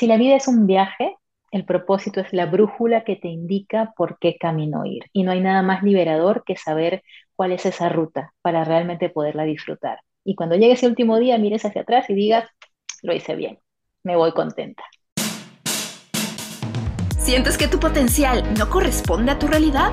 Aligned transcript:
Si 0.00 0.06
la 0.06 0.16
vida 0.16 0.34
es 0.34 0.48
un 0.48 0.66
viaje, 0.66 1.18
el 1.50 1.66
propósito 1.66 2.22
es 2.22 2.32
la 2.32 2.46
brújula 2.46 3.04
que 3.04 3.16
te 3.16 3.28
indica 3.28 3.92
por 3.98 4.18
qué 4.18 4.38
camino 4.38 4.86
ir. 4.86 5.02
Y 5.12 5.24
no 5.24 5.32
hay 5.32 5.42
nada 5.42 5.60
más 5.60 5.82
liberador 5.82 6.42
que 6.46 6.56
saber 6.56 7.02
cuál 7.36 7.52
es 7.52 7.66
esa 7.66 7.90
ruta 7.90 8.32
para 8.40 8.64
realmente 8.64 9.10
poderla 9.10 9.44
disfrutar. 9.44 10.00
Y 10.24 10.36
cuando 10.36 10.56
llegue 10.56 10.72
ese 10.72 10.86
último 10.86 11.18
día, 11.18 11.36
mires 11.36 11.66
hacia 11.66 11.82
atrás 11.82 12.08
y 12.08 12.14
digas, 12.14 12.48
lo 13.02 13.12
hice 13.12 13.34
bien, 13.34 13.58
me 14.02 14.16
voy 14.16 14.32
contenta. 14.32 14.82
¿Sientes 17.18 17.58
que 17.58 17.68
tu 17.68 17.78
potencial 17.78 18.42
no 18.58 18.70
corresponde 18.70 19.32
a 19.32 19.38
tu 19.38 19.48
realidad? 19.48 19.92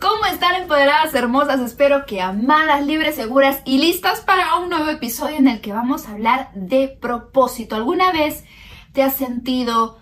¿Cómo 0.00 0.24
están 0.24 0.54
empoderadas 0.54 1.12
hermosas? 1.14 1.60
Espero 1.60 2.06
que 2.06 2.22
amadas, 2.22 2.86
libres, 2.86 3.16
seguras 3.16 3.60
y 3.66 3.76
listas 3.76 4.22
para 4.22 4.56
un 4.56 4.70
nuevo 4.70 4.88
episodio 4.88 5.36
en 5.36 5.46
el 5.46 5.60
que 5.60 5.74
vamos 5.74 6.06
a 6.06 6.12
hablar 6.12 6.50
de 6.54 6.88
propósito. 6.88 7.76
¿Alguna 7.76 8.10
vez 8.10 8.44
te 8.94 9.02
has 9.02 9.14
sentido 9.14 9.98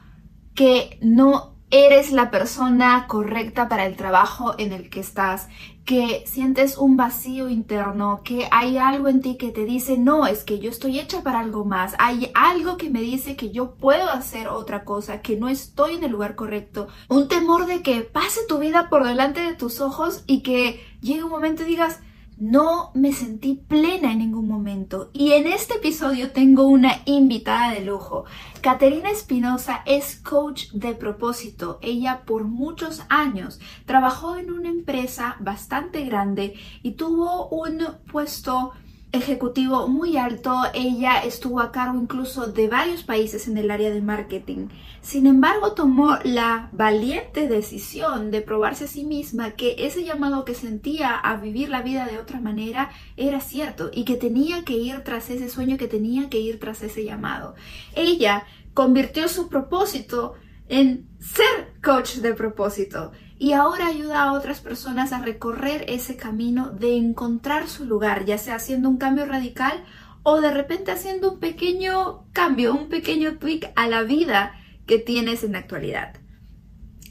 que 0.54 1.00
no 1.02 1.56
eres 1.70 2.12
la 2.12 2.30
persona 2.30 3.06
correcta 3.08 3.68
para 3.68 3.86
el 3.86 3.96
trabajo 3.96 4.54
en 4.56 4.72
el 4.72 4.88
que 4.88 5.00
estás, 5.00 5.48
que 5.88 6.22
sientes 6.26 6.76
un 6.76 6.98
vacío 6.98 7.48
interno, 7.48 8.20
que 8.22 8.46
hay 8.50 8.76
algo 8.76 9.08
en 9.08 9.22
ti 9.22 9.38
que 9.38 9.52
te 9.52 9.64
dice, 9.64 9.96
no, 9.96 10.26
es 10.26 10.44
que 10.44 10.58
yo 10.58 10.68
estoy 10.68 11.00
hecha 11.00 11.22
para 11.22 11.40
algo 11.40 11.64
más, 11.64 11.94
hay 11.98 12.30
algo 12.34 12.76
que 12.76 12.90
me 12.90 13.00
dice 13.00 13.36
que 13.36 13.52
yo 13.52 13.74
puedo 13.74 14.10
hacer 14.10 14.48
otra 14.48 14.84
cosa, 14.84 15.22
que 15.22 15.36
no 15.36 15.48
estoy 15.48 15.94
en 15.94 16.04
el 16.04 16.10
lugar 16.10 16.34
correcto, 16.34 16.88
un 17.08 17.26
temor 17.26 17.64
de 17.64 17.80
que 17.80 18.02
pase 18.02 18.40
tu 18.46 18.58
vida 18.58 18.90
por 18.90 19.06
delante 19.06 19.40
de 19.40 19.54
tus 19.54 19.80
ojos 19.80 20.24
y 20.26 20.42
que 20.42 20.78
llegue 21.00 21.24
un 21.24 21.30
momento 21.30 21.62
y 21.62 21.68
digas, 21.68 22.00
no 22.36 22.90
me 22.94 23.14
sentí 23.14 23.54
plena 23.54 24.12
en 24.12 24.18
ningún 24.18 24.46
momento. 24.46 25.10
Y 25.12 25.32
en 25.32 25.46
este 25.46 25.67
episodio 25.98 26.30
tengo 26.30 26.62
una 26.62 26.92
invitada 27.06 27.72
de 27.72 27.80
lujo. 27.80 28.24
Caterina 28.60 29.10
Espinosa 29.10 29.82
es 29.84 30.14
coach 30.14 30.70
de 30.70 30.94
propósito. 30.94 31.80
Ella 31.82 32.22
por 32.24 32.44
muchos 32.44 33.02
años 33.08 33.58
trabajó 33.84 34.36
en 34.36 34.52
una 34.52 34.68
empresa 34.68 35.34
bastante 35.40 36.04
grande 36.04 36.54
y 36.84 36.92
tuvo 36.92 37.48
un 37.48 37.84
puesto 38.12 38.74
ejecutivo 39.12 39.88
muy 39.88 40.16
alto, 40.16 40.54
ella 40.74 41.20
estuvo 41.20 41.60
a 41.60 41.72
cargo 41.72 41.98
incluso 41.98 42.46
de 42.46 42.68
varios 42.68 43.02
países 43.02 43.48
en 43.48 43.56
el 43.56 43.70
área 43.70 43.90
de 43.90 44.02
marketing. 44.02 44.68
Sin 45.00 45.26
embargo, 45.26 45.72
tomó 45.72 46.18
la 46.24 46.68
valiente 46.72 47.48
decisión 47.48 48.30
de 48.30 48.42
probarse 48.42 48.84
a 48.84 48.88
sí 48.88 49.04
misma 49.04 49.52
que 49.52 49.76
ese 49.78 50.04
llamado 50.04 50.44
que 50.44 50.54
sentía 50.54 51.14
a 51.14 51.36
vivir 51.36 51.70
la 51.70 51.82
vida 51.82 52.06
de 52.06 52.18
otra 52.18 52.40
manera 52.40 52.90
era 53.16 53.40
cierto 53.40 53.90
y 53.92 54.04
que 54.04 54.16
tenía 54.16 54.64
que 54.64 54.74
ir 54.74 55.02
tras 55.04 55.30
ese 55.30 55.48
sueño, 55.48 55.78
que 55.78 55.88
tenía 55.88 56.28
que 56.28 56.40
ir 56.40 56.60
tras 56.60 56.82
ese 56.82 57.04
llamado. 57.04 57.54
Ella 57.94 58.44
convirtió 58.74 59.28
su 59.28 59.48
propósito 59.48 60.34
en 60.68 61.08
ser 61.18 61.72
coach 61.82 62.16
de 62.16 62.34
propósito 62.34 63.12
y 63.38 63.52
ahora 63.52 63.86
ayuda 63.86 64.24
a 64.24 64.32
otras 64.32 64.60
personas 64.60 65.12
a 65.12 65.20
recorrer 65.20 65.84
ese 65.88 66.16
camino 66.16 66.70
de 66.70 66.96
encontrar 66.96 67.68
su 67.68 67.84
lugar, 67.84 68.24
ya 68.24 68.36
sea 68.38 68.56
haciendo 68.56 68.88
un 68.88 68.98
cambio 68.98 69.26
radical 69.26 69.84
o 70.22 70.40
de 70.40 70.52
repente 70.52 70.90
haciendo 70.90 71.32
un 71.32 71.40
pequeño 71.40 72.24
cambio, 72.32 72.74
un 72.74 72.88
pequeño 72.88 73.38
tweak 73.38 73.70
a 73.76 73.86
la 73.86 74.02
vida 74.02 74.54
que 74.86 74.98
tienes 74.98 75.44
en 75.44 75.52
la 75.52 75.58
actualidad. 75.58 76.14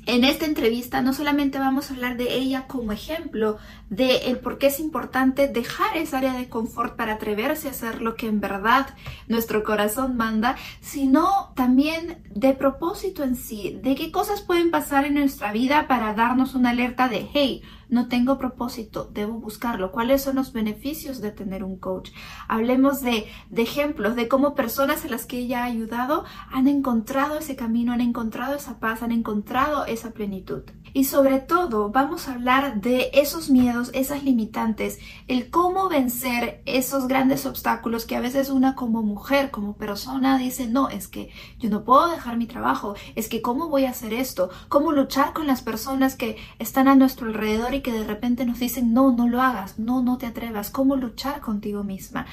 En 0.05 0.23
esta 0.23 0.45
entrevista 0.45 1.01
no 1.01 1.13
solamente 1.13 1.59
vamos 1.59 1.89
a 1.89 1.93
hablar 1.93 2.15
de 2.15 2.35
ella 2.35 2.65
como 2.67 2.93
ejemplo 2.93 3.57
de 3.89 4.29
el 4.29 4.39
por 4.39 4.57
qué 4.57 4.67
es 4.67 4.79
importante 4.79 5.47
dejar 5.47 5.95
esa 5.97 6.17
área 6.17 6.33
de 6.33 6.49
confort 6.49 6.95
para 6.95 7.13
atreverse 7.13 7.67
a 7.67 7.71
hacer 7.71 8.01
lo 8.01 8.15
que 8.15 8.27
en 8.27 8.39
verdad 8.39 8.87
nuestro 9.27 9.63
corazón 9.63 10.17
manda, 10.17 10.55
sino 10.81 11.53
también 11.55 12.23
de 12.29 12.53
propósito 12.53 13.23
en 13.23 13.35
sí, 13.35 13.79
de 13.81 13.95
qué 13.95 14.11
cosas 14.11 14.41
pueden 14.41 14.71
pasar 14.71 15.05
en 15.05 15.15
nuestra 15.15 15.51
vida 15.51 15.87
para 15.87 16.13
darnos 16.13 16.55
una 16.55 16.71
alerta 16.71 17.07
de 17.07 17.27
hey, 17.33 17.63
no 17.89 18.09
tengo 18.09 18.37
propósito, 18.37 19.09
debo 19.13 19.33
buscarlo. 19.39 19.91
¿Cuáles 19.91 20.21
son 20.21 20.35
los 20.35 20.51
beneficios 20.51 21.21
de 21.21 21.31
tener 21.31 21.63
un 21.63 21.77
coach? 21.77 22.11
Hablemos 22.49 23.01
de, 23.01 23.27
de 23.49 23.61
ejemplos, 23.61 24.15
de 24.15 24.27
cómo 24.27 24.55
personas 24.55 25.05
a 25.05 25.07
las 25.07 25.25
que 25.25 25.39
ella 25.39 25.61
ha 25.61 25.67
ayudado 25.67 26.25
han 26.51 26.67
encontrado 26.67 27.37
ese 27.37 27.55
camino, 27.55 27.93
han 27.93 28.01
encontrado 28.01 28.55
esa 28.55 28.79
paz, 28.79 29.03
han 29.03 29.13
encontrado 29.13 29.85
esa 29.85 30.11
plenitud. 30.11 30.63
Y 30.93 31.05
sobre 31.05 31.39
todo 31.39 31.89
vamos 31.89 32.27
a 32.27 32.33
hablar 32.33 32.81
de 32.81 33.09
esos 33.13 33.49
miedos, 33.49 33.76
esas 33.93 34.23
limitantes, 34.23 34.99
el 35.27 35.49
cómo 35.49 35.89
vencer 35.89 36.61
esos 36.65 37.07
grandes 37.07 37.45
obstáculos 37.45 38.05
que 38.05 38.15
a 38.15 38.21
veces 38.21 38.49
una 38.49 38.75
como 38.75 39.01
mujer, 39.01 39.51
como 39.51 39.75
persona 39.75 40.37
dice, 40.37 40.67
no, 40.67 40.89
es 40.89 41.07
que 41.07 41.29
yo 41.59 41.69
no 41.69 41.83
puedo 41.83 42.09
dejar 42.09 42.37
mi 42.37 42.47
trabajo, 42.47 42.95
es 43.15 43.29
que 43.29 43.41
cómo 43.41 43.69
voy 43.69 43.85
a 43.85 43.91
hacer 43.91 44.13
esto, 44.13 44.49
cómo 44.69 44.91
luchar 44.91 45.33
con 45.33 45.47
las 45.47 45.61
personas 45.61 46.15
que 46.15 46.37
están 46.59 46.87
a 46.87 46.95
nuestro 46.95 47.27
alrededor 47.27 47.73
y 47.73 47.81
que 47.81 47.91
de 47.91 48.03
repente 48.03 48.45
nos 48.45 48.59
dicen, 48.59 48.93
no, 48.93 49.11
no 49.11 49.27
lo 49.27 49.41
hagas, 49.41 49.79
no, 49.79 50.01
no 50.01 50.17
te 50.17 50.25
atrevas, 50.25 50.69
cómo 50.69 50.95
luchar 50.95 51.41
contigo 51.41 51.83
misma. 51.83 52.25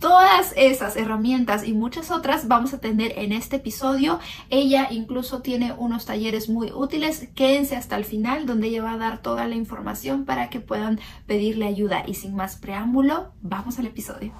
Todas 0.00 0.52
esas 0.56 0.96
herramientas 0.96 1.66
y 1.66 1.72
muchas 1.72 2.12
otras 2.12 2.46
vamos 2.46 2.72
a 2.72 2.78
tener 2.78 3.18
en 3.18 3.32
este 3.32 3.56
episodio. 3.56 4.20
Ella 4.48 4.86
incluso 4.92 5.42
tiene 5.42 5.72
unos 5.72 6.06
talleres 6.06 6.48
muy 6.48 6.70
útiles. 6.70 7.28
Quédense 7.34 7.74
hasta 7.74 7.96
el 7.96 8.04
final 8.04 8.46
donde 8.46 8.68
ella 8.68 8.84
va 8.84 8.92
a 8.92 8.98
dar 8.98 9.22
toda 9.22 9.48
la 9.48 9.56
información 9.56 10.24
para 10.24 10.50
que 10.50 10.60
puedan 10.60 11.00
pedirle 11.26 11.66
ayuda. 11.66 12.04
Y 12.06 12.14
sin 12.14 12.36
más 12.36 12.54
preámbulo, 12.54 13.32
vamos 13.40 13.80
al 13.80 13.86
episodio. 13.86 14.32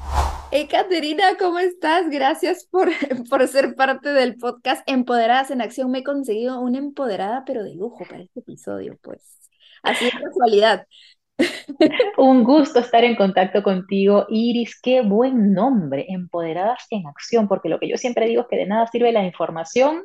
Hey, 0.52 0.68
Caterina, 0.70 1.24
¿cómo 1.36 1.58
estás? 1.58 2.08
Gracias 2.08 2.64
por, 2.64 2.90
por 3.28 3.48
ser 3.48 3.74
parte 3.74 4.10
del 4.12 4.36
podcast 4.36 4.88
Empoderadas 4.88 5.50
en 5.50 5.60
Acción. 5.60 5.90
Me 5.90 5.98
he 5.98 6.04
conseguido 6.04 6.60
una 6.60 6.78
empoderada, 6.78 7.42
pero 7.44 7.64
de 7.64 7.74
lujo 7.74 8.04
para 8.08 8.22
este 8.22 8.40
episodio, 8.40 8.96
pues. 9.02 9.38
Así 9.82 10.06
es 10.06 10.14
casualidad. 10.14 10.86
Un 12.18 12.44
gusto 12.44 12.80
estar 12.80 13.04
en 13.04 13.16
contacto 13.16 13.62
contigo, 13.62 14.26
Iris. 14.28 14.80
Qué 14.80 15.02
buen 15.02 15.52
nombre, 15.52 16.06
Empoderadas 16.08 16.86
en 16.90 17.06
Acción, 17.06 17.48
porque 17.48 17.68
lo 17.68 17.78
que 17.78 17.88
yo 17.88 17.96
siempre 17.96 18.26
digo 18.26 18.42
es 18.42 18.48
que 18.48 18.56
de 18.56 18.66
nada 18.66 18.86
sirve 18.86 19.12
la 19.12 19.24
información 19.24 20.04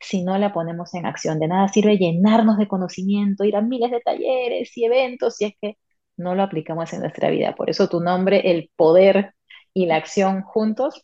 si 0.00 0.22
no 0.22 0.38
la 0.38 0.52
ponemos 0.52 0.94
en 0.94 1.06
acción. 1.06 1.38
De 1.38 1.48
nada 1.48 1.68
sirve 1.68 1.98
llenarnos 1.98 2.56
de 2.56 2.68
conocimiento, 2.68 3.44
ir 3.44 3.56
a 3.56 3.60
miles 3.60 3.90
de 3.90 4.00
talleres 4.00 4.76
y 4.76 4.84
eventos 4.84 5.36
si 5.36 5.44
es 5.46 5.52
que 5.60 5.76
no 6.16 6.34
lo 6.34 6.42
aplicamos 6.42 6.92
en 6.92 7.00
nuestra 7.00 7.30
vida. 7.30 7.54
Por 7.54 7.70
eso 7.70 7.88
tu 7.88 8.00
nombre, 8.00 8.50
el 8.50 8.70
poder 8.76 9.34
y 9.74 9.86
la 9.86 9.96
acción 9.96 10.42
juntos, 10.42 11.02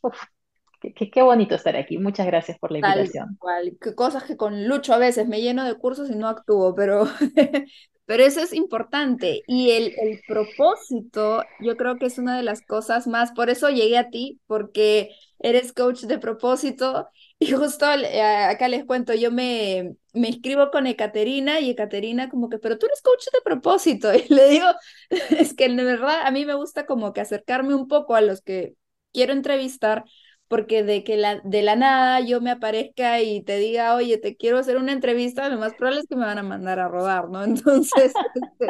Qué, 0.94 1.22
bonito 1.22 1.54
estar 1.54 1.74
aquí. 1.76 1.98
Muchas 1.98 2.26
gracias 2.26 2.58
por 2.58 2.70
la 2.70 2.78
invitación. 2.78 3.38
Qué 3.80 3.94
cosas 3.94 4.24
que 4.24 4.36
con 4.36 4.68
Lucho 4.68 4.94
a 4.94 4.98
veces 4.98 5.26
me 5.26 5.40
lleno 5.40 5.64
de 5.64 5.74
cursos 5.74 6.10
y 6.10 6.14
no 6.14 6.28
actúo, 6.28 6.74
pero, 6.74 7.04
pero 8.06 8.24
eso 8.24 8.40
es 8.40 8.52
importante. 8.52 9.42
Y 9.46 9.70
el, 9.72 9.94
el 9.98 10.22
propósito, 10.26 11.42
yo 11.60 11.76
creo 11.76 11.96
que 11.98 12.06
es 12.06 12.18
una 12.18 12.36
de 12.36 12.42
las 12.44 12.62
cosas 12.62 13.06
más, 13.06 13.32
por 13.32 13.50
eso 13.50 13.68
llegué 13.70 13.98
a 13.98 14.10
ti, 14.10 14.40
porque 14.46 15.10
eres 15.40 15.72
coach 15.72 16.02
de 16.02 16.18
propósito. 16.18 17.08
Y 17.38 17.52
justo 17.52 17.84
eh, 17.92 18.22
acá 18.22 18.66
les 18.68 18.86
cuento, 18.86 19.12
yo 19.12 19.30
me, 19.30 19.96
me 20.14 20.28
inscribo 20.28 20.70
con 20.70 20.86
Ekaterina 20.86 21.60
y 21.60 21.68
Ekaterina 21.70 22.30
como 22.30 22.48
que, 22.48 22.58
pero 22.58 22.78
tú 22.78 22.86
eres 22.86 23.02
coach 23.02 23.26
de 23.32 23.40
propósito. 23.44 24.10
Y 24.14 24.32
le 24.32 24.48
digo, 24.48 24.66
es 25.38 25.52
que 25.54 25.68
de 25.68 25.84
verdad 25.84 26.22
a 26.24 26.30
mí 26.30 26.46
me 26.46 26.54
gusta 26.54 26.86
como 26.86 27.12
que 27.12 27.20
acercarme 27.20 27.74
un 27.74 27.88
poco 27.88 28.14
a 28.14 28.20
los 28.22 28.40
que 28.40 28.74
quiero 29.12 29.32
entrevistar 29.32 30.04
porque 30.48 30.82
de 30.82 31.04
que 31.04 31.16
la, 31.16 31.40
de 31.44 31.62
la 31.62 31.76
nada 31.76 32.20
yo 32.20 32.40
me 32.40 32.50
aparezca 32.50 33.20
y 33.22 33.42
te 33.42 33.58
diga, 33.58 33.94
oye, 33.96 34.18
te 34.18 34.36
quiero 34.36 34.58
hacer 34.58 34.76
una 34.78 34.92
entrevista, 34.92 35.48
lo 35.48 35.58
más 35.58 35.74
probable 35.74 36.00
es 36.00 36.06
que 36.08 36.16
me 36.16 36.26
van 36.26 36.38
a 36.38 36.42
mandar 36.42 36.78
a 36.80 36.88
rodar, 36.88 37.28
¿no? 37.28 37.44
Entonces, 37.44 38.12
este, 38.34 38.66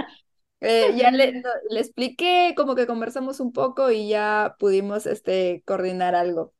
eh, 0.61 0.95
ya 0.97 1.13
le, 1.13 1.43
le, 1.71 1.81
expliqué, 1.81 2.55
como 2.57 2.75
que 2.77 2.87
conversamos 2.89 3.41
un 3.41 3.53
poco 3.53 3.91
y 3.93 4.09
ya 4.09 4.57
pudimos 4.59 5.07
este, 5.07 5.63
coordinar 5.67 6.17
algo. 6.17 6.56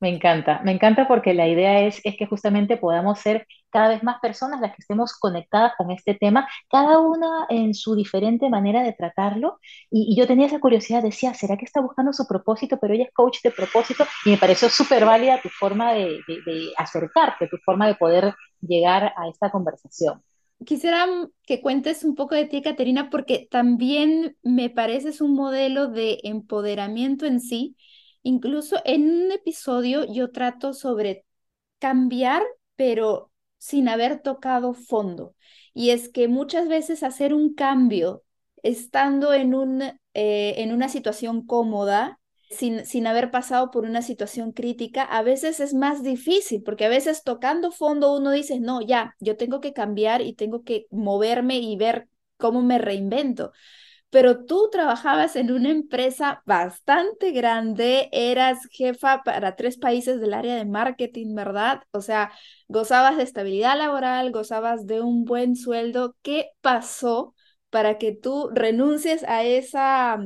Me 0.00 0.08
encanta, 0.10 0.60
me 0.64 0.70
encanta 0.70 1.08
porque 1.08 1.34
la 1.34 1.48
idea 1.48 1.80
es, 1.80 2.00
es 2.04 2.16
que 2.16 2.26
justamente 2.26 2.76
podamos 2.76 3.18
ser 3.18 3.48
cada 3.70 3.88
vez 3.88 4.04
más 4.04 4.20
personas 4.20 4.60
las 4.60 4.70
que 4.70 4.80
estemos 4.82 5.12
conectadas 5.18 5.72
con 5.76 5.90
este 5.90 6.14
tema, 6.14 6.48
cada 6.70 7.00
una 7.00 7.46
en 7.48 7.74
su 7.74 7.96
diferente 7.96 8.48
manera 8.48 8.82
de 8.84 8.92
tratarlo. 8.92 9.58
Y, 9.90 10.16
yo 10.16 10.28
tenía 10.28 10.46
esa 10.46 10.60
curiosidad, 10.60 11.02
decía, 11.02 11.34
¿será 11.34 11.56
que 11.56 11.64
está 11.64 11.80
buscando 11.80 12.12
su 12.12 12.28
propósito? 12.28 12.78
Pero 12.80 12.94
ella 12.94 13.04
es 13.04 13.12
coach 13.12 13.38
de 13.42 13.50
propósito 13.50 14.04
y 14.24 14.30
me 14.30 14.38
pareció 14.38 14.68
súper 14.68 15.04
válida 15.04 15.42
tu 15.42 15.48
forma 15.48 15.92
de, 15.92 16.20
de, 16.28 16.42
de 16.46 16.72
acercarte, 16.76 17.48
tu 17.48 17.56
forma 17.58 17.88
de 17.88 17.96
poder 17.96 18.34
llegar 18.60 19.12
a 19.16 19.28
esta 19.28 19.50
conversación. 19.50 20.22
Quisiera 20.64 21.06
que 21.44 21.60
cuentes 21.60 22.04
un 22.04 22.14
poco 22.14 22.34
de 22.34 22.44
ti, 22.44 22.62
Caterina, 22.62 23.10
porque 23.10 23.46
también 23.50 24.36
me 24.42 24.70
pareces 24.70 25.20
un 25.20 25.34
modelo 25.34 25.88
de 25.88 26.18
empoderamiento 26.24 27.26
en 27.26 27.40
sí. 27.40 27.76
Incluso 28.22 28.76
en 28.84 29.08
un 29.08 29.32
episodio 29.32 30.04
yo 30.12 30.30
trato 30.30 30.72
sobre 30.74 31.24
cambiar, 31.78 32.42
pero 32.76 33.30
sin 33.58 33.88
haber 33.88 34.20
tocado 34.22 34.74
fondo. 34.74 35.34
Y 35.74 35.90
es 35.90 36.08
que 36.08 36.28
muchas 36.28 36.68
veces 36.68 37.02
hacer 37.02 37.34
un 37.34 37.54
cambio 37.54 38.22
estando 38.62 39.32
en, 39.32 39.54
un, 39.54 39.82
eh, 39.82 39.98
en 40.14 40.72
una 40.72 40.88
situación 40.88 41.46
cómoda 41.46 42.20
sin, 42.50 42.86
sin 42.86 43.06
haber 43.06 43.30
pasado 43.30 43.70
por 43.70 43.84
una 43.84 44.00
situación 44.02 44.52
crítica, 44.52 45.02
a 45.04 45.22
veces 45.22 45.60
es 45.60 45.74
más 45.74 46.02
difícil, 46.02 46.62
porque 46.62 46.86
a 46.86 46.88
veces 46.88 47.22
tocando 47.22 47.70
fondo 47.70 48.16
uno 48.16 48.30
dice, 48.30 48.58
no, 48.58 48.80
ya, 48.80 49.14
yo 49.20 49.36
tengo 49.36 49.60
que 49.60 49.72
cambiar 49.74 50.22
y 50.22 50.32
tengo 50.34 50.64
que 50.64 50.86
moverme 50.90 51.58
y 51.58 51.76
ver 51.76 52.08
cómo 52.38 52.62
me 52.62 52.78
reinvento. 52.78 53.52
Pero 54.10 54.44
tú 54.46 54.68
trabajabas 54.72 55.36
en 55.36 55.52
una 55.52 55.70
empresa 55.70 56.42
bastante 56.46 57.30
grande, 57.32 58.08
eras 58.12 58.66
jefa 58.70 59.22
para 59.22 59.54
tres 59.54 59.76
países 59.76 60.20
del 60.20 60.32
área 60.32 60.56
de 60.56 60.64
marketing, 60.64 61.34
¿verdad? 61.34 61.82
O 61.90 62.00
sea, 62.00 62.32
gozabas 62.68 63.18
de 63.18 63.24
estabilidad 63.24 63.76
laboral, 63.76 64.32
gozabas 64.32 64.86
de 64.86 65.02
un 65.02 65.24
buen 65.24 65.56
sueldo. 65.56 66.16
¿Qué 66.22 66.50
pasó 66.62 67.34
para 67.70 67.98
que 67.98 68.12
tú 68.12 68.50
renuncies 68.52 69.24
a 69.24 69.42
esa 69.44 70.18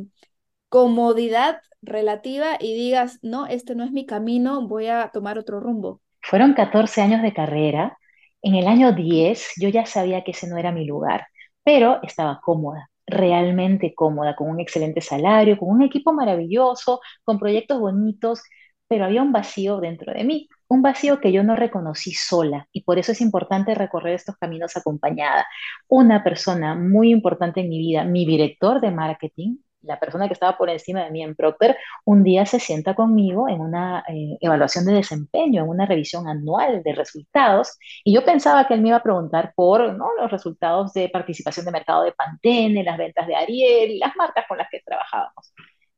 comodidad 0.69 1.61
relativa 1.83 2.57
y 2.61 2.75
digas, 2.75 3.19
no, 3.23 3.47
este 3.47 3.75
no 3.75 3.85
es 3.85 3.91
mi 3.91 4.07
camino, 4.07 4.67
voy 4.67 4.87
a 4.87 5.11
tomar 5.13 5.39
otro 5.39 5.61
rumbo. 5.61 6.01
Fueron 6.23 6.55
14 6.55 7.03
años 7.03 7.23
de 7.23 7.35
carrera. 7.35 7.99
En 8.41 8.55
el 8.55 8.67
año 8.67 8.93
10 8.93 9.53
yo 9.61 9.69
ya 9.69 9.87
sabía 9.87 10.25
que 10.25 10.31
ese 10.31 10.49
no 10.49 10.57
era 10.57 10.73
mi 10.73 10.85
lugar, 10.85 11.27
pero 11.63 12.01
estaba 12.03 12.41
cómoda, 12.43 12.91
realmente 13.07 13.95
cómoda, 13.95 14.37
con 14.37 14.49
un 14.49 14.61
excelente 14.61 15.01
salario, 15.01 15.59
con 15.59 15.71
un 15.71 15.83
equipo 15.83 16.13
maravilloso, 16.13 17.01
con 17.25 17.39
proyectos 17.39 17.81
bonitos, 17.81 18.43
pero 18.89 19.05
había 19.07 19.23
un 19.23 19.33
vacío 19.33 19.81
dentro 19.81 20.13
de 20.13 20.25
mí, 20.25 20.49
un 20.69 20.83
vacío 20.83 21.21
que 21.21 21.33
yo 21.33 21.43
no 21.43 21.57
reconocí 21.57 22.13
sola 22.13 22.69
y 22.73 22.83
por 22.83 22.99
eso 22.99 23.13
es 23.13 23.21
importante 23.21 23.75
recorrer 23.75 24.15
estos 24.15 24.37
caminos 24.37 24.77
acompañada. 24.77 25.47
Una 25.89 26.23
persona 26.23 26.75
muy 26.75 27.11
importante 27.11 27.61
en 27.61 27.69
mi 27.71 27.79
vida, 27.79 28.05
mi 28.05 28.27
director 28.27 28.81
de 28.81 28.91
marketing, 28.91 29.57
la 29.83 29.99
persona 29.99 30.27
que 30.27 30.35
estaba 30.35 30.57
por 30.57 30.71
encima 30.71 31.05
de 31.05 31.11
mí 31.11 31.23
en 31.23 31.35
Procter, 31.35 31.77
un 32.05 32.23
día 32.23 32.47
se 32.47 32.61
sienta 32.61 32.95
conmigo 32.95 33.49
en 33.49 33.61
una 33.61 34.05
eh, 34.09 34.37
evaluación 34.41 34.85
de 34.85 34.95
desempeño, 34.95 35.63
en 35.63 35.69
una 35.69 35.87
revisión 35.87 36.29
anual 36.29 36.83
de 36.83 36.95
resultados, 36.95 37.79
y 38.05 38.15
yo 38.15 38.25
pensaba 38.25 38.67
que 38.67 38.75
él 38.75 38.81
me 38.81 38.89
iba 38.89 38.99
a 38.99 39.03
preguntar 39.03 39.53
por 39.55 39.95
¿no? 39.95 40.09
los 40.21 40.31
resultados 40.31 40.93
de 40.93 41.09
participación 41.09 41.67
de 41.67 41.73
mercado 41.73 42.05
de 42.05 42.13
Pantene, 42.13 42.85
las 42.85 42.99
ventas 42.99 43.27
de 43.27 43.35
Ariel, 43.37 43.99
las 43.99 44.15
marcas 44.17 44.45
con 44.49 44.59
las 44.59 44.69
que 44.71 44.81
trabajábamos. 44.85 45.53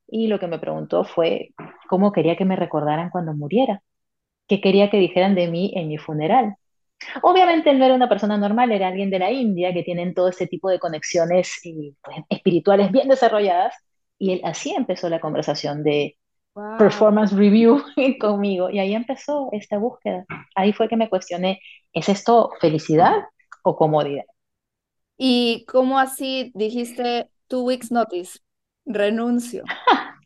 Y 0.07 0.29
lo 0.29 0.39
que 0.39 0.47
me 0.47 0.59
preguntó 0.59 1.05
fue 1.05 1.51
cómo 1.89 2.13
quería 2.13 2.37
que 2.37 2.45
me 2.45 2.57
recordaran 2.57 3.11
cuando 3.11 3.35
muriera, 3.35 3.83
qué 4.49 4.61
quería 4.61 4.91
que 4.91 4.99
dijeran 4.99 5.35
de 5.35 5.49
mí 5.49 5.73
en 5.77 5.89
mi 5.89 5.99
funeral. 5.99 6.57
Obviamente 7.23 7.71
él 7.71 7.79
no 7.79 7.85
era 7.87 7.95
una 7.95 8.09
persona 8.09 8.37
normal, 8.39 8.73
era 8.73 8.89
alguien 8.89 9.11
de 9.11 9.19
la 9.19 9.31
India 9.31 9.73
que 9.73 9.83
tienen 9.83 10.15
todo 10.15 10.29
ese 10.29 10.47
tipo 10.47 10.69
de 10.71 10.79
conexiones 10.79 11.53
eh, 11.65 11.93
pues, 12.03 12.17
espirituales 12.29 12.91
bien 12.93 13.09
desarrolladas 13.09 13.75
y 14.19 14.33
él 14.33 14.41
así 14.45 14.75
empezó 14.75 15.09
la 15.09 15.21
conversación 15.21 15.83
de 15.83 16.17
Wow. 16.57 17.15
performance 17.17 17.33
review 17.37 17.83
conmigo 18.21 18.71
y 18.71 18.79
ahí 18.81 18.95
empezó 18.95 19.51
esta 19.53 19.79
búsqueda. 19.79 20.27
Ahí 20.57 20.73
fue 20.73 20.89
que 20.89 20.97
me 20.99 21.11
cuestioné, 21.11 21.61
¿es 21.93 22.09
esto 22.09 22.51
felicidad 22.61 23.13
o 23.65 23.77
comodidad? 23.77 24.25
¿Y 25.17 25.65
cómo 25.67 25.99
así 25.99 26.51
dijiste 26.55 27.31
two 27.49 27.63
weeks 27.65 27.91
notice? 27.91 28.41
Renuncio. 28.87 29.73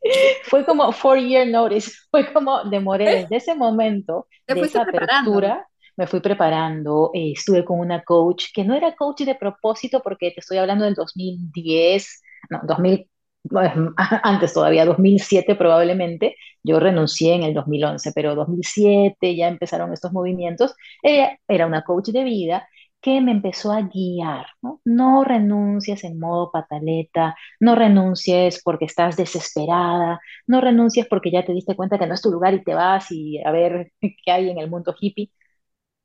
Fue 0.44 0.64
como 0.64 0.92
four 0.92 1.18
year 1.18 1.46
notice, 1.46 1.92
fue 2.10 2.32
como 2.32 2.64
demoré 2.64 3.10
desde 3.10 3.36
ese 3.36 3.54
momento 3.54 4.26
Te 4.46 4.54
de 4.54 4.62
esa 4.62 4.82
preparando. 4.82 4.82
apertura, 4.82 5.68
me 5.98 6.06
fui 6.08 6.20
preparando, 6.20 7.10
eh, 7.14 7.32
estuve 7.36 7.64
con 7.66 7.80
una 7.80 8.02
coach 8.04 8.46
que 8.54 8.64
no 8.64 8.74
era 8.74 8.96
coach 8.96 9.22
de 9.22 9.34
propósito 9.36 10.02
porque 10.02 10.30
te 10.32 10.40
estoy 10.40 10.58
hablando 10.58 10.86
del 10.86 10.94
2010, 10.94 12.22
no, 12.50 12.60
2000, 12.64 13.08
bueno, 13.44 13.94
antes 14.24 14.54
todavía, 14.54 14.86
2007 14.86 15.56
probablemente, 15.56 16.36
yo 16.64 16.80
renuncié 16.80 17.34
en 17.34 17.42
el 17.44 17.54
2011, 17.54 18.12
pero 18.14 18.34
2007 18.36 19.36
ya 19.36 19.48
empezaron 19.48 19.92
estos 19.92 20.12
movimientos. 20.12 20.74
Ella 21.02 21.38
era 21.48 21.66
una 21.66 21.82
coach 21.84 22.08
de 22.10 22.24
vida 22.24 22.68
que 23.00 23.20
me 23.20 23.30
empezó 23.32 23.72
a 23.72 23.82
guiar, 23.82 24.46
¿no? 24.60 24.80
No 24.84 25.22
renuncies 25.24 26.02
en 26.04 26.18
modo 26.18 26.50
pataleta, 26.50 27.36
no 27.60 27.76
renuncies 27.76 28.60
porque 28.64 28.86
estás 28.86 29.16
desesperada, 29.16 30.20
no 30.48 30.60
renuncies 30.60 31.06
porque 31.08 31.30
ya 31.30 31.44
te 31.44 31.52
diste 31.52 31.76
cuenta 31.76 31.98
que 31.98 32.06
no 32.08 32.14
es 32.14 32.22
tu 32.22 32.30
lugar 32.32 32.54
y 32.54 32.64
te 32.64 32.74
vas 32.74 33.06
y 33.12 33.38
a 33.44 33.52
ver 33.52 33.92
qué 34.00 34.30
hay 34.32 34.50
en 34.50 34.58
el 34.58 34.68
mundo 34.70 34.94
hippie. 35.00 35.30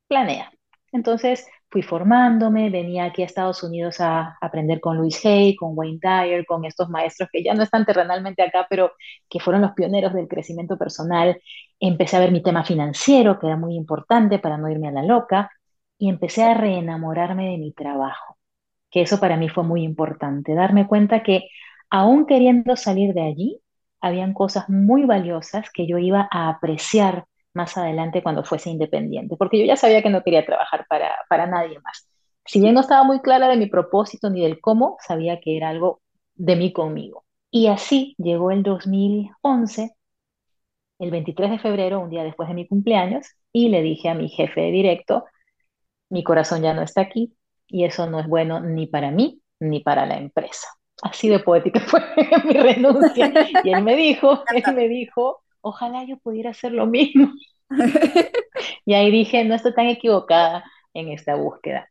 Planea. 0.07 0.51
Entonces 0.91 1.47
fui 1.69 1.81
formándome, 1.81 2.69
venía 2.69 3.05
aquí 3.05 3.23
a 3.23 3.25
Estados 3.25 3.63
Unidos 3.63 3.99
a 3.99 4.37
aprender 4.41 4.79
con 4.79 4.97
Louis 4.97 5.25
Hay, 5.25 5.55
con 5.55 5.71
Wayne 5.75 5.99
Dyer, 6.01 6.45
con 6.45 6.65
estos 6.65 6.89
maestros 6.89 7.29
que 7.31 7.43
ya 7.43 7.53
no 7.55 7.63
están 7.63 7.85
terrenalmente 7.85 8.43
acá, 8.43 8.67
pero 8.69 8.91
que 9.29 9.39
fueron 9.39 9.63
los 9.63 9.71
pioneros 9.73 10.13
del 10.13 10.27
crecimiento 10.27 10.77
personal. 10.77 11.41
Empecé 11.79 12.17
a 12.17 12.19
ver 12.19 12.31
mi 12.31 12.43
tema 12.43 12.63
financiero, 12.63 13.39
que 13.39 13.47
era 13.47 13.57
muy 13.57 13.75
importante 13.75 14.39
para 14.39 14.57
no 14.57 14.69
irme 14.69 14.89
a 14.89 14.91
la 14.91 15.03
loca, 15.03 15.51
y 15.97 16.09
empecé 16.09 16.43
a 16.43 16.53
reenamorarme 16.53 17.49
de 17.51 17.57
mi 17.57 17.73
trabajo 17.73 18.37
que 18.93 19.01
eso 19.01 19.19
para 19.19 19.37
mí 19.37 19.49
fue 19.49 19.63
muy 19.63 19.83
importante, 19.83 20.53
darme 20.53 20.87
cuenta 20.87 21.23
que 21.23 21.49
aún 21.89 22.27
queriendo 22.27 22.75
salir 22.75 23.13
de 23.15 23.23
allí, 23.23 23.59
habían 23.99 24.33
cosas 24.33 24.69
muy 24.69 25.05
valiosas 25.05 25.71
que 25.71 25.87
yo 25.87 25.97
iba 25.97 26.27
a 26.31 26.49
apreciar 26.49 27.25
más 27.53 27.77
adelante 27.77 28.23
cuando 28.23 28.43
fuese 28.43 28.69
independiente, 28.69 29.35
porque 29.37 29.59
yo 29.59 29.65
ya 29.65 29.75
sabía 29.75 30.01
que 30.01 30.09
no 30.09 30.23
quería 30.23 30.45
trabajar 30.45 30.85
para, 30.89 31.15
para 31.29 31.45
nadie 31.47 31.79
más. 31.81 32.07
Si 32.45 32.59
bien 32.59 32.73
no 32.73 32.81
estaba 32.81 33.03
muy 33.03 33.21
clara 33.21 33.47
de 33.47 33.57
mi 33.57 33.67
propósito 33.67 34.29
ni 34.29 34.41
del 34.41 34.59
cómo, 34.59 34.97
sabía 34.99 35.39
que 35.39 35.57
era 35.57 35.69
algo 35.69 36.01
de 36.35 36.55
mí 36.55 36.73
conmigo. 36.73 37.25
Y 37.51 37.67
así 37.67 38.15
llegó 38.17 38.51
el 38.51 38.63
2011, 38.63 39.95
el 40.99 41.11
23 41.11 41.51
de 41.51 41.59
febrero, 41.59 41.99
un 41.99 42.09
día 42.09 42.23
después 42.23 42.49
de 42.49 42.55
mi 42.55 42.67
cumpleaños, 42.67 43.27
y 43.51 43.69
le 43.69 43.81
dije 43.81 44.09
a 44.09 44.15
mi 44.15 44.29
jefe 44.29 44.61
de 44.61 44.71
directo, 44.71 45.25
mi 46.09 46.23
corazón 46.23 46.61
ya 46.61 46.73
no 46.73 46.81
está 46.81 47.01
aquí 47.01 47.33
y 47.67 47.85
eso 47.85 48.09
no 48.09 48.19
es 48.19 48.27
bueno 48.27 48.59
ni 48.59 48.87
para 48.87 49.11
mí 49.11 49.41
ni 49.59 49.79
para 49.79 50.05
la 50.05 50.17
empresa. 50.17 50.67
Así 51.01 51.27
de 51.29 51.39
poética 51.39 51.79
fue 51.81 52.01
mi 52.45 52.53
renuncia. 52.53 53.33
Y 53.63 53.69
él 53.69 53.83
me 53.83 53.95
dijo, 53.95 54.43
él 54.53 54.75
me 54.75 54.87
dijo, 54.87 55.43
ojalá 55.61 56.05
yo 56.05 56.17
pudiera 56.17 56.51
hacer 56.51 56.71
lo 56.71 56.85
mismo. 56.85 57.31
Y 58.85 58.93
ahí 58.93 59.11
dije, 59.11 59.43
no 59.45 59.55
estoy 59.55 59.73
tan 59.73 59.87
equivocada 59.87 60.63
en 60.93 61.09
esta 61.09 61.35
búsqueda. 61.35 61.89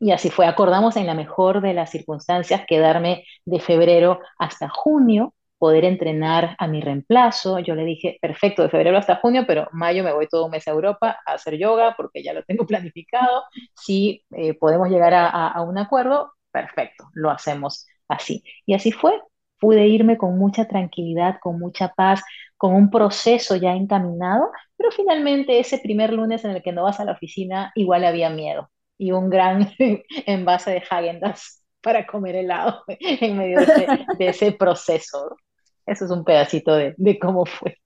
Y 0.00 0.12
así 0.12 0.30
fue, 0.30 0.46
acordamos 0.46 0.96
en 0.96 1.06
la 1.06 1.14
mejor 1.14 1.62
de 1.62 1.74
las 1.74 1.90
circunstancias 1.90 2.62
quedarme 2.68 3.24
de 3.46 3.60
febrero 3.60 4.20
hasta 4.38 4.68
junio, 4.68 5.34
poder 5.58 5.84
entrenar 5.86 6.56
a 6.58 6.68
mi 6.68 6.80
reemplazo. 6.82 7.60
Yo 7.60 7.74
le 7.76 7.84
dije, 7.84 8.18
perfecto, 8.22 8.62
de 8.62 8.70
febrero 8.70 8.98
hasta 8.98 9.16
junio, 9.16 9.44
pero 9.46 9.68
mayo 9.72 10.04
me 10.04 10.12
voy 10.12 10.28
todo 10.28 10.46
un 10.46 10.52
mes 10.52 10.68
a 10.68 10.72
Europa 10.72 11.18
a 11.26 11.34
hacer 11.34 11.58
yoga 11.58 11.94
porque 11.96 12.22
ya 12.22 12.34
lo 12.34 12.44
tengo 12.44 12.66
planificado. 12.68 13.44
Si 13.76 14.24
eh, 14.32 14.54
podemos 14.54 14.88
llegar 14.90 15.14
a, 15.14 15.28
a, 15.30 15.48
a 15.50 15.62
un 15.62 15.78
acuerdo, 15.78 16.32
perfecto, 16.52 17.08
lo 17.14 17.30
hacemos 17.30 17.86
así. 18.08 18.44
Y 18.66 18.74
así 18.74 18.92
fue. 18.92 19.14
Pude 19.62 19.86
irme 19.86 20.18
con 20.18 20.36
mucha 20.38 20.66
tranquilidad, 20.66 21.38
con 21.40 21.58
mucha 21.58 21.94
paz, 21.94 22.22
con 22.58 22.74
un 22.74 22.90
proceso 22.90 23.56
ya 23.56 23.74
encaminado, 23.74 24.50
pero 24.76 24.90
finalmente 24.90 25.60
ese 25.60 25.78
primer 25.78 26.12
lunes 26.12 26.44
en 26.44 26.50
el 26.50 26.62
que 26.62 26.72
no 26.72 26.82
vas 26.82 26.98
a 27.00 27.04
la 27.04 27.12
oficina, 27.12 27.72
igual 27.76 28.04
había 28.04 28.30
miedo 28.30 28.68
y 28.98 29.12
un 29.12 29.30
gran 29.30 29.72
envase 30.26 30.70
de 30.70 30.82
Häagen-Dazs 30.82 31.62
para 31.80 32.06
comer 32.06 32.36
helado 32.36 32.84
en 32.88 33.36
medio 33.36 33.60
de 33.60 33.64
ese, 33.64 34.06
de 34.18 34.28
ese 34.28 34.52
proceso. 34.52 35.36
Eso 35.84 36.04
es 36.04 36.10
un 36.10 36.24
pedacito 36.24 36.74
de, 36.76 36.94
de 36.96 37.18
cómo 37.18 37.44
fue. 37.44 37.78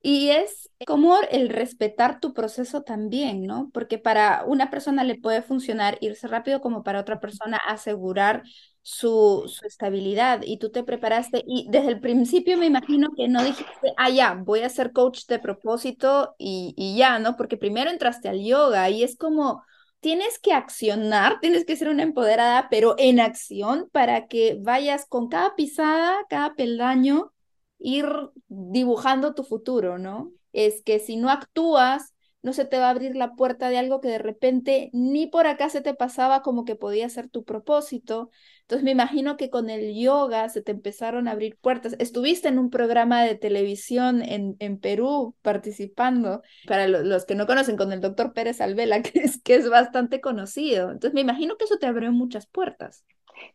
Y 0.00 0.30
es 0.30 0.70
como 0.86 1.18
el 1.30 1.48
respetar 1.48 2.20
tu 2.20 2.32
proceso 2.32 2.82
también, 2.82 3.44
¿no? 3.46 3.70
Porque 3.74 3.98
para 3.98 4.44
una 4.46 4.70
persona 4.70 5.04
le 5.04 5.16
puede 5.16 5.42
funcionar 5.42 5.98
irse 6.00 6.28
rápido 6.28 6.60
como 6.60 6.84
para 6.84 7.00
otra 7.00 7.20
persona 7.20 7.58
asegurar 7.58 8.42
su, 8.90 9.44
su 9.48 9.66
estabilidad. 9.66 10.40
Y 10.44 10.58
tú 10.58 10.70
te 10.70 10.82
preparaste 10.82 11.44
y 11.46 11.66
desde 11.70 11.88
el 11.90 12.00
principio 12.00 12.56
me 12.56 12.66
imagino 12.66 13.10
que 13.16 13.28
no 13.28 13.44
dijiste, 13.44 13.92
ah, 13.98 14.08
ya, 14.10 14.34
voy 14.34 14.60
a 14.60 14.70
ser 14.70 14.92
coach 14.92 15.26
de 15.26 15.38
propósito 15.38 16.34
y, 16.38 16.74
y 16.76 16.96
ya, 16.96 17.18
¿no? 17.18 17.36
Porque 17.36 17.58
primero 17.58 17.90
entraste 17.90 18.28
al 18.28 18.42
yoga 18.42 18.88
y 18.90 19.02
es 19.02 19.16
como 19.16 19.62
tienes 20.00 20.38
que 20.38 20.52
accionar, 20.54 21.38
tienes 21.40 21.64
que 21.66 21.76
ser 21.76 21.88
una 21.90 22.02
empoderada, 22.02 22.68
pero 22.70 22.94
en 22.98 23.20
acción 23.20 23.88
para 23.92 24.26
que 24.26 24.56
vayas 24.60 25.04
con 25.06 25.28
cada 25.28 25.54
pisada, 25.54 26.16
cada 26.30 26.54
peldaño, 26.54 27.32
ir 27.78 28.06
dibujando 28.48 29.34
tu 29.34 29.44
futuro, 29.44 29.98
¿no? 29.98 30.32
Es 30.52 30.82
que 30.82 30.98
si 30.98 31.16
no 31.16 31.28
actúas, 31.30 32.14
no 32.42 32.52
se 32.54 32.64
te 32.64 32.78
va 32.78 32.86
a 32.86 32.90
abrir 32.90 33.16
la 33.16 33.34
puerta 33.34 33.68
de 33.68 33.78
algo 33.78 34.00
que 34.00 34.08
de 34.08 34.18
repente 34.18 34.90
ni 34.94 35.26
por 35.26 35.46
acá 35.46 35.68
se 35.68 35.80
te 35.82 35.92
pasaba 35.94 36.42
como 36.42 36.64
que 36.64 36.76
podía 36.76 37.08
ser 37.10 37.28
tu 37.28 37.44
propósito. 37.44 38.30
Entonces 38.68 38.84
me 38.84 38.90
imagino 38.90 39.38
que 39.38 39.48
con 39.48 39.70
el 39.70 39.94
yoga 39.98 40.46
se 40.50 40.60
te 40.60 40.72
empezaron 40.72 41.26
a 41.26 41.30
abrir 41.30 41.56
puertas. 41.58 41.96
Estuviste 41.98 42.48
en 42.48 42.58
un 42.58 42.68
programa 42.68 43.22
de 43.22 43.34
televisión 43.34 44.20
en, 44.20 44.78
Perú 44.78 45.34
participando, 45.40 46.42
para 46.66 46.86
los 46.86 47.24
que 47.24 47.34
no 47.34 47.46
conocen, 47.46 47.78
con 47.78 47.94
el 47.94 48.02
doctor 48.02 48.34
Pérez 48.34 48.60
Alvela, 48.60 49.00
que 49.02 49.20
es, 49.20 49.42
que 49.42 49.54
es 49.54 49.70
bastante 49.70 50.20
conocido. 50.20 50.90
Entonces 50.90 51.14
me 51.14 51.22
imagino 51.22 51.56
que 51.56 51.64
eso 51.64 51.78
te 51.78 51.86
abrió 51.86 52.12
muchas 52.12 52.46
puertas. 52.46 53.06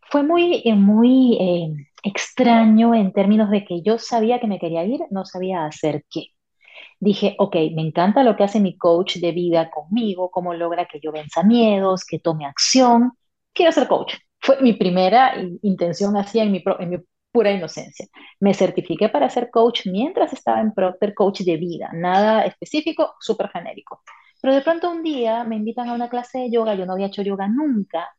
Fue 0.10 0.24
muy, 0.24 0.64
eh, 0.66 0.74
muy 0.74 1.38
eh, 1.40 1.70
extraño 2.02 2.96
en 2.96 3.14
términos 3.14 3.52
de 3.52 3.66
que 3.66 3.84
yo 3.84 4.00
sabía 4.00 4.40
que 4.40 4.48
me 4.48 4.58
quería 4.58 4.84
ir, 4.84 5.02
no 5.12 5.26
sabía 5.26 5.68
hacer 5.68 6.06
qué 6.10 6.30
dije, 7.00 7.36
ok, 7.38 7.56
me 7.76 7.84
encanta 7.84 8.24
lo 8.24 8.36
que 8.36 8.46
hace 8.46 8.60
mi 8.60 8.78
coach 8.78 9.18
de 9.18 9.32
vida 9.32 9.70
conmigo, 9.70 10.32
cómo 10.32 10.54
logra 10.54 10.88
que 10.88 11.00
yo 11.00 11.12
venza 11.12 11.44
miedos, 11.44 12.04
que 12.04 12.18
tome 12.18 12.46
acción. 12.46 13.12
Quiero 13.54 13.72
ser 13.72 13.88
coach. 13.88 14.16
Fue 14.44 14.62
mi 14.62 14.74
primera 14.74 15.36
intención 15.62 16.18
así 16.18 16.38
en 16.40 16.52
mi, 16.52 16.62
pura 17.32 17.52
inocencia. 17.52 18.08
Me 18.42 18.54
certifiqué 18.54 19.08
para 19.10 19.30
ser 19.30 19.50
coach 19.50 19.88
mientras 19.88 20.34
estaba 20.34 20.60
en 20.60 20.74
Procter, 20.74 21.14
coach 21.14 21.42
de 21.42 21.56
vida, 21.58 21.90
nada 21.94 22.46
específico, 22.46 23.16
súper 23.22 23.50
genérico. 23.50 24.02
Pero 24.42 24.54
de 24.54 24.62
pronto 24.62 24.92
un 24.92 25.02
día 25.02 25.46
me 25.46 25.56
invitan 25.56 25.88
a 25.90 25.94
una 25.94 26.10
clase 26.10 26.40
de 26.40 26.52
yoga, 26.52 26.76
yo 26.76 26.86
no 26.86 26.94
había 26.94 27.08
hecho 27.08 27.22
yoga 27.22 27.48
nunca. 27.48 28.10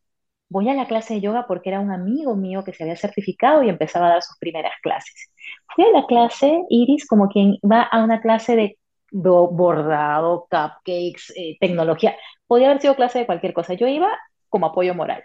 Voy 0.49 0.69
a 0.71 0.75
la 0.75 0.87
clase 0.87 1.15
de 1.15 1.21
yoga 1.21 1.47
porque 1.47 1.69
era 1.69 1.81
un 1.81 1.91
amigo 1.91 2.37
mío 2.37 2.65
que 2.65 2.73
se 2.73 2.85
había 2.85 2.97
certificado 2.97 3.63
y 3.63 3.69
empezaba 3.69 4.07
a 4.07 4.11
dar 4.11 4.23
sus 4.23 4.39
primeras 4.39 4.73
clases. 4.83 5.31
Fui 5.75 5.85
a 5.85 5.91
la 5.91 6.07
clase, 6.07 6.63
Iris, 6.71 7.07
como 7.07 7.29
quien 7.29 7.59
va 7.71 7.83
a 7.83 8.03
una 8.03 8.21
clase 8.23 8.57
de 8.57 8.79
bordado, 9.13 10.47
cupcakes, 10.51 11.33
eh, 11.37 11.57
tecnología. 11.61 12.17
Podía 12.47 12.69
haber 12.71 12.81
sido 12.81 12.97
clase 12.97 13.21
de 13.21 13.27
cualquier 13.27 13.53
cosa. 13.53 13.75
Yo 13.75 13.87
iba 13.89 14.09
como 14.49 14.67
apoyo 14.67 14.95
moral. 14.95 15.25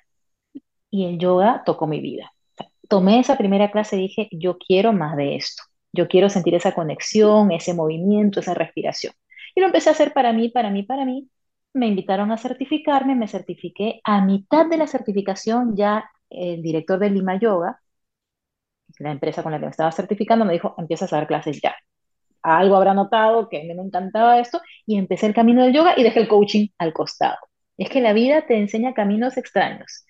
Y 0.92 1.06
el 1.06 1.20
yoga 1.20 1.64
tocó 1.66 1.88
mi 1.88 2.02
vida. 2.02 2.32
Tomé 2.88 3.20
esa 3.20 3.38
primera 3.38 3.72
clase 3.72 3.98
y 3.98 4.02
dije, 4.02 4.30
yo 4.32 4.58
quiero 4.58 4.94
más 4.94 5.16
de 5.16 5.36
esto. 5.36 5.64
Yo 5.94 6.08
quiero 6.08 6.30
sentir 6.30 6.56
esa 6.56 6.74
conexión, 6.74 7.52
ese 7.52 7.74
movimiento, 7.74 8.40
esa 8.40 8.54
respiración. 8.54 9.14
Y 9.56 9.62
lo 9.62 9.68
empecé 9.68 9.90
a 9.90 9.94
hacer 9.94 10.14
para 10.14 10.34
mí, 10.34 10.50
para 10.50 10.70
mí, 10.72 10.84
para 10.84 11.06
mí. 11.06 11.30
Me 11.74 11.88
invitaron 11.88 12.32
a 12.32 12.38
certificarme, 12.38 13.16
me 13.16 13.28
certifiqué. 13.28 14.02
A 14.04 14.24
mitad 14.24 14.66
de 14.68 14.78
la 14.78 14.88
certificación 14.88 15.76
ya 15.76 16.10
el 16.30 16.62
director 16.62 17.00
de 17.00 17.10
Lima 17.10 17.40
Yoga 17.40 17.80
la 18.98 19.12
empresa 19.12 19.44
con 19.44 19.52
la 19.52 19.60
que 19.60 19.66
me 19.66 19.72
estaba 19.72 19.92
certificando 19.92 20.46
me 20.46 20.54
dijo, 20.54 20.76
empiezas 20.78 21.14
a 21.14 21.18
dar 21.18 21.28
clases 21.28 21.62
ya. 21.62 21.76
Algo 22.42 22.76
habrá 22.76 22.94
notado 22.94 23.50
que 23.50 23.60
a 23.60 23.64
mí 23.64 23.74
me 23.74 23.84
encantaba 23.84 24.40
esto 24.40 24.62
y 24.86 24.98
empecé 24.98 25.28
el 25.28 25.34
camino 25.34 25.64
del 25.64 25.74
yoga 25.74 25.94
y 25.98 26.04
dejé 26.04 26.22
el 26.22 26.28
coaching 26.28 26.68
al 26.78 26.94
costado. 26.94 27.38
Es 27.78 27.90
que 27.90 28.02
la 28.02 28.14
vida 28.14 28.46
te 28.48 28.58
enseña 28.58 28.94
caminos 28.94 29.38
extraños. 29.38 30.06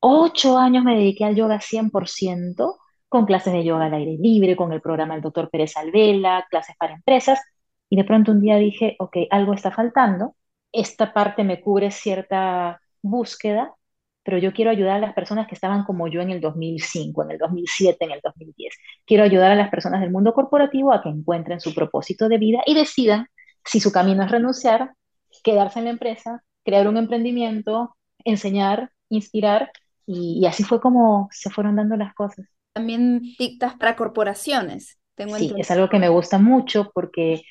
Ocho 0.00 0.58
años 0.58 0.84
me 0.84 0.94
dediqué 0.96 1.24
al 1.24 1.34
yoga 1.34 1.60
100%, 1.60 2.78
con 3.08 3.26
clases 3.26 3.52
de 3.52 3.64
yoga 3.64 3.86
al 3.86 3.94
aire 3.94 4.16
libre, 4.18 4.56
con 4.56 4.72
el 4.72 4.80
programa 4.80 5.14
del 5.14 5.22
doctor 5.22 5.50
Pérez 5.50 5.76
Alvela, 5.76 6.46
clases 6.50 6.76
para 6.78 6.94
empresas, 6.94 7.40
y 7.88 7.96
de 7.96 8.04
pronto 8.04 8.32
un 8.32 8.40
día 8.40 8.56
dije, 8.56 8.96
ok, 8.98 9.16
algo 9.30 9.54
está 9.54 9.70
faltando, 9.70 10.34
esta 10.72 11.12
parte 11.12 11.44
me 11.44 11.60
cubre 11.60 11.90
cierta 11.90 12.80
búsqueda, 13.02 13.74
pero 14.22 14.38
yo 14.38 14.52
quiero 14.52 14.70
ayudar 14.70 14.96
a 14.96 14.98
las 14.98 15.14
personas 15.14 15.46
que 15.46 15.54
estaban 15.54 15.84
como 15.84 16.08
yo 16.08 16.20
en 16.20 16.30
el 16.30 16.40
2005, 16.40 17.22
en 17.22 17.30
el 17.30 17.38
2007, 17.38 18.04
en 18.04 18.10
el 18.10 18.20
2010. 18.22 18.74
Quiero 19.06 19.22
ayudar 19.22 19.52
a 19.52 19.54
las 19.54 19.70
personas 19.70 20.00
del 20.00 20.10
mundo 20.10 20.34
corporativo 20.34 20.92
a 20.92 21.00
que 21.00 21.08
encuentren 21.08 21.60
su 21.60 21.72
propósito 21.74 22.28
de 22.28 22.38
vida 22.38 22.60
y 22.66 22.74
decidan 22.74 23.28
si 23.64 23.80
su 23.80 23.92
camino 23.92 24.24
es 24.24 24.30
renunciar, 24.30 24.94
quedarse 25.44 25.78
en 25.78 25.84
la 25.84 25.92
empresa, 25.92 26.42
crear 26.64 26.88
un 26.88 26.96
emprendimiento, 26.96 27.96
enseñar, 28.24 28.90
inspirar, 29.08 29.70
y, 30.06 30.46
así 30.46 30.62
fue 30.62 30.80
como 30.80 31.28
se 31.32 31.50
fueron 31.50 31.76
dando 31.76 31.96
las 31.96 32.14
cosas. 32.14 32.46
También 32.72 33.20
dictas 33.38 33.74
para 33.74 33.96
corporaciones. 33.96 34.98
Tengo 35.14 35.36
sí, 35.36 35.52
es 35.56 35.70
algo 35.70 35.88
que 35.88 35.98
me 35.98 36.08
gusta 36.08 36.38
mucho 36.38 36.90
porque 36.94 37.42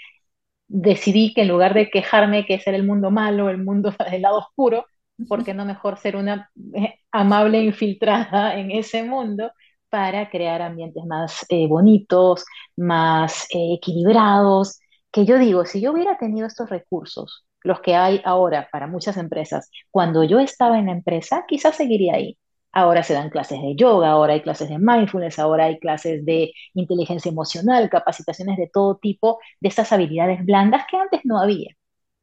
decidí 0.68 1.34
que 1.34 1.42
en 1.42 1.50
lugar 1.50 1.74
de 1.74 1.90
quejarme 1.90 2.46
que 2.46 2.56
es 2.56 2.68
el 2.68 2.84
mundo 2.84 3.12
malo, 3.12 3.50
el 3.50 3.64
mundo 3.64 3.94
del 4.12 4.22
lado 4.22 4.40
oscuro, 4.40 4.86
¿por 5.28 5.44
qué 5.44 5.54
no 5.54 5.66
mejor 5.66 5.98
ser 5.98 6.16
una 6.16 6.50
eh, 6.74 7.00
amable 7.12 7.64
infiltrada 7.64 8.56
en 8.60 8.72
ese 8.72 9.04
mundo 9.04 9.52
para 9.90 10.30
crear 10.30 10.62
ambientes 10.62 11.04
más 11.06 11.46
eh, 11.50 11.68
bonitos, 11.68 12.46
más 12.78 13.48
eh, 13.54 13.76
equilibrados? 13.76 14.80
Que 15.12 15.26
yo 15.26 15.38
digo, 15.40 15.66
si 15.66 15.82
yo 15.82 15.92
hubiera 15.92 16.18
tenido 16.18 16.48
estos 16.48 16.70
recursos, 16.70 17.46
los 17.64 17.82
que 17.82 17.96
hay 17.96 18.22
ahora 18.26 18.70
para 18.72 18.86
muchas 18.86 19.18
empresas, 19.18 19.72
cuando 19.90 20.24
yo 20.24 20.40
estaba 20.40 20.78
en 20.78 20.86
la 20.86 20.92
empresa, 20.92 21.46
quizás 21.48 21.76
seguiría 21.76 22.16
ahí. 22.16 22.38
Ahora 22.76 23.04
se 23.04 23.14
dan 23.16 23.30
clases 23.32 23.62
de 23.62 23.76
yoga, 23.76 24.10
ahora 24.12 24.34
hay 24.34 24.42
clases 24.44 24.70
de 24.70 24.78
mindfulness, 24.80 25.40
ahora 25.40 25.66
hay 25.66 25.80
clases 25.80 26.26
de 26.26 26.54
inteligencia 26.76 27.30
emocional, 27.32 27.90
capacitaciones 27.90 28.58
de 28.58 28.70
todo 28.72 28.98
tipo 28.98 29.40
de 29.62 29.70
estas 29.70 29.94
habilidades 29.94 30.46
blandas 30.46 30.86
que 30.92 30.98
antes 30.98 31.22
no 31.26 31.40
había. 31.40 31.70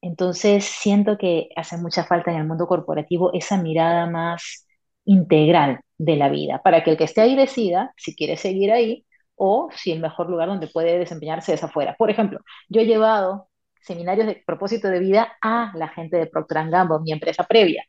Entonces, 0.01 0.65
siento 0.65 1.17
que 1.19 1.49
hace 1.57 1.77
mucha 1.79 2.05
falta 2.05 2.33
en 2.33 2.39
el 2.39 2.47
mundo 2.47 2.67
corporativo 2.67 3.33
esa 3.35 3.57
mirada 3.63 4.07
más 4.11 4.67
integral 5.05 5.81
de 5.99 6.17
la 6.17 6.29
vida, 6.29 6.61
para 6.63 6.83
que 6.85 6.91
el 6.93 6.97
que 6.99 7.05
esté 7.05 7.21
ahí 7.23 7.37
decida 7.37 7.93
si 7.97 8.15
quiere 8.17 8.37
seguir 8.37 8.73
ahí 8.73 9.07
o 9.37 9.69
si 9.75 9.93
el 9.93 10.01
mejor 10.01 10.29
lugar 10.31 10.49
donde 10.49 10.67
puede 10.69 10.99
desempeñarse 10.99 11.55
es 11.55 11.65
afuera. 11.65 11.95
Por 11.99 12.11
ejemplo, 12.11 12.41
yo 12.69 12.81
he 12.81 12.87
llevado 12.87 13.49
seminarios 13.81 14.27
de 14.27 14.43
propósito 14.47 14.89
de 14.89 15.01
vida 15.01 15.33
a 15.43 15.73
la 15.77 15.89
gente 15.89 16.17
de 16.17 16.27
Procter 16.27 16.69
Gamble, 16.71 16.99
mi 17.03 17.13
empresa 17.13 17.45
previa. 17.45 17.85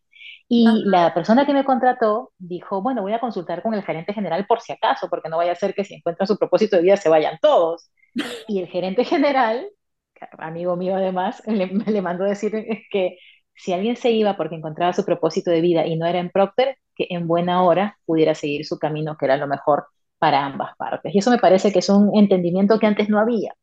Y 0.48 0.84
la 0.86 1.14
persona 1.14 1.46
que 1.46 1.54
me 1.54 1.66
contrató 1.66 2.32
dijo, 2.38 2.82
bueno, 2.82 3.02
voy 3.02 3.14
a 3.14 3.20
consultar 3.20 3.64
con 3.64 3.74
el 3.74 3.84
gerente 3.84 4.14
general 4.14 4.46
por 4.48 4.62
si 4.62 4.72
acaso, 4.74 5.10
porque 5.10 5.30
no 5.30 5.38
vaya 5.38 5.54
a 5.54 5.56
ser 5.56 5.74
que 5.74 5.84
si 5.86 5.96
encuentran 5.96 6.28
su 6.28 6.38
propósito 6.38 6.76
de 6.76 6.84
vida 6.84 6.98
se 6.98 7.10
vayan 7.10 7.38
todos. 7.42 7.90
Y 8.48 8.60
el 8.60 8.68
gerente 8.68 9.04
general 9.06 9.68
amigo 10.38 10.76
mío 10.76 10.96
además, 10.96 11.42
le, 11.48 11.68
le 11.68 12.02
mandó 12.02 12.24
decir 12.26 12.52
que 12.92 13.18
si 13.56 13.74
alguien 13.74 13.96
se 13.96 14.12
iba 14.12 14.36
porque 14.38 14.56
encontraba 14.56 14.94
su 14.94 15.06
propósito 15.06 15.52
de 15.52 15.62
vida 15.62 15.86
y 15.86 15.96
no 15.96 16.06
era 16.06 16.20
en 16.20 16.30
Procter, 16.30 16.78
que 16.96 17.08
en 17.10 17.28
buena 17.28 17.64
hora 17.64 17.98
pudiera 18.06 18.36
seguir 18.36 18.66
su 18.66 18.80
camino, 18.80 19.16
que 19.18 19.26
era 19.26 19.38
lo 19.38 19.48
mejor 19.48 19.86
para 20.18 20.46
ambas 20.46 20.76
partes. 20.78 21.14
Y 21.14 21.20
eso 21.20 21.32
me 21.32 21.38
parece 21.40 21.72
que 21.72 21.80
es 21.80 21.90
un 21.90 22.12
entendimiento 22.18 22.80
que 22.80 22.88
antes 22.88 23.10
no 23.10 23.20
había, 23.20 23.54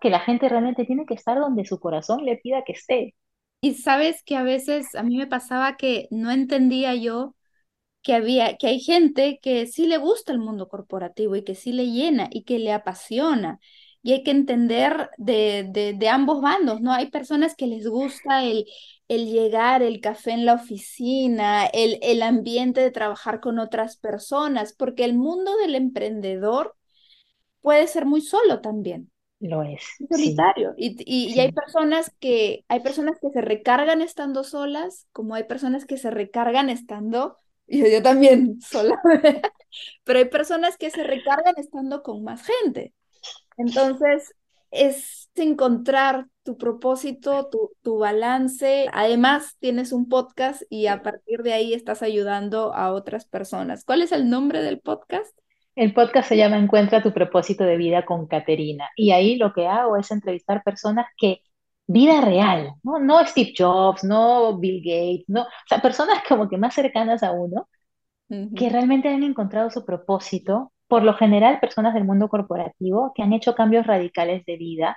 que 0.00 0.10
la 0.10 0.20
gente 0.20 0.48
realmente 0.48 0.84
tiene 0.84 1.06
que 1.06 1.14
estar 1.14 1.38
donde 1.38 1.64
su 1.64 1.80
corazón 1.80 2.24
le 2.24 2.36
pida 2.36 2.62
que 2.64 2.72
esté. 2.72 3.14
Y 3.62 3.74
sabes 3.74 4.22
que 4.24 4.36
a 4.36 4.42
veces 4.42 4.94
a 4.94 5.02
mí 5.02 5.16
me 5.18 5.26
pasaba 5.26 5.76
que 5.76 6.08
no 6.10 6.30
entendía 6.30 6.94
yo 6.94 7.34
que 8.02 8.14
había, 8.14 8.56
que 8.58 8.68
hay 8.68 8.80
gente 8.80 9.40
que 9.42 9.66
sí 9.66 9.86
le 9.86 9.98
gusta 9.98 10.32
el 10.32 10.38
mundo 10.40 10.68
corporativo 10.68 11.36
y 11.36 11.44
que 11.44 11.54
sí 11.56 11.72
le 11.72 11.86
llena 11.90 12.28
y 12.32 12.44
que 12.44 12.58
le 12.58 12.72
apasiona 12.72 13.60
y 14.02 14.12
hay 14.12 14.22
que 14.24 14.30
entender 14.32 15.10
de, 15.18 15.94
de, 15.98 16.08
ambos 16.08 16.40
bandos, 16.42 16.80
¿no? 16.80 16.92
Hay 16.92 17.10
personas 17.10 17.54
que 17.56 17.66
les 17.66 17.86
gusta 17.88 18.44
el, 18.44 18.66
el 19.08 19.26
llegar, 19.30 19.82
el 19.82 20.00
café 20.00 20.32
en 20.32 20.46
la 20.46 20.54
oficina, 20.54 21.66
el, 21.66 21.98
el 22.02 22.22
ambiente 22.22 22.80
de 22.80 22.90
trabajar 22.92 23.40
con 23.40 23.58
otras 23.58 23.96
personas, 23.96 24.72
porque 24.74 25.04
el 25.04 25.14
mundo 25.14 25.56
del 25.58 25.74
emprendedor 25.74 26.76
puede 27.62 27.88
ser 27.88 28.06
muy 28.06 28.22
solo 28.22 28.60
también. 28.60 29.09
Lo 29.40 29.62
es. 29.62 29.82
Solitario. 30.08 30.74
Y, 30.76 30.96
y, 31.04 31.34
y, 31.34 31.40
hay 31.40 31.50
personas 31.52 32.12
que, 32.20 32.64
hay 32.68 32.80
personas 32.80 33.18
que 33.20 33.30
se 33.30 33.40
recargan 33.40 34.02
estando 34.02 34.44
solas, 34.44 35.06
como 35.12 35.34
hay 35.34 35.44
personas 35.44 35.86
que 35.86 35.96
se 35.96 36.10
recargan 36.10 36.68
estando, 36.68 37.36
y 37.70 37.88
yo 37.90 38.02
también 38.02 38.60
sola, 38.60 39.00
pero 40.04 40.18
hay 40.18 40.24
personas 40.26 40.76
que 40.76 40.90
se 40.90 41.04
recargan 41.04 41.54
estando 41.56 42.02
con 42.02 42.24
más 42.24 42.42
gente. 42.42 42.92
Entonces, 43.56 44.34
es 44.70 45.30
encontrar 45.36 46.26
tu 46.42 46.58
propósito, 46.58 47.48
tu, 47.48 47.70
tu, 47.82 47.98
balance. 47.98 48.88
Además, 48.92 49.56
tienes 49.58 49.92
un 49.92 50.08
podcast 50.08 50.62
y 50.68 50.86
a 50.86 51.02
partir 51.02 51.42
de 51.42 51.52
ahí 51.52 51.72
estás 51.72 52.02
ayudando 52.02 52.74
a 52.74 52.92
otras 52.92 53.24
personas. 53.24 53.84
¿Cuál 53.84 54.02
es 54.02 54.12
el 54.12 54.28
nombre 54.28 54.62
del 54.62 54.80
podcast? 54.80 55.34
El 55.74 55.94
podcast 55.94 56.28
se 56.28 56.36
llama 56.36 56.58
Encuentra 56.58 57.02
tu 57.02 57.12
propósito 57.12 57.64
de 57.64 57.76
vida 57.76 58.04
con 58.04 58.26
Caterina. 58.26 58.88
Y 58.96 59.12
ahí 59.12 59.36
lo 59.36 59.52
que 59.52 59.66
hago 59.66 59.96
es 59.96 60.10
entrevistar 60.10 60.62
personas 60.62 61.06
que, 61.16 61.42
vida 61.86 62.20
real, 62.20 62.74
¿no? 62.82 62.98
No 63.00 63.24
Steve 63.26 63.52
Jobs, 63.56 64.04
no 64.04 64.58
Bill 64.58 64.82
Gates, 64.84 65.24
no, 65.28 65.42
o 65.42 65.46
sea, 65.68 65.80
personas 65.82 66.22
como 66.28 66.48
que 66.48 66.56
más 66.58 66.74
cercanas 66.74 67.22
a 67.22 67.32
uno, 67.32 67.68
que 68.56 68.68
realmente 68.70 69.08
han 69.08 69.24
encontrado 69.24 69.70
su 69.70 69.84
propósito. 69.84 70.72
Por 70.86 71.02
lo 71.02 71.14
general, 71.14 71.60
personas 71.60 71.94
del 71.94 72.04
mundo 72.04 72.28
corporativo 72.28 73.12
que 73.14 73.22
han 73.22 73.32
hecho 73.32 73.54
cambios 73.54 73.86
radicales 73.86 74.44
de 74.46 74.56
vida 74.56 74.96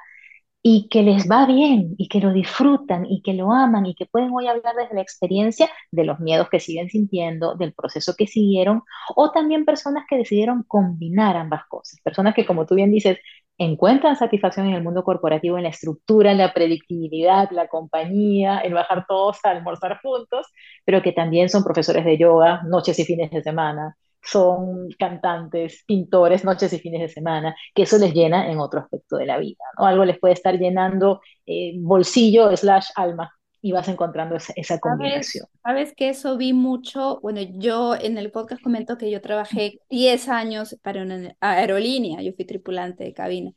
y 0.65 0.87
que 0.89 1.03
les 1.03 1.29
va 1.29 1.45
bien 1.45 1.93
y 1.97 2.07
que 2.07 2.21
lo 2.21 2.31
disfrutan 2.31 3.05
y 3.05 3.21
que 3.21 3.33
lo 3.33 3.51
aman 3.51 3.85
y 3.85 3.95
que 3.95 4.05
pueden 4.05 4.31
hoy 4.33 4.47
hablar 4.47 4.75
desde 4.77 4.95
la 4.95 5.01
experiencia 5.01 5.69
de 5.91 6.05
los 6.05 6.19
miedos 6.21 6.49
que 6.49 6.61
siguen 6.61 6.89
sintiendo, 6.89 7.55
del 7.55 7.73
proceso 7.73 8.15
que 8.17 8.27
siguieron, 8.27 8.83
o 9.15 9.31
también 9.31 9.65
personas 9.65 10.05
que 10.09 10.17
decidieron 10.17 10.63
combinar 10.63 11.35
ambas 11.35 11.65
cosas, 11.67 11.99
personas 12.01 12.33
que, 12.33 12.45
como 12.45 12.65
tú 12.65 12.75
bien 12.75 12.91
dices, 12.91 13.19
encuentran 13.57 14.15
satisfacción 14.15 14.67
en 14.67 14.75
el 14.75 14.83
mundo 14.83 15.03
corporativo, 15.03 15.57
en 15.57 15.63
la 15.63 15.69
estructura, 15.69 16.31
en 16.31 16.37
la 16.39 16.53
predictibilidad, 16.53 17.49
la 17.51 17.67
compañía, 17.67 18.59
el 18.59 18.73
bajar 18.73 19.05
todos 19.07 19.39
a 19.43 19.49
almorzar 19.51 19.99
juntos, 20.01 20.47
pero 20.85 21.01
que 21.01 21.11
también 21.11 21.49
son 21.49 21.63
profesores 21.63 22.05
de 22.05 22.17
yoga 22.17 22.61
noches 22.63 22.97
y 22.99 23.05
fines 23.05 23.31
de 23.31 23.43
semana, 23.43 23.97
son 24.23 24.89
cantantes, 24.97 25.83
pintores, 25.85 26.43
noches 26.45 26.71
y 26.73 26.79
fines 26.79 27.01
de 27.01 27.09
semana, 27.09 27.55
que 27.75 27.83
eso 27.83 27.97
les 27.97 28.13
llena 28.13 28.49
en 28.51 28.59
otro 28.59 28.79
aspecto 28.81 29.17
de 29.17 29.25
la 29.25 29.37
vida, 29.39 29.63
¿no? 29.77 29.85
Algo 29.85 30.05
les 30.05 30.19
puede 30.19 30.33
estar 30.33 30.57
llenando 30.57 31.21
eh, 31.45 31.73
bolsillo 31.79 32.55
slash 32.55 32.87
alma 32.95 33.31
y 33.61 33.71
vas 33.71 33.87
encontrando 33.87 34.35
esa, 34.35 34.53
esa 34.55 34.79
Sabes, 34.81 34.81
combinación. 34.81 35.45
sabes 35.63 35.93
que 35.95 36.09
eso 36.09 36.37
vi 36.37 36.53
mucho. 36.53 37.19
Bueno, 37.21 37.41
yo 37.41 37.95
en 37.95 38.17
el 38.17 38.31
podcast 38.31 38.61
comento 38.61 38.97
que 38.97 39.09
yo 39.11 39.21
trabajé 39.21 39.79
10 39.89 40.27
años 40.29 40.77
para 40.83 41.03
una 41.03 41.35
aerolínea, 41.39 42.21
yo 42.21 42.33
fui 42.33 42.45
tripulante 42.45 43.03
de 43.05 43.13
cabina. 43.13 43.51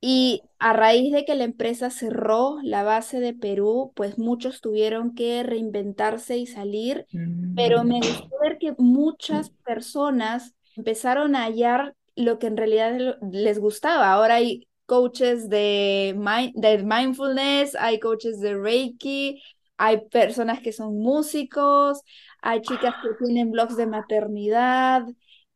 Y 0.00 0.42
a 0.58 0.72
raíz 0.72 1.12
de 1.12 1.24
que 1.24 1.34
la 1.34 1.44
empresa 1.44 1.90
cerró 1.90 2.58
la 2.62 2.84
base 2.84 3.20
de 3.20 3.34
Perú, 3.34 3.92
pues 3.96 4.18
muchos 4.18 4.60
tuvieron 4.60 5.14
que 5.14 5.42
reinventarse 5.42 6.36
y 6.38 6.46
salir, 6.46 7.06
pero 7.54 7.82
Mm. 7.82 7.88
me 7.88 8.00
gustó 8.02 8.36
ver 8.42 8.58
que 8.58 8.74
muchas 8.78 9.50
personas 9.64 10.54
empezaron 10.76 11.34
a 11.34 11.44
hallar 11.44 11.94
lo 12.14 12.38
que 12.38 12.46
en 12.46 12.56
realidad 12.56 13.16
les 13.32 13.58
gustaba. 13.58 14.12
Ahora 14.12 14.36
hay 14.36 14.68
coaches 14.86 15.48
de, 15.48 16.14
mind- 16.16 16.52
de 16.54 16.78
mindfulness, 16.84 17.74
hay 17.76 17.98
coaches 18.00 18.40
de 18.40 18.56
Reiki, 18.56 19.42
hay 19.76 20.06
personas 20.08 20.60
que 20.60 20.72
son 20.72 20.98
músicos, 20.98 22.02
hay 22.40 22.62
chicas 22.62 22.94
que 23.02 23.14
tienen 23.14 23.50
blogs 23.50 23.76
de 23.76 23.86
maternidad 23.86 25.02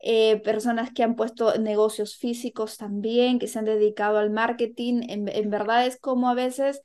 eh, 0.03 0.41
personas 0.43 0.93
que 0.93 1.03
han 1.05 1.17
puesto 1.17 1.59
negocios 1.59 2.17
físicos 2.19 2.77
también, 2.79 3.39
que 3.39 3.49
se 3.49 3.59
han 3.61 3.65
dedicado 3.67 4.19
al 4.19 4.31
marketing. 4.31 5.03
En, 5.09 5.29
en 5.29 5.51
verdad 5.51 5.87
es 5.87 5.99
como 6.01 6.29
a 6.31 6.35
veces 6.35 6.83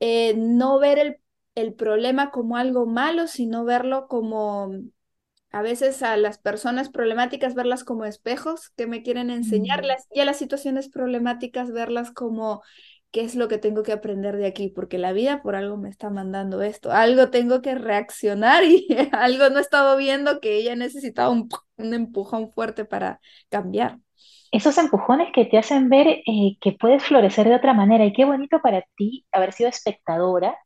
eh, 0.00 0.34
no 0.36 0.78
ver 0.78 0.98
el, 0.98 1.16
el 1.54 1.74
problema 1.74 2.30
como 2.30 2.56
algo 2.56 2.86
malo, 2.86 3.26
sino 3.26 3.64
verlo 3.64 4.08
como 4.08 4.72
a 5.52 5.62
veces 5.62 6.02
a 6.02 6.16
las 6.16 6.38
personas 6.38 6.90
problemáticas, 6.90 7.54
verlas 7.54 7.84
como 7.84 8.04
espejos 8.04 8.70
que 8.76 8.86
me 8.86 9.02
quieren 9.02 9.30
Mm. 9.30 9.30
enseñarlas 9.30 10.06
y 10.12 10.20
a 10.20 10.24
las 10.24 10.38
situaciones 10.38 10.88
problemáticas, 10.88 11.72
verlas 11.72 12.12
como 12.12 12.62
qué 13.10 13.22
es 13.22 13.34
lo 13.34 13.48
que 13.48 13.58
tengo 13.58 13.82
que 13.82 13.92
aprender 13.92 14.36
de 14.36 14.46
aquí, 14.46 14.68
porque 14.68 14.98
la 14.98 15.12
vida 15.12 15.42
por 15.42 15.56
algo 15.56 15.76
me 15.76 15.88
está 15.88 16.10
mandando 16.10 16.62
esto, 16.62 16.92
algo 16.92 17.30
tengo 17.30 17.62
que 17.62 17.74
reaccionar 17.74 18.64
y 18.64 18.86
algo 19.12 19.50
no 19.50 19.58
he 19.58 19.62
estado 19.62 19.96
viendo 19.96 20.40
que 20.40 20.56
ella 20.56 20.76
necesitaba 20.76 21.30
un, 21.30 21.48
un 21.76 21.94
empujón 21.94 22.52
fuerte 22.52 22.84
para 22.84 23.20
cambiar. 23.48 23.98
Esos 24.52 24.78
empujones 24.78 25.28
que 25.32 25.44
te 25.44 25.58
hacen 25.58 25.88
ver 25.88 26.08
eh, 26.08 26.56
que 26.60 26.72
puedes 26.72 27.04
florecer 27.04 27.48
de 27.48 27.54
otra 27.54 27.72
manera 27.74 28.04
y 28.04 28.12
qué 28.12 28.24
bonito 28.24 28.60
para 28.60 28.84
ti 28.96 29.26
haber 29.32 29.52
sido 29.52 29.68
espectadora 29.70 30.56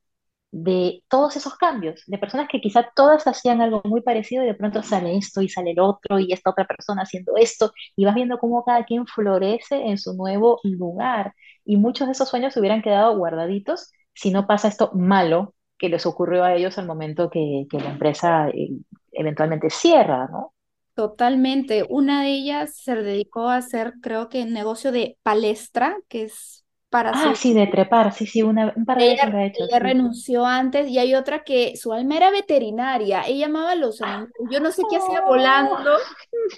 de 0.57 1.03
todos 1.09 1.35
esos 1.37 1.57
cambios, 1.57 2.05
de 2.07 2.17
personas 2.17 2.47
que 2.49 2.61
quizá 2.61 2.89
todas 2.95 3.27
hacían 3.27 3.61
algo 3.61 3.83
muy 3.85 4.03
parecido 4.03 4.45
y 4.45 4.47
de 4.47 4.55
pronto 4.55 4.85
sale 4.85 5.17
esto 5.17 5.43
y 5.43 5.49
sale 5.49 5.73
el 5.73 5.81
otro 5.81 6.21
y 6.21 6.33
esta 6.33 6.51
otra 6.51 6.65
persona 6.65 7.03
haciendo 7.03 7.35
esto 7.37 7.73
y 7.97 8.05
vas 8.05 8.15
viendo 8.15 8.39
cómo 8.39 8.65
cada 8.65 8.85
quien 8.85 9.07
florece 9.07 9.89
en 9.89 9.99
su 9.99 10.15
nuevo 10.15 10.61
lugar 10.63 11.35
y 11.65 11.77
muchos 11.77 12.07
de 12.07 12.13
esos 12.13 12.29
sueños 12.29 12.55
se 12.55 12.61
hubieran 12.61 12.83
quedado 12.83 13.17
guardaditos 13.17 13.91
si 14.15 14.31
no 14.31 14.47
pasa 14.47 14.69
esto 14.69 14.93
malo 14.95 15.55
que 15.77 15.89
les 15.89 16.07
ocurrió 16.07 16.45
a 16.45 16.55
ellos 16.55 16.79
al 16.79 16.87
momento 16.87 17.31
que, 17.31 17.67
que 17.69 17.81
la 17.81 17.91
empresa 17.91 18.49
eh, 18.51 18.71
eventualmente 19.11 19.71
cierra, 19.71 20.29
¿no? 20.31 20.55
Totalmente. 20.95 21.85
Una 21.89 22.23
de 22.23 22.29
ellas 22.29 22.77
se 22.77 22.95
dedicó 22.95 23.49
a 23.49 23.57
hacer, 23.57 23.95
creo 24.01 24.29
que, 24.29 24.45
negocio 24.47 24.93
de 24.93 25.19
palestra, 25.25 25.97
que 26.09 26.23
es 26.23 26.64
para 26.95 27.15
Ah, 27.15 27.33
su 27.33 27.35
sí, 27.35 27.55
de 27.55 27.67
trepar, 27.67 28.13
sí, 28.13 28.27
sí, 28.27 28.43
una, 28.43 28.73
un 28.77 28.85
par 28.85 28.99
de 29.01 29.07
veces 29.07 29.27
Ella, 29.27 29.31
lo 29.31 29.39
he 29.39 29.47
hecho, 29.47 29.69
ella 29.69 29.79
sí. 29.81 29.81
renunció 29.81 30.47
antes 30.47 30.89
y 30.89 30.99
hay 30.99 31.15
otra 31.15 31.43
que 31.45 31.77
su 31.77 31.93
alma 31.93 32.17
era 32.17 32.31
veterinaria. 32.31 33.23
Ella 33.27 33.47
amaba 33.47 33.73
a 33.73 33.75
los 33.77 34.01
animales. 34.03 34.35
Yo 34.51 34.61
no 34.61 34.71
sé 34.73 34.87
qué 34.87 34.97
hacía 34.97 35.21
volando 35.23 35.77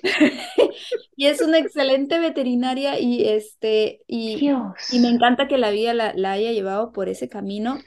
y 1.16 1.26
es 1.26 1.40
una 1.40 1.58
excelente 1.58 2.18
veterinaria 2.18 2.98
y 3.00 3.28
este 3.28 4.02
y, 4.06 4.48
y 4.88 4.98
me 5.00 5.08
encanta 5.08 5.48
que 5.48 5.58
la 5.58 5.70
vida 5.70 5.94
la, 5.94 6.12
la 6.14 6.32
haya 6.32 6.52
llevado 6.52 6.92
por 6.92 7.08
ese 7.08 7.28
camino. 7.28 7.78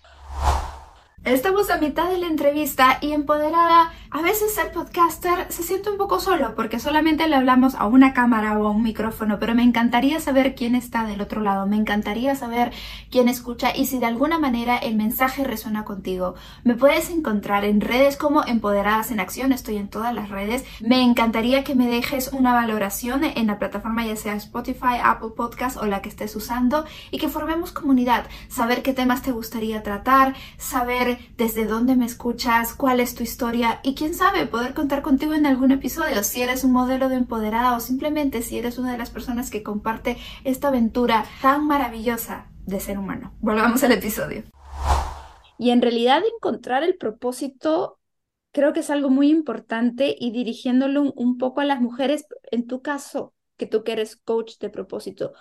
Estamos 1.25 1.69
a 1.69 1.77
mitad 1.77 2.09
de 2.09 2.17
la 2.17 2.27
entrevista 2.27 2.97
y 3.01 3.11
empoderada, 3.11 3.91
a 4.09 4.21
veces 4.21 4.57
el 4.57 4.71
podcaster 4.71 5.45
se 5.49 5.63
siente 5.63 5.91
un 5.91 5.97
poco 5.97 6.19
solo 6.19 6.55
porque 6.55 6.79
solamente 6.79 7.27
le 7.27 7.35
hablamos 7.35 7.75
a 7.75 7.85
una 7.87 8.13
cámara 8.13 8.57
o 8.57 8.65
a 8.65 8.71
un 8.71 8.81
micrófono, 8.81 9.37
pero 9.37 9.53
me 9.53 9.61
encantaría 9.61 10.21
saber 10.21 10.55
quién 10.55 10.75
está 10.75 11.03
del 11.03 11.19
otro 11.19 11.41
lado, 11.41 11.67
me 11.67 11.75
encantaría 11.75 12.35
saber 12.35 12.71
quién 13.11 13.27
escucha 13.27 13.75
y 13.75 13.85
si 13.85 13.99
de 13.99 14.05
alguna 14.05 14.39
manera 14.39 14.77
el 14.77 14.95
mensaje 14.95 15.43
resuena 15.43 15.83
contigo. 15.83 16.35
Me 16.63 16.75
puedes 16.75 17.09
encontrar 17.09 17.65
en 17.65 17.81
redes 17.81 18.15
como 18.15 18.45
Empoderadas 18.45 19.11
en 19.11 19.19
Acción, 19.19 19.51
estoy 19.51 19.75
en 19.75 19.89
todas 19.89 20.15
las 20.15 20.29
redes. 20.29 20.63
Me 20.79 21.03
encantaría 21.03 21.65
que 21.65 21.75
me 21.75 21.87
dejes 21.87 22.29
una 22.31 22.53
valoración 22.53 23.25
en 23.25 23.45
la 23.45 23.59
plataforma 23.59 24.05
ya 24.05 24.15
sea 24.15 24.35
Spotify, 24.35 24.97
Apple 25.03 25.31
Podcast 25.35 25.77
o 25.77 25.85
la 25.85 26.01
que 26.01 26.09
estés 26.09 26.35
usando 26.35 26.85
y 27.11 27.19
que 27.19 27.27
formemos 27.27 27.73
comunidad, 27.73 28.25
saber 28.47 28.81
qué 28.81 28.93
temas 28.93 29.21
te 29.21 29.31
gustaría 29.31 29.83
tratar, 29.83 30.33
saber 30.57 31.08
desde 31.37 31.65
dónde 31.65 31.95
me 31.95 32.05
escuchas, 32.05 32.73
cuál 32.73 32.99
es 32.99 33.15
tu 33.15 33.23
historia 33.23 33.79
y 33.83 33.95
quién 33.95 34.13
sabe, 34.13 34.45
poder 34.45 34.73
contar 34.73 35.01
contigo 35.01 35.33
en 35.33 35.45
algún 35.45 35.71
episodio 35.71 36.23
si 36.23 36.41
eres 36.41 36.63
un 36.63 36.73
modelo 36.73 37.09
de 37.09 37.15
empoderada 37.15 37.75
o 37.75 37.79
simplemente 37.79 38.41
si 38.41 38.57
eres 38.59 38.77
una 38.77 38.91
de 38.91 38.97
las 38.97 39.09
personas 39.09 39.49
que 39.49 39.63
comparte 39.63 40.17
esta 40.43 40.67
aventura 40.67 41.25
tan 41.41 41.65
maravillosa 41.65 42.51
de 42.65 42.79
ser 42.79 42.99
humano. 42.99 43.33
Volvamos 43.39 43.83
al 43.83 43.93
episodio. 43.93 44.43
Y 45.57 45.71
en 45.71 45.81
realidad 45.81 46.21
encontrar 46.35 46.83
el 46.83 46.95
propósito 46.97 47.99
creo 48.51 48.73
que 48.73 48.79
es 48.79 48.89
algo 48.89 49.09
muy 49.09 49.29
importante 49.29 50.15
y 50.17 50.31
dirigiéndolo 50.31 51.13
un, 51.15 51.37
poco 51.37 51.61
a 51.61 51.65
las 51.65 51.81
mujeres, 51.81 52.25
en 52.51 52.67
tu 52.67 52.81
caso, 52.81 53.33
que 53.57 53.65
tú 53.65 53.83
que 53.83 53.91
eres 53.91 54.15
coach 54.15 54.57
de 54.59 54.69
propósito, 54.69 55.33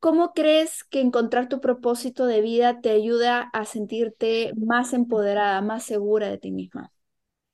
¿Cómo 0.00 0.32
crees 0.32 0.82
que 0.84 1.00
encontrar 1.00 1.48
tu 1.48 1.60
propósito 1.60 2.26
de 2.26 2.40
vida 2.40 2.80
te 2.80 2.90
ayuda 2.90 3.50
a 3.52 3.64
sentirte 3.66 4.52
más 4.56 4.92
empoderada, 4.94 5.60
más 5.60 5.84
segura 5.84 6.28
de 6.28 6.38
ti 6.38 6.50
misma? 6.50 6.90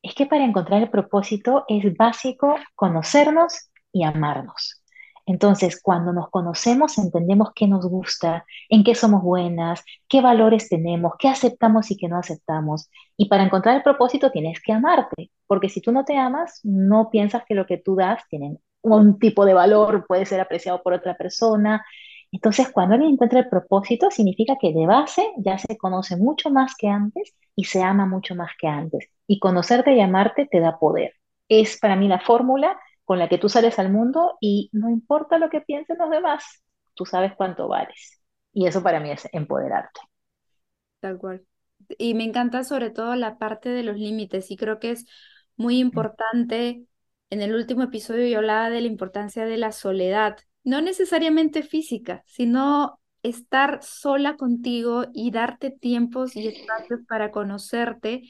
Es 0.02 0.14
que 0.14 0.26
para 0.26 0.44
encontrar 0.44 0.82
el 0.82 0.90
propósito 0.90 1.64
es 1.68 1.96
básico 1.96 2.56
conocernos 2.74 3.70
y 3.92 4.04
amarnos. 4.04 4.82
Entonces, 5.28 5.80
cuando 5.82 6.12
nos 6.12 6.30
conocemos, 6.30 6.98
entendemos 6.98 7.48
qué 7.54 7.66
nos 7.66 7.84
gusta, 7.86 8.44
en 8.68 8.84
qué 8.84 8.94
somos 8.94 9.22
buenas, 9.22 9.82
qué 10.08 10.20
valores 10.20 10.68
tenemos, 10.68 11.14
qué 11.18 11.28
aceptamos 11.28 11.90
y 11.90 11.96
qué 11.96 12.08
no 12.08 12.16
aceptamos. 12.18 12.88
Y 13.16 13.28
para 13.28 13.42
encontrar 13.42 13.74
el 13.76 13.82
propósito 13.82 14.30
tienes 14.30 14.60
que 14.62 14.72
amarte, 14.72 15.32
porque 15.48 15.68
si 15.68 15.80
tú 15.80 15.90
no 15.90 16.04
te 16.04 16.16
amas, 16.16 16.60
no 16.62 17.10
piensas 17.10 17.42
que 17.44 17.56
lo 17.56 17.66
que 17.66 17.78
tú 17.78 17.96
das 17.96 18.22
tiene 18.30 18.58
un 18.82 19.18
tipo 19.18 19.44
de 19.44 19.54
valor, 19.54 20.06
puede 20.06 20.26
ser 20.26 20.40
apreciado 20.40 20.80
por 20.84 20.92
otra 20.92 21.16
persona. 21.16 21.84
Entonces, 22.32 22.70
cuando 22.70 22.94
alguien 22.94 23.12
encuentra 23.14 23.40
el 23.40 23.48
propósito, 23.48 24.10
significa 24.10 24.56
que 24.60 24.72
de 24.72 24.86
base 24.86 25.32
ya 25.38 25.58
se 25.58 25.76
conoce 25.78 26.16
mucho 26.16 26.50
más 26.50 26.74
que 26.76 26.88
antes 26.88 27.34
y 27.54 27.64
se 27.64 27.82
ama 27.82 28.06
mucho 28.06 28.34
más 28.34 28.52
que 28.58 28.68
antes. 28.68 29.08
Y 29.26 29.38
conocerte 29.38 29.94
y 29.94 30.00
amarte 30.00 30.46
te 30.50 30.60
da 30.60 30.78
poder. 30.78 31.14
Es 31.48 31.78
para 31.78 31.96
mí 31.96 32.08
la 32.08 32.20
fórmula 32.20 32.78
con 33.04 33.18
la 33.18 33.28
que 33.28 33.38
tú 33.38 33.48
sales 33.48 33.78
al 33.78 33.90
mundo 33.90 34.36
y 34.40 34.68
no 34.72 34.90
importa 34.90 35.38
lo 35.38 35.48
que 35.48 35.60
piensen 35.60 35.98
los 35.98 36.10
demás, 36.10 36.62
tú 36.94 37.06
sabes 37.06 37.32
cuánto 37.36 37.68
vales. 37.68 38.20
Y 38.52 38.66
eso 38.66 38.82
para 38.82 39.00
mí 39.00 39.10
es 39.10 39.28
empoderarte. 39.32 40.00
Tal 41.00 41.18
cual. 41.18 41.46
Y 41.98 42.14
me 42.14 42.24
encanta 42.24 42.64
sobre 42.64 42.90
todo 42.90 43.14
la 43.14 43.38
parte 43.38 43.68
de 43.68 43.82
los 43.82 43.96
límites 43.96 44.50
y 44.50 44.56
creo 44.56 44.80
que 44.80 44.90
es 44.92 45.06
muy 45.56 45.78
importante. 45.78 46.86
En 47.30 47.42
el 47.42 47.54
último 47.54 47.82
episodio 47.84 48.26
yo 48.26 48.38
hablaba 48.38 48.70
de 48.70 48.80
la 48.80 48.86
importancia 48.88 49.44
de 49.44 49.56
la 49.56 49.72
soledad, 49.72 50.38
no 50.66 50.82
necesariamente 50.82 51.62
física, 51.62 52.24
sino 52.26 53.00
estar 53.22 53.82
sola 53.84 54.36
contigo 54.36 55.06
y 55.14 55.30
darte 55.30 55.70
tiempos 55.70 56.36
y 56.36 56.48
espacios 56.48 57.00
para 57.08 57.30
conocerte 57.30 58.22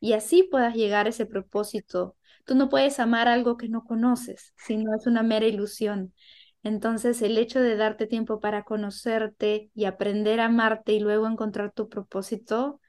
y 0.00 0.14
así 0.14 0.44
puedas 0.44 0.74
llegar 0.76 1.06
a 1.06 1.10
ese 1.10 1.26
propósito. 1.26 2.16
tú 2.46 2.54
no 2.54 2.68
puedes 2.68 3.00
amar 3.00 3.28
algo 3.28 3.56
que 3.56 3.68
no 3.68 3.84
conoces, 3.84 4.54
sino 4.56 4.94
es 4.94 5.06
una 5.06 5.22
mera 5.22 5.46
ilusión. 5.46 6.14
Entonces, 6.62 7.22
el 7.22 7.38
hecho 7.38 7.60
de 7.60 7.76
darte 7.76 8.06
tiempo 8.06 8.40
para 8.40 8.64
conocerte 8.64 9.70
y 9.74 9.84
aprender 9.86 10.40
a 10.40 10.46
amarte 10.46 10.92
y 10.92 11.00
luego 11.00 11.26
encontrar 11.26 11.72
tu 11.72 11.88
propósito 11.88 12.80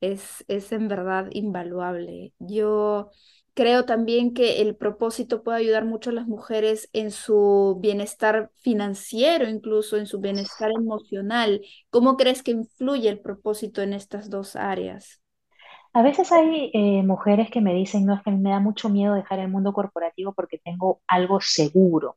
es, 0.00 0.44
es 0.48 0.72
en 0.72 0.88
verdad 0.88 1.28
invaluable. 1.32 2.34
Yo 2.38 3.10
creo 3.54 3.84
también 3.84 4.34
que 4.34 4.60
el 4.62 4.76
propósito 4.76 5.42
puede 5.42 5.58
ayudar 5.58 5.84
mucho 5.84 6.10
a 6.10 6.12
las 6.14 6.26
mujeres 6.26 6.88
en 6.92 7.10
su 7.10 7.78
bienestar 7.80 8.50
financiero, 8.56 9.48
incluso 9.48 9.96
en 9.96 10.06
su 10.06 10.20
bienestar 10.20 10.70
emocional. 10.72 11.62
¿Cómo 11.90 12.16
crees 12.16 12.42
que 12.42 12.52
influye 12.52 13.08
el 13.08 13.20
propósito 13.20 13.82
en 13.82 13.92
estas 13.94 14.30
dos 14.30 14.56
áreas? 14.56 15.20
A 15.94 16.02
veces 16.02 16.32
hay 16.32 16.70
eh, 16.74 17.02
mujeres 17.02 17.50
que 17.50 17.60
me 17.62 17.74
dicen, 17.74 18.04
no, 18.06 18.14
es 18.14 18.22
que 18.22 18.30
me 18.30 18.50
da 18.50 18.60
mucho 18.60 18.88
miedo 18.90 19.14
dejar 19.14 19.38
el 19.40 19.48
mundo 19.48 19.72
corporativo 19.72 20.32
porque 20.34 20.58
tengo 20.58 21.00
algo 21.06 21.40
seguro. 21.40 22.16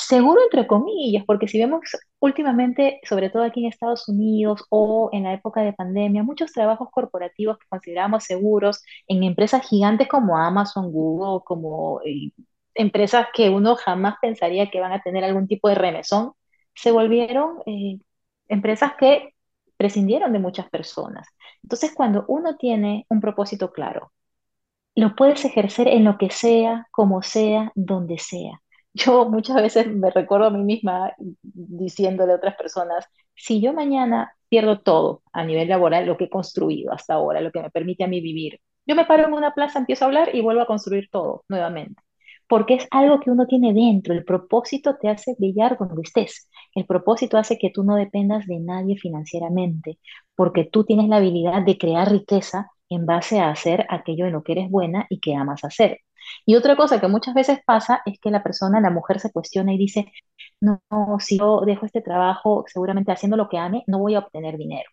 Seguro 0.00 0.40
entre 0.44 0.66
comillas, 0.68 1.24
porque 1.26 1.48
si 1.48 1.58
vemos 1.58 1.80
últimamente, 2.20 3.00
sobre 3.02 3.30
todo 3.30 3.42
aquí 3.42 3.60
en 3.64 3.72
Estados 3.72 4.08
Unidos 4.08 4.64
o 4.70 5.10
en 5.12 5.24
la 5.24 5.34
época 5.34 5.62
de 5.62 5.72
pandemia, 5.72 6.22
muchos 6.22 6.52
trabajos 6.52 6.88
corporativos 6.92 7.58
que 7.58 7.66
consideramos 7.68 8.22
seguros 8.24 8.82
en 9.08 9.24
empresas 9.24 9.66
gigantes 9.68 10.06
como 10.08 10.36
Amazon, 10.38 10.92
Google, 10.92 11.42
como 11.44 12.00
eh, 12.04 12.30
empresas 12.74 13.26
que 13.34 13.50
uno 13.50 13.74
jamás 13.76 14.14
pensaría 14.22 14.70
que 14.70 14.80
van 14.80 14.92
a 14.92 15.02
tener 15.02 15.24
algún 15.24 15.48
tipo 15.48 15.68
de 15.68 15.74
remesón, 15.74 16.32
se 16.74 16.92
volvieron 16.92 17.58
eh, 17.66 17.98
empresas 18.48 18.92
que 18.98 19.34
prescindieron 19.76 20.32
de 20.32 20.38
muchas 20.38 20.68
personas. 20.70 21.26
Entonces, 21.62 21.92
cuando 21.94 22.24
uno 22.28 22.56
tiene 22.56 23.04
un 23.08 23.20
propósito 23.20 23.72
claro, 23.72 24.12
lo 24.96 25.16
puedes 25.16 25.44
ejercer 25.44 25.88
en 25.88 26.04
lo 26.04 26.18
que 26.18 26.30
sea, 26.30 26.88
como 26.92 27.22
sea, 27.22 27.72
donde 27.74 28.18
sea. 28.18 28.60
Yo 28.94 29.28
muchas 29.28 29.56
veces 29.62 29.86
me 29.88 30.10
recuerdo 30.10 30.46
a 30.46 30.50
mí 30.50 30.62
misma 30.62 31.12
diciéndole 31.42 32.32
a 32.32 32.36
otras 32.36 32.56
personas, 32.56 33.06
si 33.34 33.60
yo 33.60 33.72
mañana 33.72 34.32
pierdo 34.48 34.80
todo 34.80 35.22
a 35.32 35.44
nivel 35.44 35.68
laboral, 35.68 36.06
lo 36.06 36.16
que 36.16 36.24
he 36.24 36.30
construido 36.30 36.92
hasta 36.92 37.14
ahora, 37.14 37.40
lo 37.40 37.52
que 37.52 37.62
me 37.62 37.70
permite 37.70 38.04
a 38.04 38.08
mí 38.08 38.20
vivir, 38.20 38.60
yo 38.86 38.96
me 38.96 39.04
paro 39.04 39.26
en 39.26 39.34
una 39.34 39.52
plaza, 39.54 39.78
empiezo 39.78 40.04
a 40.04 40.08
hablar 40.08 40.34
y 40.34 40.40
vuelvo 40.40 40.62
a 40.62 40.66
construir 40.66 41.08
todo 41.10 41.44
nuevamente. 41.48 42.02
Porque 42.48 42.74
es 42.74 42.88
algo 42.90 43.20
que 43.20 43.30
uno 43.30 43.46
tiene 43.46 43.74
dentro, 43.74 44.14
el 44.14 44.24
propósito 44.24 44.96
te 45.00 45.08
hace 45.08 45.34
brillar 45.38 45.76
donde 45.78 46.00
estés, 46.02 46.48
el 46.74 46.86
propósito 46.86 47.36
hace 47.36 47.58
que 47.58 47.70
tú 47.70 47.84
no 47.84 47.94
dependas 47.96 48.46
de 48.46 48.58
nadie 48.58 48.96
financieramente, 48.96 49.98
porque 50.34 50.64
tú 50.64 50.84
tienes 50.84 51.08
la 51.08 51.16
habilidad 51.18 51.62
de 51.62 51.76
crear 51.78 52.10
riqueza 52.10 52.70
en 52.88 53.04
base 53.06 53.38
a 53.38 53.50
hacer 53.50 53.84
aquello 53.90 54.26
en 54.26 54.32
lo 54.32 54.42
que 54.42 54.52
eres 54.52 54.70
buena 54.70 55.06
y 55.10 55.20
que 55.20 55.34
amas 55.34 55.62
hacer. 55.64 55.98
Y 56.46 56.56
otra 56.56 56.76
cosa 56.76 57.00
que 57.00 57.08
muchas 57.08 57.34
veces 57.34 57.60
pasa 57.64 58.02
es 58.06 58.18
que 58.20 58.30
la 58.30 58.42
persona, 58.42 58.80
la 58.80 58.90
mujer 58.90 59.20
se 59.20 59.32
cuestiona 59.32 59.72
y 59.74 59.78
dice, 59.78 60.12
no, 60.60 60.80
si 61.20 61.38
yo 61.38 61.62
dejo 61.62 61.86
este 61.86 62.02
trabajo, 62.02 62.64
seguramente 62.66 63.12
haciendo 63.12 63.36
lo 63.36 63.48
que 63.48 63.58
ame, 63.58 63.84
no 63.86 63.98
voy 63.98 64.14
a 64.14 64.20
obtener 64.20 64.56
dinero. 64.56 64.88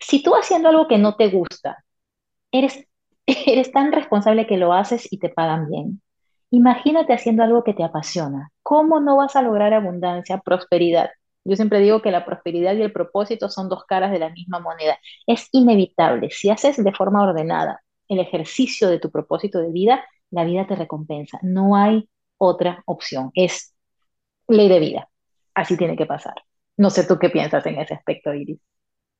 Si 0.00 0.22
tú 0.22 0.34
haciendo 0.34 0.68
algo 0.68 0.88
que 0.88 0.98
no 0.98 1.16
te 1.16 1.28
gusta, 1.30 1.84
eres, 2.52 2.86
eres 3.26 3.72
tan 3.72 3.92
responsable 3.92 4.46
que 4.46 4.58
lo 4.58 4.72
haces 4.72 5.10
y 5.12 5.18
te 5.18 5.28
pagan 5.30 5.68
bien. 5.70 6.02
Imagínate 6.50 7.12
haciendo 7.12 7.42
algo 7.42 7.64
que 7.64 7.74
te 7.74 7.84
apasiona. 7.84 8.50
¿Cómo 8.62 9.00
no 9.00 9.16
vas 9.16 9.36
a 9.36 9.42
lograr 9.42 9.74
abundancia, 9.74 10.38
prosperidad? 10.38 11.10
Yo 11.44 11.56
siempre 11.56 11.80
digo 11.80 12.00
que 12.00 12.10
la 12.10 12.24
prosperidad 12.24 12.74
y 12.74 12.82
el 12.82 12.92
propósito 12.92 13.50
son 13.50 13.68
dos 13.68 13.84
caras 13.84 14.12
de 14.12 14.18
la 14.18 14.30
misma 14.30 14.60
moneda. 14.60 14.98
Es 15.26 15.48
inevitable. 15.52 16.30
Si 16.30 16.50
haces 16.50 16.82
de 16.82 16.92
forma 16.92 17.22
ordenada 17.22 17.82
el 18.08 18.20
ejercicio 18.20 18.88
de 18.88 19.00
tu 19.00 19.10
propósito 19.10 19.58
de 19.60 19.72
vida, 19.72 20.04
la 20.34 20.44
vida 20.44 20.66
te 20.66 20.76
recompensa. 20.76 21.38
No 21.42 21.76
hay 21.76 22.08
otra 22.38 22.82
opción. 22.86 23.30
Es 23.34 23.74
ley 24.48 24.68
de 24.68 24.80
vida. 24.80 25.10
Así 25.54 25.76
tiene 25.76 25.96
que 25.96 26.06
pasar. 26.06 26.34
No 26.76 26.90
sé 26.90 27.06
tú 27.06 27.18
qué 27.18 27.30
piensas 27.30 27.66
en 27.66 27.78
ese 27.78 27.94
aspecto, 27.94 28.34
Iris. 28.34 28.60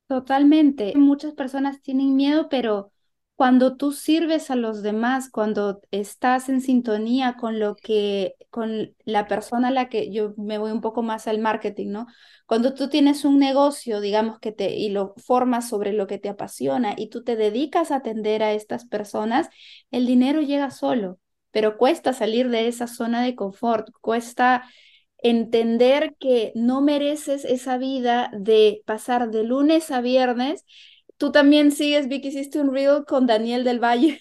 Totalmente. 0.08 0.94
Muchas 0.96 1.34
personas 1.34 1.82
tienen 1.82 2.16
miedo, 2.16 2.48
pero 2.48 2.92
cuando 3.36 3.76
tú 3.76 3.92
sirves 3.92 4.50
a 4.50 4.56
los 4.56 4.82
demás, 4.82 5.28
cuando 5.28 5.80
estás 5.90 6.48
en 6.48 6.60
sintonía 6.60 7.34
con 7.36 7.58
lo 7.58 7.74
que, 7.74 8.36
con 8.50 8.94
la 9.04 9.26
persona 9.26 9.68
a 9.68 9.70
la 9.72 9.88
que 9.88 10.12
yo 10.12 10.34
me 10.36 10.58
voy 10.58 10.70
un 10.70 10.80
poco 10.80 11.02
más 11.02 11.26
al 11.26 11.40
marketing, 11.40 11.88
¿no? 11.90 12.06
Cuando 12.46 12.74
tú 12.74 12.88
tienes 12.88 13.24
un 13.24 13.40
negocio, 13.40 14.00
digamos 14.00 14.38
que 14.38 14.52
te, 14.52 14.76
y 14.76 14.90
lo 14.90 15.14
formas 15.16 15.68
sobre 15.68 15.92
lo 15.92 16.06
que 16.06 16.18
te 16.18 16.28
apasiona 16.28 16.94
y 16.96 17.08
tú 17.08 17.24
te 17.24 17.34
dedicas 17.34 17.90
a 17.90 17.96
atender 17.96 18.42
a 18.44 18.52
estas 18.52 18.86
personas, 18.86 19.48
el 19.90 20.06
dinero 20.06 20.40
llega 20.40 20.70
solo, 20.70 21.18
pero 21.50 21.76
cuesta 21.76 22.12
salir 22.12 22.48
de 22.50 22.68
esa 22.68 22.86
zona 22.86 23.22
de 23.24 23.34
confort, 23.34 23.88
cuesta 24.00 24.64
entender 25.18 26.14
que 26.20 26.52
no 26.54 26.82
mereces 26.82 27.44
esa 27.44 27.78
vida 27.78 28.30
de 28.38 28.82
pasar 28.86 29.30
de 29.30 29.42
lunes 29.42 29.90
a 29.90 30.00
viernes 30.00 30.64
Tú 31.16 31.30
también 31.32 31.72
sigues, 31.72 32.08
Vicky, 32.08 32.28
hiciste 32.28 32.60
un 32.60 32.72
reel 32.72 33.04
con 33.06 33.26
Daniel 33.26 33.64
del 33.64 33.78
Valle. 33.78 34.20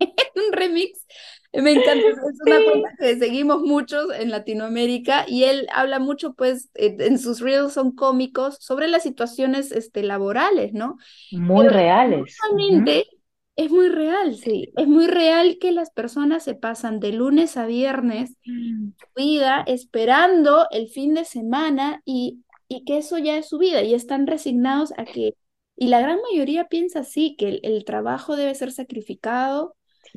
un 0.00 0.52
remix. 0.52 1.04
Me 1.52 1.72
encanta, 1.72 2.06
es 2.06 2.40
una 2.44 2.62
cuenta 2.62 2.90
que 2.98 3.18
seguimos 3.18 3.62
muchos 3.62 4.12
en 4.14 4.30
Latinoamérica 4.30 5.24
y 5.26 5.44
él 5.44 5.66
habla 5.72 5.98
mucho, 5.98 6.34
pues, 6.34 6.68
en 6.74 7.18
sus 7.18 7.40
reels 7.40 7.72
son 7.72 7.92
cómicos 7.92 8.58
sobre 8.60 8.86
las 8.86 9.02
situaciones 9.02 9.72
este, 9.72 10.02
laborales, 10.02 10.74
¿no? 10.74 10.98
Muy 11.32 11.68
reales. 11.68 12.36
es 13.56 13.70
muy 13.70 13.88
real, 13.88 14.36
sí. 14.36 14.70
Es 14.76 14.86
muy 14.86 15.06
real 15.06 15.56
que 15.58 15.72
las 15.72 15.90
personas 15.90 16.44
se 16.44 16.54
pasan 16.54 17.00
de 17.00 17.12
lunes 17.12 17.56
a 17.56 17.66
viernes 17.66 18.36
mm. 18.44 18.90
su 18.90 19.06
vida 19.16 19.64
esperando 19.66 20.66
el 20.70 20.88
fin 20.88 21.14
de 21.14 21.24
semana 21.24 22.02
y, 22.04 22.44
y 22.68 22.84
que 22.84 22.98
eso 22.98 23.16
ya 23.16 23.38
es 23.38 23.48
su 23.48 23.58
vida 23.58 23.82
y 23.82 23.94
están 23.94 24.26
resignados 24.26 24.92
a 24.98 25.04
que 25.06 25.34
y 25.80 25.88
la 25.88 26.00
gran 26.00 26.18
mayoría 26.28 26.66
piensa 26.66 27.00
así, 27.00 27.36
que 27.36 27.60
el, 27.62 27.84
trabajo 27.84 28.34
debe 28.34 28.54
ser 28.56 28.72
sacrificado, 28.72 29.76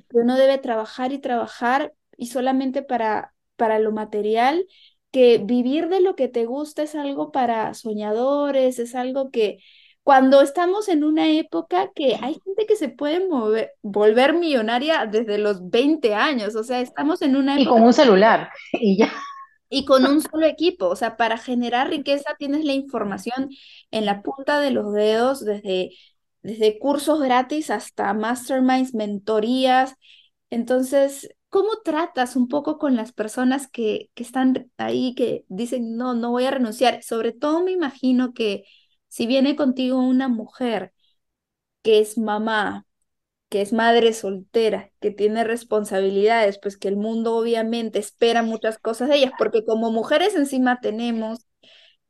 que 0.10 0.17
uno 0.17 0.36
debe 0.36 0.58
trabajar 0.58 1.12
y 1.12 1.19
trabajar 1.19 1.93
y 2.17 2.28
solamente 2.28 2.82
para, 2.82 3.36
para 3.58 3.78
lo 3.78 3.91
material, 3.91 4.65
que 5.12 5.38
vivir 5.38 5.88
de 5.88 6.02
lo 6.02 6.15
que 6.15 6.28
te 6.28 6.45
gusta 6.45 6.82
es 6.82 6.95
algo 6.95 7.32
para 7.32 7.76
soñadores, 7.76 8.80
es 8.80 8.95
algo 8.95 9.30
que 9.30 9.60
cuando 10.02 10.41
estamos 10.41 10.89
en 10.89 11.04
una 11.04 11.30
época 11.30 11.91
que 11.93 12.15
hay 12.19 12.34
gente 12.43 12.65
que 12.67 12.76
se 12.76 12.89
puede 12.89 13.28
mover, 13.28 13.74
volver 13.84 14.34
millonaria 14.34 15.06
desde 15.06 15.38
los 15.38 15.69
20 15.69 16.15
años, 16.15 16.56
o 16.56 16.63
sea, 16.63 16.82
estamos 16.82 17.21
en 17.21 17.36
una 17.36 17.54
época... 17.54 17.69
Y 17.69 17.71
con 17.71 17.84
un 17.84 17.93
celular, 17.93 18.50
y 18.74 18.97
ya 18.97 19.13
y 19.72 19.86
con 19.86 20.06
un 20.08 20.22
solo 20.22 20.46
equipo. 20.48 20.88
O 20.90 20.98
sea, 20.98 21.18
para 21.18 21.38
generar 21.40 21.90
riqueza 21.90 22.36
tienes 22.40 22.66
la 22.66 22.74
información 22.74 23.50
en 23.92 24.06
la 24.06 24.24
punta 24.24 24.60
de 24.62 24.72
los 24.72 24.94
dedos, 24.94 25.46
desde, 25.46 25.92
desde 26.44 26.80
cursos 26.80 27.22
gratis 27.22 27.72
hasta 27.72 28.14
masterminds, 28.14 28.94
mentorías. 28.96 29.96
Entonces, 30.50 31.30
¿cómo 31.50 31.70
tratas 31.84 32.36
un 32.36 32.48
poco 32.50 32.78
con 32.78 32.96
las 32.96 33.14
personas 33.14 33.68
que, 33.70 34.10
que 34.14 34.24
están 34.24 34.72
ahí, 34.78 35.16
que 35.16 35.46
dicen, 35.50 35.96
no, 35.98 36.14
no 36.16 36.32
voy 36.32 36.46
a 36.46 36.52
renunciar? 36.52 37.04
Sobre 37.04 37.32
todo 37.34 37.64
me 37.64 37.72
imagino 37.72 38.34
que 38.34 38.64
si 39.08 39.28
viene 39.28 39.56
contigo 39.56 40.00
una 40.00 40.28
mujer 40.28 40.94
que 41.84 42.00
es 42.00 42.18
mamá, 42.18 42.86
que 43.52 43.62
es 43.62 43.74
madre 43.74 44.14
soltera, 44.14 44.92
que 45.02 45.12
tiene 45.12 45.44
responsabilidades, 45.44 46.58
pues 46.58 46.78
que 46.78 46.88
el 46.88 46.96
mundo 46.96 47.36
obviamente 47.36 48.00
espera 48.00 48.44
muchas 48.44 48.80
cosas 48.80 49.10
de 49.10 49.18
ellas, 49.18 49.34
porque 49.38 49.66
como 49.66 49.92
mujeres 49.92 50.36
encima 50.36 50.80
tenemos 50.80 51.46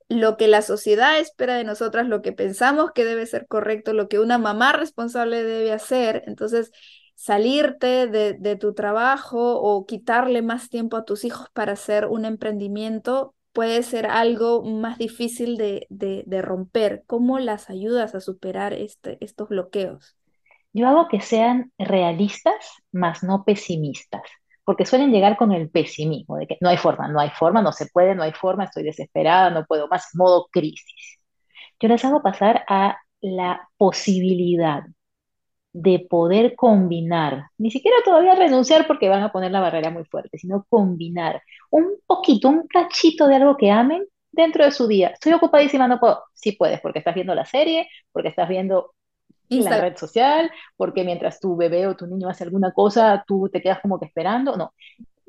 lo 0.07 0.37
que 0.37 0.47
la 0.47 0.61
sociedad 0.61 1.17
espera 1.17 1.55
de 1.55 1.63
nosotras, 1.63 2.07
lo 2.07 2.21
que 2.21 2.31
pensamos 2.31 2.91
que 2.93 3.05
debe 3.05 3.25
ser 3.25 3.47
correcto, 3.47 3.93
lo 3.93 4.07
que 4.07 4.19
una 4.19 4.37
mamá 4.37 4.73
responsable 4.73 5.43
debe 5.43 5.71
hacer, 5.71 6.23
entonces 6.27 6.69
salirte 7.15 8.05
de, 8.05 8.55
tu 8.57 8.75
trabajo 8.75 9.59
o 9.59 9.87
quitarle 9.87 10.43
más 10.43 10.69
tiempo 10.69 10.95
a 10.95 11.05
tus 11.05 11.25
hijos 11.25 11.47
para 11.53 11.73
hacer 11.73 12.05
un 12.05 12.25
emprendimiento 12.25 13.33
puede 13.51 13.81
ser 13.81 14.05
algo 14.05 14.63
más 14.63 14.99
difícil 14.99 15.57
de, 15.57 15.87
de, 15.89 16.23
de 16.27 16.41
romper. 16.43 17.03
¿Cómo 17.07 17.39
las 17.39 17.71
ayudas 17.71 18.13
a 18.13 18.21
superar 18.21 18.73
este, 18.73 19.17
estos 19.21 19.49
bloqueos? 19.49 20.15
Yo 20.73 20.87
hago 20.87 21.07
que 21.07 21.21
sean 21.21 21.71
realistas, 21.77 22.55
más 22.91 23.23
no 23.23 23.43
pesimistas, 23.43 24.21
porque 24.63 24.85
suelen 24.85 25.11
llegar 25.11 25.37
con 25.37 25.51
el 25.51 25.69
pesimismo, 25.69 26.37
de 26.37 26.47
que 26.47 26.57
no 26.61 26.69
hay 26.69 26.77
forma, 26.77 27.07
no 27.07 27.19
hay 27.19 27.29
forma, 27.31 27.61
no 27.61 27.71
se 27.73 27.87
puede, 27.87 28.15
no 28.15 28.23
hay 28.23 28.31
forma, 28.33 28.65
estoy 28.65 28.83
desesperada, 28.83 29.49
no 29.49 29.65
puedo 29.65 29.87
más, 29.87 30.09
modo 30.15 30.47
crisis. 30.51 31.19
Yo 31.79 31.89
les 31.89 32.05
hago 32.05 32.21
pasar 32.21 32.63
a 32.69 32.97
la 33.21 33.69
posibilidad 33.77 34.83
de 35.73 35.99
poder 36.09 36.55
combinar, 36.55 37.45
ni 37.57 37.71
siquiera 37.71 37.97
todavía 38.03 38.35
renunciar 38.35 38.87
porque 38.87 39.09
van 39.09 39.23
a 39.23 39.31
poner 39.31 39.51
la 39.51 39.61
barrera 39.61 39.89
muy 39.89 40.03
fuerte, 40.05 40.37
sino 40.37 40.65
combinar 40.69 41.41
un 41.69 41.95
poquito, 42.05 42.49
un 42.49 42.67
cachito 42.67 43.27
de 43.27 43.35
algo 43.35 43.57
que 43.57 43.71
amen 43.71 44.05
dentro 44.31 44.65
de 44.65 44.71
su 44.71 44.87
día. 44.87 45.09
Estoy 45.09 45.33
ocupadísima, 45.33 45.87
no 45.87 45.99
puedo. 45.99 46.23
Sí 46.33 46.53
puedes, 46.53 46.81
porque 46.81 46.99
estás 46.99 47.15
viendo 47.15 47.35
la 47.35 47.45
serie, 47.45 47.87
porque 48.11 48.29
estás 48.29 48.49
viendo 48.49 48.93
la 49.59 49.81
red 49.81 49.97
social, 49.97 50.49
porque 50.77 51.03
mientras 51.03 51.39
tu 51.39 51.55
bebé 51.55 51.87
o 51.87 51.95
tu 51.95 52.07
niño 52.07 52.29
hace 52.29 52.43
alguna 52.43 52.71
cosa, 52.71 53.23
tú 53.27 53.49
te 53.51 53.61
quedas 53.61 53.79
como 53.81 53.99
que 53.99 54.05
esperando. 54.05 54.55
No, 54.55 54.73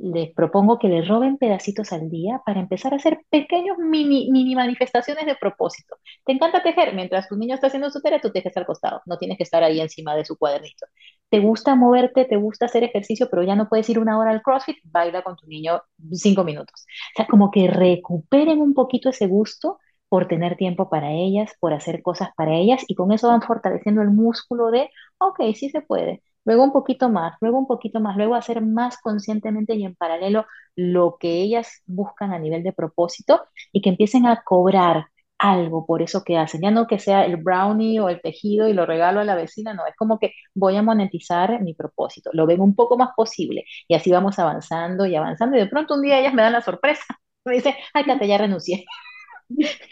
les 0.03 0.33
propongo 0.35 0.81
que 0.81 0.89
les 0.89 1.07
roben 1.07 1.39
pedacitos 1.39 1.93
al 1.93 2.11
día 2.11 2.41
para 2.45 2.61
empezar 2.61 2.93
a 2.93 2.97
hacer 2.97 3.21
pequeños 3.31 3.79
mini, 3.79 4.31
mini 4.33 4.57
manifestaciones 4.57 5.27
de 5.27 5.37
propósito. 5.37 5.97
Te 6.25 6.33
encanta 6.33 6.63
tejer, 6.63 6.93
mientras 6.95 7.29
tu 7.29 7.37
niño 7.37 7.55
está 7.55 7.69
haciendo 7.69 7.89
su 7.89 8.01
tarea, 8.01 8.21
tú 8.21 8.31
tejes 8.33 8.57
al 8.57 8.67
costado, 8.67 9.01
no 9.07 9.17
tienes 9.17 9.37
que 9.37 9.45
estar 9.45 9.63
ahí 9.63 9.81
encima 9.81 10.17
de 10.17 10.25
su 10.25 10.37
cuadernito. 10.37 10.87
Te 11.29 11.39
gusta 11.39 11.77
moverte, 11.77 12.25
te 12.25 12.37
gusta 12.37 12.67
hacer 12.67 12.83
ejercicio, 12.83 13.29
pero 13.31 13.45
ya 13.45 13.55
no 13.55 13.69
puedes 13.69 13.89
ir 13.91 14.01
una 14.01 14.19
hora 14.19 14.33
al 14.33 14.43
CrossFit, 14.43 14.79
baila 14.85 15.23
con 15.23 15.37
tu 15.37 15.47
niño 15.47 15.81
cinco 16.11 16.43
minutos. 16.43 16.85
O 17.15 17.17
sea, 17.17 17.27
como 17.27 17.53
que 17.53 17.69
recuperen 17.69 18.61
un 18.61 18.75
poquito 18.75 19.11
ese 19.11 19.29
gusto 19.29 19.79
por 20.13 20.29
tener 20.29 20.57
tiempo 20.59 20.91
para 20.91 21.11
ellas, 21.13 21.53
por 21.59 21.73
hacer 21.73 22.03
cosas 22.03 22.29
para 22.37 22.55
ellas 22.55 22.85
y 22.87 22.95
con 22.95 23.13
eso 23.13 23.29
van 23.29 23.41
fortaleciendo 23.41 24.03
el 24.03 24.11
músculo 24.11 24.71
de, 24.71 24.91
ok, 25.19 25.41
sí 25.55 25.71
se 25.71 25.81
puede. 25.81 26.23
Luego 26.45 26.65
un 26.65 26.73
poquito 26.73 27.09
más, 27.09 27.35
luego 27.41 27.59
un 27.59 27.67
poquito 27.67 27.99
más, 27.99 28.15
luego 28.19 28.35
hacer 28.35 28.61
más 28.61 28.99
conscientemente 29.01 29.75
y 29.75 29.85
en 29.87 29.95
paralelo 29.97 30.45
lo 30.77 31.17
que 31.19 31.41
ellas 31.41 31.81
buscan 31.87 32.33
a 32.35 32.39
nivel 32.39 32.63
de 32.63 32.75
propósito 32.75 33.41
y 33.73 33.81
que 33.81 33.89
empiecen 33.89 34.27
a 34.27 34.43
cobrar 34.45 35.07
algo 35.39 35.87
por 35.87 36.03
eso 36.03 36.23
que 36.25 36.37
hacen. 36.37 36.61
Ya 36.61 36.71
no 36.71 36.87
que 36.87 36.99
sea 36.99 37.25
el 37.25 37.39
brownie 37.39 37.99
o 38.01 38.11
el 38.11 38.21
tejido 38.21 38.69
y 38.69 38.75
lo 38.75 38.85
regalo 38.85 39.21
a 39.21 39.25
la 39.25 39.35
vecina, 39.35 39.73
no, 39.73 39.87
es 39.87 39.97
como 39.97 40.19
que 40.19 40.33
voy 40.55 40.77
a 40.77 40.83
monetizar 40.83 41.63
mi 41.63 41.73
propósito, 41.75 42.29
lo 42.35 42.47
ven 42.47 42.61
un 42.61 42.75
poco 42.75 42.99
más 42.99 43.11
posible 43.17 43.65
y 43.89 43.95
así 43.95 44.11
vamos 44.13 44.39
avanzando 44.39 45.07
y 45.07 45.17
avanzando 45.17 45.57
y 45.57 45.61
de 45.61 45.67
pronto 45.69 45.95
un 45.95 46.03
día 46.03 46.19
ellas 46.21 46.35
me 46.35 46.43
dan 46.43 46.53
la 46.53 46.61
sorpresa, 46.61 47.05
me 47.47 47.55
dicen, 47.55 47.75
ay, 47.95 48.05
Cate, 48.05 48.29
ya 48.29 48.37
renuncié. 48.39 48.85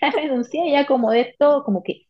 Ya 0.01 0.11
renuncié, 0.11 0.71
ya 0.71 0.87
como 0.87 1.11
de 1.11 1.23
esto, 1.23 1.63
como 1.65 1.83
que 1.83 2.07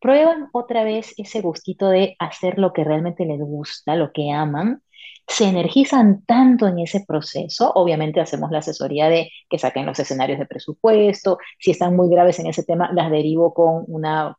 prueban 0.00 0.48
otra 0.52 0.84
vez 0.84 1.14
ese 1.16 1.40
gustito 1.40 1.88
de 1.88 2.16
hacer 2.18 2.58
lo 2.58 2.72
que 2.72 2.84
realmente 2.84 3.24
les 3.24 3.40
gusta, 3.40 3.96
lo 3.96 4.12
que 4.12 4.32
aman, 4.32 4.82
se 5.28 5.44
energizan 5.48 6.24
tanto 6.24 6.66
en 6.66 6.80
ese 6.80 7.04
proceso, 7.06 7.72
obviamente 7.74 8.20
hacemos 8.20 8.50
la 8.50 8.58
asesoría 8.58 9.08
de 9.08 9.30
que 9.48 9.58
saquen 9.58 9.86
los 9.86 9.98
escenarios 9.98 10.38
de 10.38 10.46
presupuesto, 10.46 11.38
si 11.58 11.70
están 11.70 11.96
muy 11.96 12.10
graves 12.10 12.38
en 12.40 12.46
ese 12.46 12.64
tema, 12.64 12.90
las 12.92 13.10
derivo 13.10 13.54
con 13.54 13.84
una 13.86 14.36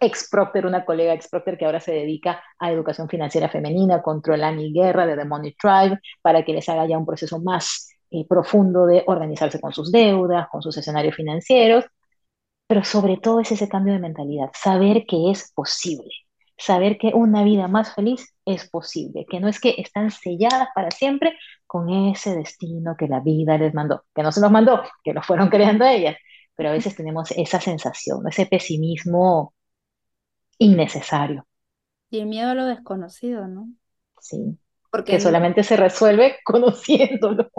ex 0.00 0.28
procter, 0.30 0.66
una 0.66 0.84
colega 0.84 1.14
ex 1.14 1.28
procter 1.28 1.56
que 1.58 1.64
ahora 1.64 1.80
se 1.80 1.92
dedica 1.92 2.42
a 2.58 2.70
educación 2.70 3.08
financiera 3.08 3.48
femenina, 3.48 4.02
control 4.02 4.60
y 4.60 4.72
Guerra 4.72 5.06
de 5.06 5.16
The 5.16 5.24
Money 5.24 5.54
Tribe, 5.54 6.00
para 6.22 6.44
que 6.44 6.52
les 6.52 6.68
haga 6.68 6.86
ya 6.86 6.98
un 6.98 7.06
proceso 7.06 7.40
más 7.40 7.87
eh, 8.10 8.26
profundo 8.28 8.86
de 8.86 9.04
organizarse 9.06 9.60
con 9.60 9.72
sus 9.72 9.92
deudas, 9.92 10.48
con 10.50 10.62
sus 10.62 10.76
escenarios 10.76 11.14
financieros, 11.16 11.84
pero 12.66 12.84
sobre 12.84 13.16
todo 13.16 13.40
es 13.40 13.52
ese 13.52 13.68
cambio 13.68 13.94
de 13.94 14.00
mentalidad, 14.00 14.50
saber 14.54 15.04
que 15.06 15.30
es 15.30 15.52
posible, 15.54 16.10
saber 16.56 16.98
que 16.98 17.08
una 17.14 17.42
vida 17.44 17.68
más 17.68 17.94
feliz 17.94 18.34
es 18.44 18.68
posible, 18.68 19.26
que 19.28 19.40
no 19.40 19.48
es 19.48 19.60
que 19.60 19.74
están 19.78 20.10
selladas 20.10 20.68
para 20.74 20.90
siempre 20.90 21.36
con 21.66 21.88
ese 21.90 22.34
destino 22.34 22.96
que 22.96 23.08
la 23.08 23.20
vida 23.20 23.56
les 23.58 23.74
mandó, 23.74 24.04
que 24.14 24.22
no 24.22 24.32
se 24.32 24.40
los 24.40 24.50
mandó, 24.50 24.82
que 25.02 25.14
lo 25.14 25.22
fueron 25.22 25.48
creando 25.50 25.84
ellas, 25.86 26.16
pero 26.54 26.70
a 26.70 26.72
veces 26.72 26.96
tenemos 26.96 27.30
esa 27.32 27.60
sensación, 27.60 28.26
ese 28.28 28.46
pesimismo 28.46 29.54
innecesario. 30.58 31.46
Y 32.10 32.20
el 32.20 32.26
miedo 32.26 32.50
a 32.50 32.54
lo 32.54 32.66
desconocido, 32.66 33.46
¿no? 33.46 33.68
Sí, 34.20 34.58
porque 34.90 35.12
que 35.12 35.20
solamente 35.20 35.62
se 35.62 35.76
resuelve 35.76 36.38
conociéndolo 36.44 37.50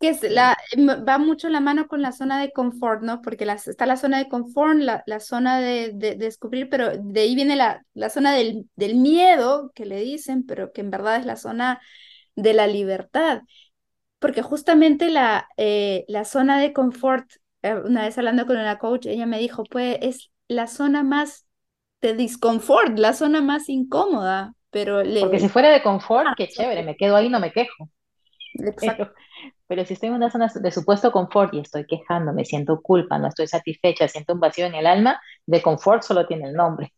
que 0.00 0.08
es 0.08 0.22
la, 0.22 0.56
va 0.78 1.18
mucho 1.18 1.48
la 1.48 1.60
mano 1.60 1.86
con 1.88 2.02
la 2.02 2.12
zona 2.12 2.40
de 2.40 2.52
confort, 2.52 3.02
¿no? 3.02 3.22
Porque 3.22 3.44
está 3.44 3.86
la 3.86 3.96
zona 3.96 4.18
de 4.18 4.28
confort, 4.28 4.78
la, 4.78 5.02
la 5.06 5.20
zona 5.20 5.60
de, 5.60 5.92
descubrir, 5.94 6.68
pero 6.68 6.96
de 6.96 7.20
ahí 7.20 7.34
viene 7.34 7.56
la, 7.56 7.84
la 7.94 8.10
zona 8.10 8.34
del, 8.34 8.68
del, 8.76 8.96
miedo, 8.96 9.72
que 9.74 9.86
le 9.86 10.00
dicen, 10.00 10.44
pero 10.46 10.72
que 10.72 10.80
en 10.80 10.90
verdad 10.90 11.16
es 11.16 11.26
la 11.26 11.36
zona 11.36 11.80
de 12.36 12.54
la 12.54 12.66
libertad. 12.66 13.42
Porque 14.18 14.42
justamente 14.42 15.10
la, 15.10 15.48
eh, 15.56 16.04
la 16.08 16.24
zona 16.24 16.58
de 16.58 16.72
confort, 16.72 17.28
eh, 17.62 17.74
una 17.74 18.02
vez 18.02 18.16
hablando 18.18 18.46
con 18.46 18.56
una 18.56 18.78
coach, 18.78 19.06
ella 19.06 19.26
me 19.26 19.38
dijo, 19.38 19.64
pues 19.64 19.98
es 20.00 20.30
la 20.48 20.66
zona 20.66 21.02
más 21.02 21.46
de 22.00 22.14
disconfort, 22.14 22.98
la 22.98 23.12
zona 23.12 23.40
más 23.40 23.68
incómoda, 23.68 24.54
pero... 24.70 25.02
Le... 25.02 25.20
Porque 25.20 25.40
si 25.40 25.48
fuera 25.48 25.70
de 25.70 25.82
confort, 25.82 26.28
qué 26.36 26.48
chévere, 26.48 26.82
me 26.82 26.96
quedo 26.96 27.16
ahí, 27.16 27.28
no 27.28 27.40
me 27.40 27.52
quejo. 27.52 27.88
Exacto. 28.66 29.12
Pero 29.68 29.84
si 29.86 29.94
estoy 29.94 30.08
en 30.10 30.16
una 30.16 30.30
zona 30.30 30.50
de 30.54 30.70
supuesto 30.72 31.12
confort 31.12 31.54
y 31.54 31.60
estoy 31.60 31.86
quejando, 31.86 32.32
me 32.32 32.44
siento 32.44 32.80
culpa, 32.82 33.18
no 33.18 33.28
estoy 33.28 33.46
satisfecha, 33.48 34.08
siento 34.08 34.34
un 34.34 34.40
vacío 34.40 34.66
en 34.66 34.74
el 34.74 34.86
alma, 34.86 35.20
de 35.46 35.62
confort 35.62 36.02
solo 36.02 36.26
tiene 36.26 36.48
el 36.48 36.54
nombre. 36.54 36.92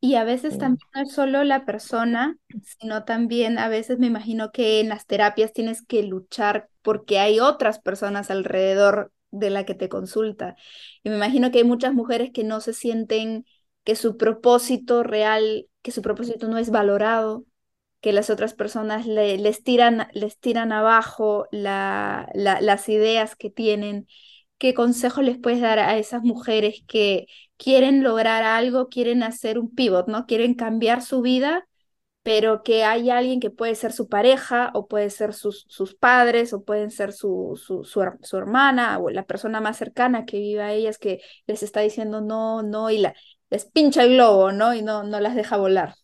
Y 0.00 0.14
a 0.14 0.24
veces 0.24 0.58
también 0.58 0.78
no 0.94 1.02
es 1.02 1.12
solo 1.12 1.42
la 1.44 1.64
persona, 1.64 2.36
sino 2.62 3.04
también 3.04 3.58
a 3.58 3.68
veces 3.68 3.98
me 3.98 4.06
imagino 4.06 4.52
que 4.52 4.80
en 4.80 4.88
las 4.88 5.06
terapias 5.06 5.52
tienes 5.52 5.82
que 5.84 6.02
luchar 6.04 6.68
porque 6.82 7.18
hay 7.18 7.40
otras 7.40 7.80
personas 7.80 8.30
alrededor 8.30 9.12
de 9.32 9.50
la 9.50 9.64
que 9.64 9.74
te 9.74 9.88
consulta. 9.88 10.54
Y 11.02 11.10
me 11.10 11.16
imagino 11.16 11.50
que 11.50 11.58
hay 11.58 11.64
muchas 11.64 11.94
mujeres 11.94 12.30
que 12.32 12.44
no 12.44 12.60
se 12.60 12.74
sienten 12.74 13.44
que 13.84 13.96
su 13.96 14.16
propósito 14.16 15.02
real, 15.02 15.66
que 15.82 15.90
su 15.90 16.00
propósito 16.02 16.46
no 16.48 16.58
es 16.58 16.70
valorado, 16.70 17.44
que 18.00 18.12
las 18.12 18.30
otras 18.30 18.54
personas 18.54 19.06
les, 19.06 19.62
tiran, 19.62 20.08
les 20.12 20.38
tiran 20.38 20.72
abajo 20.72 21.46
la, 21.50 22.28
las 22.34 22.88
ideas 22.88 23.36
que 23.36 23.50
tienen. 23.50 24.06
¿Qué 24.58 24.74
consejo 24.74 25.22
les 25.22 25.38
puedes 25.38 25.60
dar 25.60 25.78
a 25.78 25.98
esas 25.98 26.22
mujeres 26.22 26.82
que 26.86 27.26
quieren 27.56 28.02
lograr 28.02 28.42
algo, 28.44 28.88
quieren 28.88 29.22
hacer 29.22 29.58
un 29.58 29.74
pivot, 29.74 30.08
¿no? 30.08 30.26
Quieren 30.26 30.54
cambiar 30.54 31.02
su 31.02 31.22
vida, 31.22 31.68
pero 32.22 32.62
que 32.62 32.84
hay 32.84 33.10
alguien 33.10 33.40
que 33.40 33.50
puede 33.50 33.74
ser 33.74 33.92
su 33.92 34.08
pareja 34.08 34.70
o 34.74 34.86
puede 34.86 35.10
ser 35.10 35.34
sus, 35.34 35.64
sus 35.68 35.94
padres 35.94 36.52
o 36.52 36.62
pueden 36.64 36.90
ser 36.90 37.12
su, 37.12 37.60
su, 37.62 37.84
su, 37.84 38.36
hermana 38.36 38.98
o 38.98 39.10
la 39.10 39.24
persona 39.24 39.60
más 39.60 39.76
cercana 39.76 40.24
que 40.24 40.38
vive 40.38 40.62
a 40.62 40.72
ellas 40.72 40.98
que 40.98 41.20
les 41.46 41.62
está 41.62 41.80
diciendo 41.80 42.20
no, 42.20 42.62
no 42.62 42.90
y 42.90 43.04
les 43.50 43.64
pincha 43.66 44.04
el 44.04 44.14
globo, 44.14 44.52
¿no? 44.52 44.74
Y 44.74 44.82
no, 44.82 45.04
no 45.04 45.20
las 45.20 45.34
deja 45.34 45.56
volar. 45.56 45.94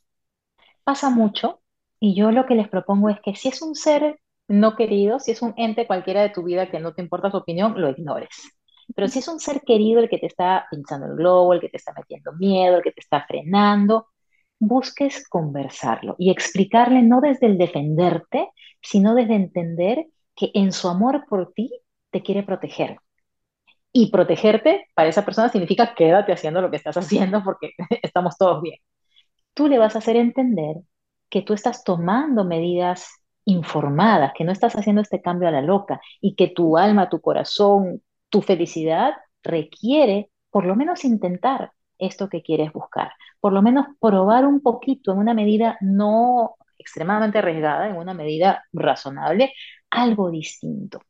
Pasa 0.84 1.10
mucho 1.10 1.60
y 2.04 2.14
yo 2.14 2.30
lo 2.32 2.44
que 2.44 2.54
les 2.54 2.68
propongo 2.68 3.08
es 3.08 3.18
que 3.22 3.34
si 3.34 3.48
es 3.48 3.62
un 3.62 3.74
ser 3.74 4.20
no 4.46 4.76
querido, 4.76 5.20
si 5.20 5.30
es 5.30 5.40
un 5.40 5.54
ente 5.56 5.86
cualquiera 5.86 6.20
de 6.20 6.28
tu 6.28 6.42
vida 6.42 6.70
que 6.70 6.78
no 6.78 6.92
te 6.92 7.00
importa 7.00 7.30
su 7.30 7.38
opinión, 7.38 7.80
lo 7.80 7.88
ignores. 7.88 8.28
Pero 8.94 9.08
si 9.08 9.20
es 9.20 9.28
un 9.28 9.40
ser 9.40 9.62
querido 9.62 10.00
el 10.00 10.10
que 10.10 10.18
te 10.18 10.26
está 10.26 10.66
pinchando 10.70 11.06
el 11.06 11.16
globo, 11.16 11.54
el 11.54 11.62
que 11.62 11.70
te 11.70 11.78
está 11.78 11.94
metiendo 11.96 12.34
miedo, 12.34 12.76
el 12.76 12.82
que 12.82 12.92
te 12.92 13.00
está 13.00 13.24
frenando, 13.26 14.08
busques 14.58 15.26
conversarlo 15.26 16.14
y 16.18 16.30
explicarle 16.30 17.00
no 17.02 17.22
desde 17.22 17.46
el 17.46 17.56
defenderte, 17.56 18.50
sino 18.82 19.14
desde 19.14 19.36
entender 19.36 20.04
que 20.36 20.50
en 20.52 20.72
su 20.72 20.90
amor 20.90 21.24
por 21.26 21.54
ti 21.54 21.70
te 22.10 22.22
quiere 22.22 22.42
proteger. 22.42 22.98
Y 23.92 24.10
protegerte 24.10 24.88
para 24.94 25.08
esa 25.08 25.24
persona 25.24 25.48
significa 25.48 25.94
quédate 25.94 26.32
haciendo 26.34 26.60
lo 26.60 26.70
que 26.70 26.76
estás 26.76 26.98
haciendo 26.98 27.42
porque 27.42 27.70
estamos 28.02 28.36
todos 28.36 28.60
bien. 28.60 28.76
Tú 29.54 29.68
le 29.68 29.78
vas 29.78 29.96
a 29.96 30.00
hacer 30.00 30.16
entender 30.16 30.76
que 31.28 31.42
tú 31.42 31.52
estás 31.54 31.84
tomando 31.84 32.44
medidas 32.44 33.08
informadas, 33.44 34.32
que 34.36 34.44
no 34.44 34.52
estás 34.52 34.74
haciendo 34.74 35.02
este 35.02 35.20
cambio 35.20 35.48
a 35.48 35.52
la 35.52 35.62
loca 35.62 36.00
y 36.20 36.34
que 36.34 36.48
tu 36.48 36.76
alma, 36.78 37.10
tu 37.10 37.20
corazón, 37.20 38.02
tu 38.30 38.42
felicidad 38.42 39.14
requiere 39.42 40.30
por 40.50 40.64
lo 40.64 40.76
menos 40.76 41.04
intentar 41.04 41.72
esto 41.98 42.28
que 42.28 42.42
quieres 42.42 42.72
buscar, 42.72 43.12
por 43.40 43.52
lo 43.52 43.62
menos 43.62 43.86
probar 44.00 44.46
un 44.46 44.60
poquito 44.60 45.12
en 45.12 45.18
una 45.18 45.34
medida 45.34 45.76
no 45.80 46.56
extremadamente 46.78 47.38
arriesgada, 47.38 47.88
en 47.88 47.96
una 47.96 48.14
medida 48.14 48.64
razonable, 48.72 49.52
algo 49.90 50.30
distinto. 50.30 51.00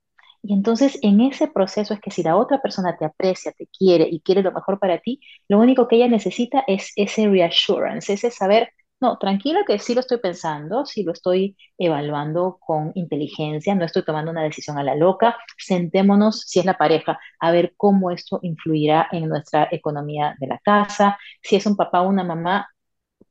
Y 0.42 0.52
entonces 0.52 0.98
en 1.02 1.20
ese 1.22 1.48
proceso 1.48 1.94
es 1.94 2.00
que 2.00 2.10
si 2.10 2.22
la 2.22 2.36
otra 2.36 2.60
persona 2.60 2.96
te 2.96 3.06
aprecia, 3.06 3.52
te 3.52 3.66
quiere 3.66 4.06
y 4.10 4.20
quiere 4.20 4.42
lo 4.42 4.52
mejor 4.52 4.78
para 4.78 4.98
ti, 4.98 5.20
lo 5.48 5.58
único 5.58 5.88
que 5.88 5.96
ella 5.96 6.08
necesita 6.08 6.64
es 6.66 6.92
ese 6.96 7.28
reassurance, 7.28 8.12
ese 8.12 8.30
saber, 8.30 8.70
no, 9.00 9.18
tranquila 9.18 9.64
que 9.66 9.78
sí 9.78 9.94
lo 9.94 10.00
estoy 10.00 10.18
pensando, 10.18 10.86
sí 10.86 11.02
lo 11.04 11.12
estoy 11.12 11.56
evaluando 11.76 12.58
con 12.60 12.92
inteligencia, 12.94 13.74
no 13.74 13.84
estoy 13.84 14.02
tomando 14.04 14.30
una 14.30 14.42
decisión 14.42 14.78
a 14.78 14.82
la 14.82 14.94
loca. 14.94 15.36
Sentémonos, 15.58 16.40
si 16.46 16.60
es 16.60 16.64
la 16.64 16.78
pareja, 16.78 17.18
a 17.40 17.50
ver 17.50 17.74
cómo 17.76 18.10
esto 18.10 18.38
influirá 18.42 19.08
en 19.12 19.28
nuestra 19.28 19.68
economía 19.70 20.34
de 20.40 20.46
la 20.46 20.58
casa. 20.58 21.18
Si 21.42 21.56
es 21.56 21.66
un 21.66 21.76
papá 21.76 22.00
o 22.00 22.08
una 22.08 22.24
mamá, 22.24 22.66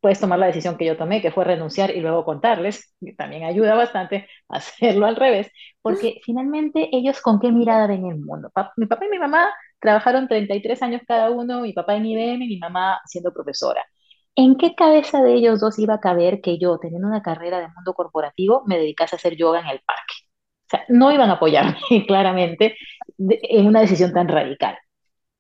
puedes 0.02 0.19
tomar 0.19 0.39
la 0.39 0.47
decisión 0.47 0.78
que 0.78 0.86
yo 0.86 0.97
tomé, 0.97 1.21
que 1.21 1.32
fue 1.32 1.45
renunciar 1.45 1.91
y 1.95 2.02
luego 2.02 2.26
contarles, 2.26 2.93
que 3.02 3.13
también 3.13 3.43
ayuda 3.45 3.76
bastante 3.76 4.28
a 4.49 4.58
hacerlo 4.58 5.06
al 5.08 5.15
revés, 5.17 5.49
porque 5.82 6.21
finalmente 6.26 6.89
ellos 6.93 7.21
con 7.21 7.39
qué 7.39 7.52
mirada 7.52 7.88
ven 7.88 8.06
el 8.08 8.17
mundo. 8.19 8.52
Mi 8.78 8.88
papá 8.88 9.06
y 9.06 9.10
mi 9.10 9.19
mamá 9.19 9.49
trabajaron 9.80 10.28
33 10.28 10.82
años 10.84 11.02
cada 11.08 11.32
uno, 11.32 11.62
mi 11.62 11.73
papá 11.73 11.95
en 11.97 12.06
IBM 12.08 12.45
y 12.45 12.47
mi 12.49 12.60
mamá 12.60 12.99
siendo 13.08 13.34
profesora. 13.34 13.84
¿En 14.36 14.58
qué 14.58 14.74
cabeza 14.76 15.22
de 15.22 15.36
ellos 15.36 15.60
dos 15.60 15.78
iba 15.80 15.96
a 15.96 16.00
caber 16.00 16.41
que 16.41 16.58
yo, 16.58 16.80
teniendo 16.80 17.08
una 17.08 17.22
carrera 17.22 17.60
de 17.60 17.67
mundo 17.67 17.93
corporativo, 17.93 18.63
me 18.65 18.78
dedicase 18.78 19.15
a 19.15 19.17
hacer 19.17 19.36
yoga 19.38 19.60
en 19.60 19.67
el 19.67 19.80
parque? 19.82 20.13
O 20.65 20.69
sea, 20.69 20.86
no 20.89 21.12
iban 21.12 21.30
a 21.30 21.34
apoyarme 21.34 21.78
claramente 22.08 22.76
en 23.19 23.67
una 23.67 23.82
decisión 23.82 24.12
tan 24.13 24.28
radical. 24.28 24.78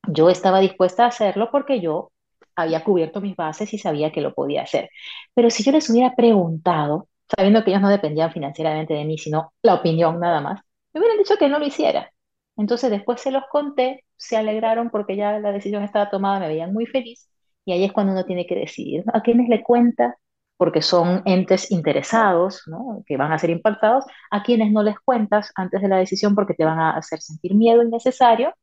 Yo 0.07 0.29
estaba 0.29 0.59
dispuesta 0.61 1.05
a 1.05 1.07
hacerlo 1.09 1.49
porque 1.51 1.81
yo 1.81 2.11
había 2.55 2.83
cubierto 2.83 3.21
mis 3.21 3.35
bases 3.35 3.73
y 3.73 3.79
sabía 3.79 4.11
que 4.11 4.21
lo 4.21 4.33
podía 4.33 4.63
hacer. 4.63 4.89
Pero 5.35 5.49
si 5.49 5.63
yo 5.63 5.71
les 5.71 5.89
hubiera 5.89 6.15
preguntado, 6.15 7.09
sabiendo 7.35 7.63
que 7.63 7.71
ellos 7.71 7.81
no 7.83 7.89
dependían 7.89 8.31
financieramente 8.33 8.93
de 8.95 9.05
mí, 9.05 9.17
sino 9.17 9.53
la 9.63 9.75
opinión 9.75 10.19
nada 10.19 10.41
más, 10.41 10.61
me 10.93 11.01
hubieran 11.01 11.19
dicho 11.19 11.37
que 11.37 11.49
no 11.49 11.59
lo 11.59 11.65
hiciera. 11.67 12.11
Entonces 12.57 12.91
después 12.91 13.21
se 13.21 13.31
los 13.31 13.43
conté, 13.51 14.05
se 14.17 14.37
alegraron 14.37 14.89
porque 14.91 15.15
ya 15.17 15.39
la 15.39 15.51
decisión 15.51 15.83
estaba 15.83 16.09
tomada, 16.11 16.39
me 16.39 16.47
veían 16.49 16.73
muy 16.73 16.85
feliz 16.87 17.29
y 17.65 17.71
ahí 17.73 17.83
es 17.83 17.91
cuando 17.93 18.13
uno 18.13 18.25
tiene 18.25 18.45
que 18.45 18.55
decidir 18.55 19.03
a 19.13 19.21
quiénes 19.21 19.49
le 19.49 19.63
cuenta, 19.63 20.17
porque 20.57 20.81
son 20.81 21.21
entes 21.25 21.71
interesados, 21.71 22.63
¿no? 22.67 23.03
que 23.05 23.17
van 23.17 23.31
a 23.31 23.39
ser 23.39 23.49
impactados, 23.49 24.05
a 24.31 24.43
quienes 24.43 24.71
no 24.71 24.83
les 24.83 24.99
cuentas 24.99 25.51
antes 25.55 25.81
de 25.81 25.87
la 25.87 25.97
decisión 25.97 26.35
porque 26.35 26.53
te 26.53 26.65
van 26.65 26.79
a 26.79 26.91
hacer 26.91 27.19
sentir 27.21 27.55
miedo 27.55 27.83
innecesario 27.83 28.53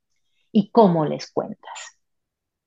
y 0.52 0.70
cómo 0.70 1.04
les 1.04 1.30
cuentas. 1.32 2.00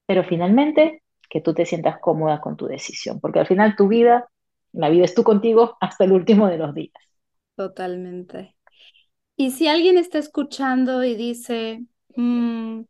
Pero 0.05 0.23
finalmente, 0.23 1.03
que 1.29 1.41
tú 1.41 1.53
te 1.53 1.65
sientas 1.65 1.99
cómoda 1.99 2.41
con 2.41 2.57
tu 2.57 2.67
decisión, 2.67 3.19
porque 3.19 3.39
al 3.39 3.47
final 3.47 3.75
tu 3.75 3.87
vida 3.87 4.29
la 4.71 4.89
vives 4.89 5.15
tú 5.15 5.23
contigo 5.23 5.77
hasta 5.79 6.03
el 6.03 6.11
último 6.11 6.47
de 6.47 6.57
los 6.57 6.73
días. 6.75 6.93
Totalmente. 7.55 8.55
Y 9.35 9.51
si 9.51 9.67
alguien 9.67 9.97
está 9.97 10.19
escuchando 10.19 11.03
y 11.03 11.15
dice, 11.15 11.85
mm, 12.15 12.81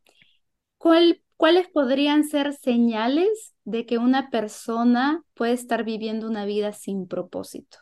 ¿cuáles 1.43 1.67
podrían 1.67 2.23
ser 2.23 2.53
señales 2.53 3.53
de 3.65 3.86
que 3.86 3.97
una 3.97 4.29
persona 4.29 5.25
puede 5.34 5.51
estar 5.51 5.84
viviendo 5.84 6.25
una 6.25 6.45
vida 6.45 6.71
sin 6.71 7.06
propósito? 7.06 7.79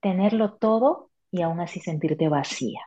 Tenerlo 0.00 0.54
todo 0.54 1.10
y 1.30 1.42
aún 1.42 1.60
así 1.60 1.78
sentirte 1.78 2.28
vacía. 2.28 2.80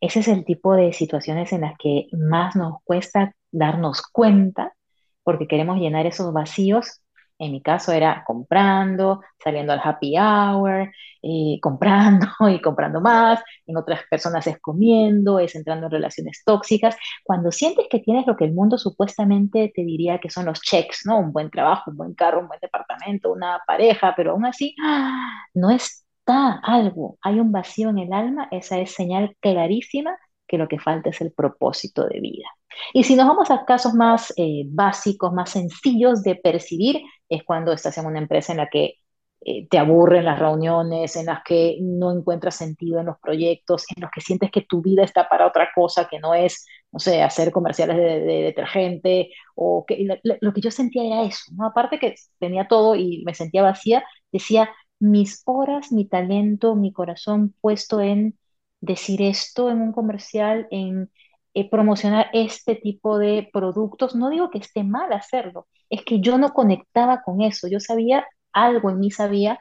Ese 0.00 0.20
es 0.20 0.28
el 0.28 0.44
tipo 0.44 0.74
de 0.74 0.92
situaciones 0.92 1.52
en 1.52 1.62
las 1.62 1.76
que 1.76 2.06
más 2.12 2.54
nos 2.54 2.74
cuesta 2.84 3.34
darnos 3.50 4.02
cuenta 4.02 4.76
porque 5.24 5.48
queremos 5.48 5.78
llenar 5.78 6.06
esos 6.06 6.32
vacíos 6.32 7.00
en 7.44 7.52
mi 7.52 7.62
caso 7.62 7.92
era 7.92 8.24
comprando, 8.26 9.20
saliendo 9.42 9.72
al 9.72 9.80
happy 9.82 10.16
hour, 10.18 10.90
eh, 11.22 11.58
comprando 11.62 12.26
y 12.48 12.60
comprando 12.60 13.00
más. 13.00 13.42
En 13.66 13.76
otras 13.76 14.00
personas 14.10 14.46
es 14.46 14.58
comiendo, 14.60 15.38
es 15.38 15.54
entrando 15.54 15.86
en 15.86 15.92
relaciones 15.92 16.42
tóxicas. 16.44 16.96
Cuando 17.22 17.50
sientes 17.52 17.86
que 17.90 18.00
tienes 18.00 18.26
lo 18.26 18.36
que 18.36 18.44
el 18.44 18.52
mundo 18.54 18.78
supuestamente 18.78 19.72
te 19.74 19.84
diría 19.84 20.18
que 20.18 20.30
son 20.30 20.46
los 20.46 20.60
checks, 20.60 21.02
¿no? 21.06 21.18
Un 21.18 21.32
buen 21.32 21.50
trabajo, 21.50 21.90
un 21.90 21.96
buen 21.96 22.14
carro, 22.14 22.40
un 22.40 22.48
buen 22.48 22.60
departamento, 22.60 23.32
una 23.32 23.60
pareja, 23.66 24.14
pero 24.16 24.32
aún 24.32 24.46
así 24.46 24.74
¡ah! 24.82 25.30
no 25.54 25.70
está 25.70 26.60
algo. 26.62 27.18
Hay 27.22 27.40
un 27.40 27.52
vacío 27.52 27.90
en 27.90 27.98
el 27.98 28.12
alma. 28.12 28.48
Esa 28.50 28.78
es 28.78 28.92
señal 28.92 29.36
clarísima 29.40 30.16
que 30.46 30.58
lo 30.58 30.68
que 30.68 30.78
falta 30.78 31.10
es 31.10 31.20
el 31.20 31.32
propósito 31.32 32.06
de 32.06 32.20
vida. 32.20 32.46
Y 32.92 33.04
si 33.04 33.16
nos 33.16 33.26
vamos 33.28 33.50
a 33.50 33.64
casos 33.64 33.94
más 33.94 34.32
eh, 34.36 34.64
básicos, 34.66 35.32
más 35.32 35.50
sencillos 35.50 36.22
de 36.22 36.36
percibir, 36.36 37.02
es 37.28 37.42
cuando 37.44 37.72
estás 37.72 37.96
en 37.98 38.06
una 38.06 38.18
empresa 38.18 38.52
en 38.52 38.58
la 38.58 38.68
que 38.68 38.98
eh, 39.46 39.68
te 39.68 39.78
aburren 39.78 40.24
las 40.24 40.38
reuniones, 40.38 41.16
en 41.16 41.26
las 41.26 41.42
que 41.44 41.76
no 41.80 42.10
encuentras 42.12 42.56
sentido 42.56 43.00
en 43.00 43.06
los 43.06 43.18
proyectos, 43.18 43.84
en 43.94 44.02
los 44.02 44.10
que 44.10 44.22
sientes 44.22 44.50
que 44.50 44.62
tu 44.62 44.80
vida 44.80 45.02
está 45.04 45.28
para 45.28 45.46
otra 45.46 45.68
cosa 45.74 46.08
que 46.08 46.18
no 46.18 46.34
es, 46.34 46.66
no 46.92 46.98
sé, 46.98 47.22
hacer 47.22 47.52
comerciales 47.52 47.96
de, 47.98 48.20
detergente, 48.42 49.30
o 49.54 49.84
que 49.86 50.06
lo, 50.22 50.52
que 50.52 50.60
yo 50.62 50.70
sentía 50.70 51.04
era 51.04 51.22
eso, 51.24 51.44
¿no? 51.56 51.66
Aparte 51.66 51.98
que 51.98 52.14
tenía 52.38 52.68
todo 52.68 52.94
y 52.96 53.22
me 53.26 53.34
sentía 53.34 53.62
vacía, 53.62 54.04
decía, 54.32 54.70
mis 54.98 55.42
horas, 55.44 55.92
mi 55.92 56.06
talento, 56.08 56.74
mi 56.74 56.92
corazón 56.92 57.54
puesto 57.60 58.00
en 58.00 58.38
decir 58.80 59.20
esto 59.22 59.70
en 59.70 59.80
un 59.82 59.92
comercial, 59.92 60.66
en 60.70 61.10
eh, 61.54 61.70
promocionar 61.70 62.28
este 62.32 62.74
tipo 62.76 63.18
de 63.18 63.48
productos. 63.52 64.14
No 64.14 64.30
digo 64.30 64.50
que 64.50 64.58
esté 64.58 64.84
mal 64.84 65.12
hacerlo, 65.12 65.68
es 65.90 66.04
que 66.04 66.20
yo 66.20 66.38
no 66.38 66.52
conectaba 66.52 67.22
con 67.22 67.40
eso. 67.42 67.68
Yo 67.68 67.80
sabía, 67.80 68.26
algo 68.52 68.90
en 68.90 69.00
mí 69.00 69.10
sabía 69.10 69.60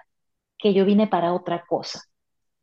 que 0.58 0.74
yo 0.74 0.86
vine 0.86 1.08
para 1.08 1.34
otra 1.34 1.66
cosa 1.68 2.02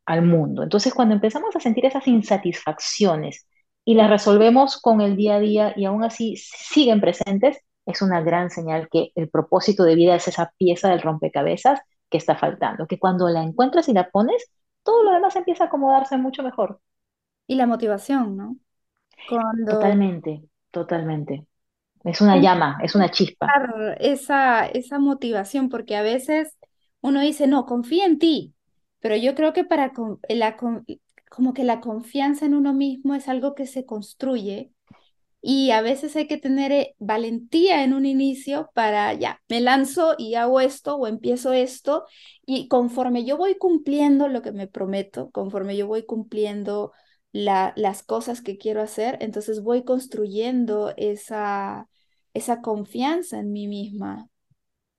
al 0.05 0.23
mundo. 0.23 0.63
Entonces, 0.63 0.93
cuando 0.93 1.15
empezamos 1.15 1.55
a 1.55 1.59
sentir 1.59 1.85
esas 1.85 2.07
insatisfacciones 2.07 3.47
y 3.85 3.95
las 3.95 4.09
resolvemos 4.09 4.79
con 4.81 5.01
el 5.01 5.15
día 5.17 5.35
a 5.35 5.39
día 5.39 5.73
y 5.75 5.85
aún 5.85 6.03
así 6.03 6.35
siguen 6.37 7.01
presentes, 7.01 7.59
es 7.85 8.01
una 8.01 8.21
gran 8.21 8.49
señal 8.49 8.87
que 8.91 9.11
el 9.15 9.29
propósito 9.29 9.83
de 9.83 9.95
vida 9.95 10.15
es 10.15 10.27
esa 10.27 10.53
pieza 10.57 10.89
del 10.89 11.01
rompecabezas 11.01 11.79
que 12.09 12.17
está 12.17 12.35
faltando, 12.37 12.87
que 12.87 12.99
cuando 12.99 13.29
la 13.29 13.43
encuentras 13.43 13.87
y 13.89 13.93
la 13.93 14.09
pones, 14.09 14.51
todo 14.83 15.03
lo 15.03 15.11
demás 15.13 15.35
empieza 15.35 15.65
a 15.65 15.67
acomodarse 15.67 16.17
mucho 16.17 16.43
mejor. 16.43 16.81
Y 17.47 17.55
la 17.55 17.67
motivación, 17.67 18.37
¿no? 18.37 18.57
Totalmente, 19.27 20.43
totalmente. 20.71 21.45
Es 22.03 22.21
una 22.21 22.37
llama, 22.37 22.79
es 22.83 22.95
una 22.95 23.11
chispa. 23.11 23.47
Esa, 23.99 24.65
esa 24.65 24.99
motivación, 24.99 25.69
porque 25.69 25.95
a 25.95 26.01
veces 26.01 26.57
uno 27.01 27.21
dice, 27.21 27.47
no, 27.47 27.65
confía 27.65 28.05
en 28.05 28.19
ti, 28.19 28.53
pero 28.99 29.15
yo 29.15 29.35
creo 29.35 29.53
que 29.53 29.63
para 29.63 29.91
la, 30.29 30.57
como 31.29 31.53
que 31.53 31.63
la 31.63 31.79
confianza 31.79 32.45
en 32.45 32.55
uno 32.55 32.73
mismo 32.73 33.15
es 33.15 33.27
algo 33.27 33.55
que 33.55 33.67
se 33.67 33.85
construye 33.85 34.71
y 35.41 35.71
a 35.71 35.81
veces 35.81 36.15
hay 36.15 36.27
que 36.27 36.37
tener 36.37 36.71
eh, 36.71 36.95
valentía 36.99 37.83
en 37.83 37.93
un 37.93 38.05
inicio 38.05 38.69
para, 38.75 39.13
ya, 39.13 39.41
me 39.49 39.59
lanzo 39.59 40.13
y 40.17 40.35
hago 40.35 40.59
esto 40.59 40.95
o 40.95 41.07
empiezo 41.07 41.51
esto 41.51 42.05
y 42.45 42.67
conforme 42.67 43.25
yo 43.25 43.37
voy 43.37 43.55
cumpliendo 43.55 44.27
lo 44.27 44.43
que 44.43 44.51
me 44.51 44.67
prometo, 44.67 45.31
conforme 45.31 45.75
yo 45.75 45.87
voy 45.87 46.05
cumpliendo 46.05 46.91
las 47.31 48.03
cosas 48.03 48.41
que 48.41 48.57
quiero 48.57 48.81
hacer, 48.81 49.17
entonces 49.21 49.63
voy 49.63 49.83
construyendo 49.83 50.93
esa, 50.97 51.87
esa 52.33 52.61
confianza 52.61 53.39
en 53.39 53.51
mí 53.51 53.67
misma. 53.67 54.29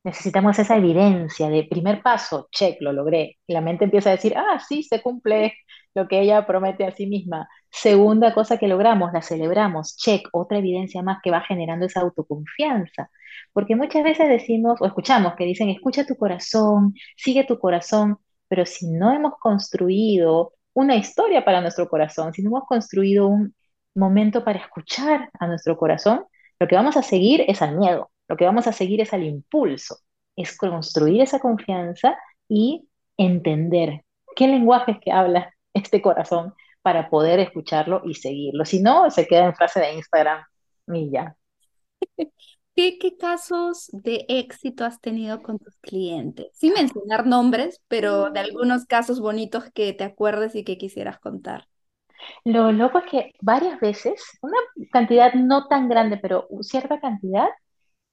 Necesitamos 0.04 0.58
esa 0.58 0.76
evidencia 0.76 1.48
de 1.48 1.62
primer 1.64 2.02
paso, 2.02 2.48
check, 2.50 2.78
lo 2.80 2.92
logré. 2.92 3.38
La 3.46 3.60
mente 3.60 3.84
empieza 3.84 4.08
a 4.10 4.12
decir, 4.12 4.34
ah, 4.36 4.58
sí, 4.66 4.82
se 4.82 5.00
cumple 5.00 5.54
lo 5.94 6.08
que 6.08 6.20
ella 6.20 6.44
promete 6.46 6.84
a 6.84 6.90
sí 6.90 7.06
misma. 7.06 7.48
Segunda 7.70 8.34
cosa 8.34 8.58
que 8.58 8.66
logramos, 8.66 9.12
la 9.12 9.22
celebramos, 9.22 9.96
check, 9.96 10.28
otra 10.32 10.58
evidencia 10.58 11.02
más 11.02 11.18
que 11.22 11.30
va 11.30 11.42
generando 11.42 11.86
esa 11.86 12.00
autoconfianza. 12.00 13.10
Porque 13.52 13.76
muchas 13.76 14.02
veces 14.02 14.28
decimos 14.28 14.80
o 14.80 14.86
escuchamos 14.86 15.34
que 15.36 15.44
dicen, 15.44 15.68
escucha 15.68 16.04
tu 16.06 16.16
corazón, 16.16 16.94
sigue 17.16 17.44
tu 17.44 17.58
corazón, 17.60 18.18
pero 18.48 18.66
si 18.66 18.88
no 18.90 19.12
hemos 19.12 19.34
construido 19.38 20.54
una 20.74 20.96
historia 20.96 21.44
para 21.44 21.61
nuestro 21.61 21.88
corazón, 21.88 22.32
si 22.32 22.42
no 22.42 22.50
hemos 22.50 22.64
construido 22.66 23.28
un 23.28 23.54
momento 23.94 24.44
para 24.44 24.58
escuchar 24.58 25.30
a 25.38 25.46
nuestro 25.46 25.76
corazón, 25.76 26.24
lo 26.58 26.68
que 26.68 26.76
vamos 26.76 26.96
a 26.96 27.02
seguir 27.02 27.44
es 27.48 27.62
al 27.62 27.76
miedo, 27.76 28.11
lo 28.28 28.37
que 28.37 28.44
vamos 28.44 28.66
a 28.66 28.72
seguir 28.72 29.00
es 29.00 29.12
al 29.12 29.24
impulso, 29.24 29.98
es 30.37 30.56
construir 30.56 31.22
esa 31.22 31.40
confianza 31.40 32.16
y 32.48 32.88
entender 33.16 34.04
qué 34.37 34.48
lenguaje 34.48 34.92
es 34.92 34.98
que 35.00 35.12
habla 35.12 35.52
este 35.74 36.00
corazón 36.02 36.54
para 36.82 37.11
poder 37.11 37.40
escucharlo 37.40 38.02
y 38.04 38.14
seguirlo. 38.14 38.64
Si 38.64 38.82
no, 38.82 39.11
se 39.11 39.26
queda 39.26 39.46
en 39.46 39.54
frase 39.54 39.80
de 39.80 39.94
Instagram 39.94 40.44
y 40.88 41.11
ya. 41.11 41.37
¿Qué, 42.74 42.98
casos 43.18 43.90
de 43.92 44.24
éxito 44.28 44.85
has 44.85 45.00
tenido 45.00 45.42
con 45.42 45.58
tus 45.58 45.76
clientes? 45.76 46.46
Sin 46.54 46.72
mencionar 46.72 47.26
nombres, 47.26 47.82
pero 47.88 48.30
de 48.30 48.40
algunos 48.40 48.87
casos 48.87 49.20
bonitos 49.20 49.64
que 49.74 49.92
te 49.92 50.04
acuerdes 50.04 50.54
y 50.54 50.64
que 50.64 50.78
quisieras 50.78 51.18
contar. 51.20 51.68
Lo 52.44 52.72
loco 52.72 52.98
es 52.98 53.04
que 53.11 53.32
varias 53.40 53.78
veces, 53.80 54.22
una 54.40 54.56
cantidad 54.90 55.35
no 55.35 55.66
tan 55.66 55.88
grande, 55.88 56.16
pero 56.16 56.48
cierta 56.62 57.00
cantidad, 57.00 57.48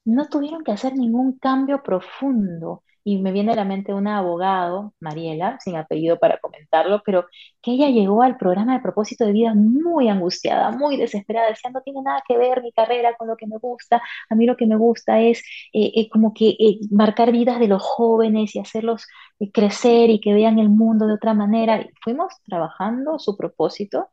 no 0.05 0.27
tuvieron 0.29 0.63
que 0.63 0.71
hacer 0.71 0.95
ningún 0.95 1.37
cambio 1.39 1.83
profundo 1.83 2.83
y 3.03 3.17
me 3.17 3.31
viene 3.31 3.53
a 3.53 3.55
la 3.55 3.65
mente 3.65 3.93
un 3.93 4.07
abogado, 4.07 4.93
Mariela, 4.99 5.57
sin 5.61 5.75
apellido 5.75 6.19
para 6.19 6.39
comentarlo, 6.39 7.01
pero 7.05 7.25
que 7.61 7.71
ella 7.71 7.89
llegó 7.89 8.23
al 8.23 8.37
programa 8.37 8.73
de 8.73 8.81
propósito 8.81 9.25
de 9.25 9.31
vida 9.31 9.53
muy 9.55 10.09
angustiada, 10.09 10.71
muy 10.71 10.97
desesperada, 10.97 11.49
decía, 11.49 11.71
no 11.71 11.81
tiene 11.81 12.01
nada 12.01 12.21
que 12.27 12.37
ver 12.37 12.61
mi 12.61 12.71
carrera 12.71 13.15
con 13.17 13.27
lo 13.27 13.35
que 13.37 13.47
me 13.47 13.57
gusta, 13.57 14.01
a 14.29 14.35
mí 14.35 14.45
lo 14.45 14.57
que 14.57 14.67
me 14.67 14.75
gusta 14.75 15.19
es 15.21 15.39
eh, 15.73 15.91
eh, 15.95 16.09
como 16.09 16.33
que 16.33 16.49
eh, 16.49 16.79
marcar 16.91 17.31
vidas 17.31 17.59
de 17.59 17.67
los 17.67 17.81
jóvenes 17.81 18.55
y 18.55 18.59
hacerlos 18.59 19.07
crecer 19.53 20.09
y 20.09 20.19
que 20.19 20.33
vean 20.33 20.59
el 20.59 20.69
mundo 20.69 21.07
de 21.07 21.13
otra 21.13 21.33
manera. 21.33 21.81
Y 21.81 21.89
fuimos 22.03 22.33
trabajando 22.45 23.19
su 23.19 23.37
propósito 23.37 24.09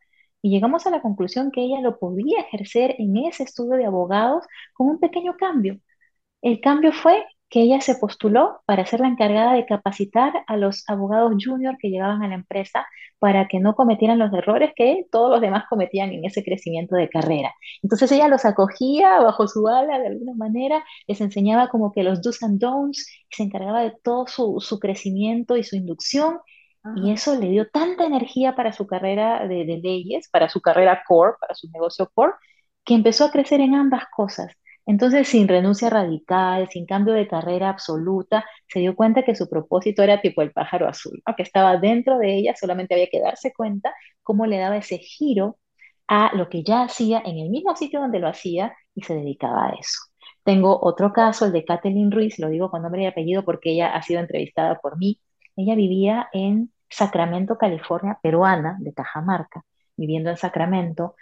y 0.46 0.50
llegamos 0.50 0.86
a 0.86 0.90
la 0.90 1.02
conclusión 1.02 1.50
que 1.50 1.60
ella 1.60 1.80
lo 1.80 1.98
podía 1.98 2.38
ejercer 2.40 2.94
en 2.98 3.16
ese 3.16 3.42
estudio 3.42 3.76
de 3.76 3.86
abogados 3.86 4.44
con 4.74 4.86
un 4.88 5.00
pequeño 5.00 5.36
cambio. 5.36 5.80
El 6.40 6.60
cambio 6.60 6.92
fue 6.92 7.24
que 7.50 7.62
ella 7.62 7.80
se 7.80 7.96
postuló 7.96 8.60
para 8.64 8.86
ser 8.86 9.00
la 9.00 9.08
encargada 9.08 9.54
de 9.54 9.66
capacitar 9.66 10.44
a 10.46 10.56
los 10.56 10.88
abogados 10.88 11.32
junior 11.44 11.76
que 11.80 11.88
llegaban 11.90 12.22
a 12.22 12.28
la 12.28 12.36
empresa 12.36 12.86
para 13.18 13.48
que 13.48 13.58
no 13.58 13.74
cometieran 13.74 14.20
los 14.20 14.32
errores 14.32 14.70
que 14.76 15.06
todos 15.10 15.30
los 15.32 15.40
demás 15.40 15.64
cometían 15.68 16.12
en 16.12 16.24
ese 16.24 16.44
crecimiento 16.44 16.94
de 16.94 17.08
carrera. 17.08 17.52
Entonces 17.82 18.12
ella 18.12 18.28
los 18.28 18.44
acogía 18.44 19.18
bajo 19.18 19.48
su 19.48 19.66
ala 19.66 19.98
de 19.98 20.06
alguna 20.06 20.34
manera, 20.34 20.84
les 21.08 21.20
enseñaba 21.20 21.70
como 21.70 21.90
que 21.90 22.04
los 22.04 22.22
do's 22.22 22.40
and 22.44 22.60
don'ts 22.60 23.04
se 23.30 23.42
encargaba 23.42 23.82
de 23.82 23.94
todo 24.04 24.26
su, 24.28 24.78
crecimiento 24.78 25.56
y 25.56 25.64
su 25.64 25.74
inducción. 25.74 26.38
Y 26.94 27.12
eso 27.12 27.34
le 27.38 27.48
dio 27.50 27.68
tanta 27.70 28.04
energía 28.06 28.54
para 28.56 28.72
su 28.72 28.86
carrera 28.86 29.46
de, 29.46 29.64
de 29.66 29.78
leyes, 29.78 30.28
para 30.30 30.48
su 30.48 30.60
carrera 30.60 31.02
core, 31.06 31.34
para 31.40 31.54
su 31.54 31.68
negocio 31.70 32.10
core, 32.14 32.32
que 32.84 32.94
empezó 32.94 33.24
a 33.26 33.30
crecer 33.30 33.60
en 33.60 33.74
ambas 33.74 34.04
cosas 34.14 34.52
Entonces, 34.86 35.28
sin 35.28 35.48
renuncia 35.48 35.90
radical, 35.90 36.68
sin 36.70 36.86
cambio 36.86 37.14
de 37.14 37.28
carrera 37.28 37.68
absoluta, 37.70 38.44
se 38.68 38.80
dio 38.80 38.94
cuenta 38.96 39.24
que 39.24 39.34
su 39.34 39.48
propósito 39.48 40.02
era 40.02 40.20
tipo 40.20 40.42
el 40.42 40.52
pájaro 40.52 40.88
azul, 40.88 41.22
¿no? 41.26 41.34
que 41.36 41.42
estaba 41.42 41.76
dentro 41.78 42.18
de 42.18 42.36
ella, 42.38 42.54
solamente 42.56 42.94
había 42.94 43.08
que 43.08 43.20
darse 43.20 43.52
cuenta 43.54 43.94
cómo 44.22 44.46
le 44.46 44.58
daba 44.58 44.76
ese 44.78 44.98
giro 44.98 45.58
a 46.08 46.34
lo 46.36 46.48
que 46.48 46.62
ya 46.62 46.82
hacía 46.84 47.22
en 47.24 47.38
el 47.38 47.50
mismo 47.50 47.76
sitio 47.76 48.00
donde 48.00 48.20
lo 48.20 48.28
hacía 48.28 48.74
y 48.94 49.02
se 49.02 49.14
dedicaba 49.14 49.68
a 49.68 49.70
eso. 49.80 49.98
Tengo 50.44 50.78
otro 50.82 51.12
caso, 51.12 51.46
el 51.46 51.52
de 51.52 51.64
Kathleen 51.64 52.10
Ruiz, 52.12 52.38
lo 52.38 52.48
digo 52.48 52.70
con 52.70 52.82
nombre 52.82 53.02
y 53.02 53.06
apellido 53.06 53.44
porque 53.44 53.72
ella 53.72 53.94
ha 53.96 54.02
sido 54.02 54.20
entrevistada 54.20 54.78
por 54.80 54.96
mí. 54.98 55.20
Ella 55.56 55.74
vivía 55.74 56.28
en 56.32 56.72
Sacramento, 56.88 57.58
California, 57.58 58.18
peruana, 58.22 58.76
de 58.80 58.92
Cajamarca, 58.94 59.62
viviendo 59.96 60.30
en 60.30 60.36
Sacramento, 60.36 61.16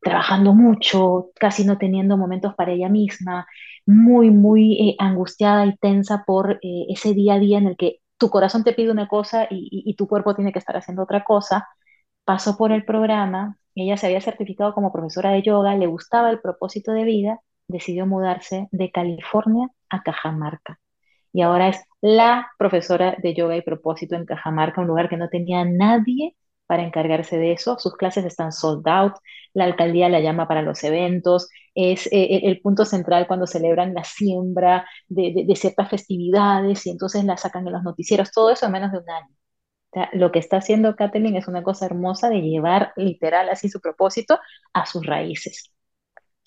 trabajando 0.00 0.54
mucho, 0.54 1.30
casi 1.34 1.64
no 1.64 1.78
teniendo 1.78 2.16
momentos 2.16 2.54
para 2.54 2.72
ella 2.72 2.88
misma, 2.88 3.46
muy, 3.86 4.30
muy 4.30 4.90
eh, 4.90 4.96
angustiada 4.98 5.66
y 5.66 5.76
tensa 5.76 6.24
por 6.26 6.52
eh, 6.62 6.86
ese 6.88 7.14
día 7.14 7.34
a 7.34 7.38
día 7.38 7.58
en 7.58 7.66
el 7.68 7.76
que 7.76 8.00
tu 8.18 8.30
corazón 8.30 8.64
te 8.64 8.72
pide 8.72 8.90
una 8.90 9.08
cosa 9.08 9.46
y, 9.50 9.94
tu 9.96 10.08
cuerpo 10.08 10.34
tiene 10.34 10.52
que 10.52 10.58
estar 10.58 10.76
haciendo 10.76 11.02
otra 11.04 11.24
cosa. 11.24 11.68
Pasó 12.24 12.56
por 12.56 12.72
el 12.72 12.84
programa, 12.84 13.58
ella 13.74 13.96
se 13.96 14.06
había 14.06 14.20
certificado 14.20 14.74
como 14.74 14.92
profesora 14.92 15.30
de 15.30 15.42
yoga, 15.42 15.76
le 15.76 15.86
gustaba 15.86 16.30
el 16.30 16.40
propósito 16.40 16.92
de 16.92 17.04
vida, 17.04 17.40
decidió 17.68 18.06
mudarse 18.06 18.68
de 18.72 18.90
California 18.90 19.68
a 19.90 20.02
Cajamarca. 20.02 20.78
Y 21.32 21.42
ahora 21.42 21.68
es 21.68 21.78
la 22.00 22.48
profesora 22.58 23.16
de 23.22 23.34
yoga 23.34 23.56
y 23.56 23.62
propósito 23.62 24.16
en 24.16 24.24
Cajamarca, 24.24 24.80
un 24.80 24.86
lugar 24.88 25.08
que 25.08 25.16
no 25.16 25.28
tenía 25.28 25.64
nadie 25.64 26.36
para 26.66 26.84
encargarse 26.84 27.38
de 27.38 27.52
eso. 27.52 27.78
Sus 27.78 27.96
clases 27.96 28.24
están 28.24 28.52
sold 28.52 28.86
out, 28.88 29.14
la 29.54 29.64
alcaldía 29.64 30.08
la 30.08 30.20
llama 30.20 30.46
para 30.48 30.62
los 30.62 30.84
eventos, 30.84 31.48
es 31.74 32.06
eh, 32.08 32.40
el 32.44 32.60
punto 32.60 32.84
central 32.84 33.26
cuando 33.26 33.46
celebran 33.46 33.94
la 33.94 34.04
siembra 34.04 34.86
de, 35.08 35.46
ciertas 35.56 35.88
festividades 35.90 36.86
y 36.86 36.90
entonces 36.90 37.24
la 37.24 37.36
sacan 37.36 37.66
en 37.66 37.72
los 37.72 37.82
noticieros, 37.82 38.32
todo 38.32 38.50
eso 38.50 38.66
en 38.66 38.72
menos 38.72 38.92
de 38.92 38.98
un 38.98 39.10
año. 39.10 39.28
Lo 40.12 40.30
que 40.32 40.38
está 40.38 40.58
haciendo 40.58 40.96
Kathleen 40.96 41.36
es 41.36 41.48
una 41.48 41.62
cosa 41.62 41.86
hermosa 41.86 42.28
de 42.28 42.42
llevar 42.42 42.92
literal 42.96 43.48
así 43.48 43.68
su 43.68 43.80
propósito 43.80 44.38
a 44.72 44.86
sus 44.86 45.04
raíces. 45.06 45.72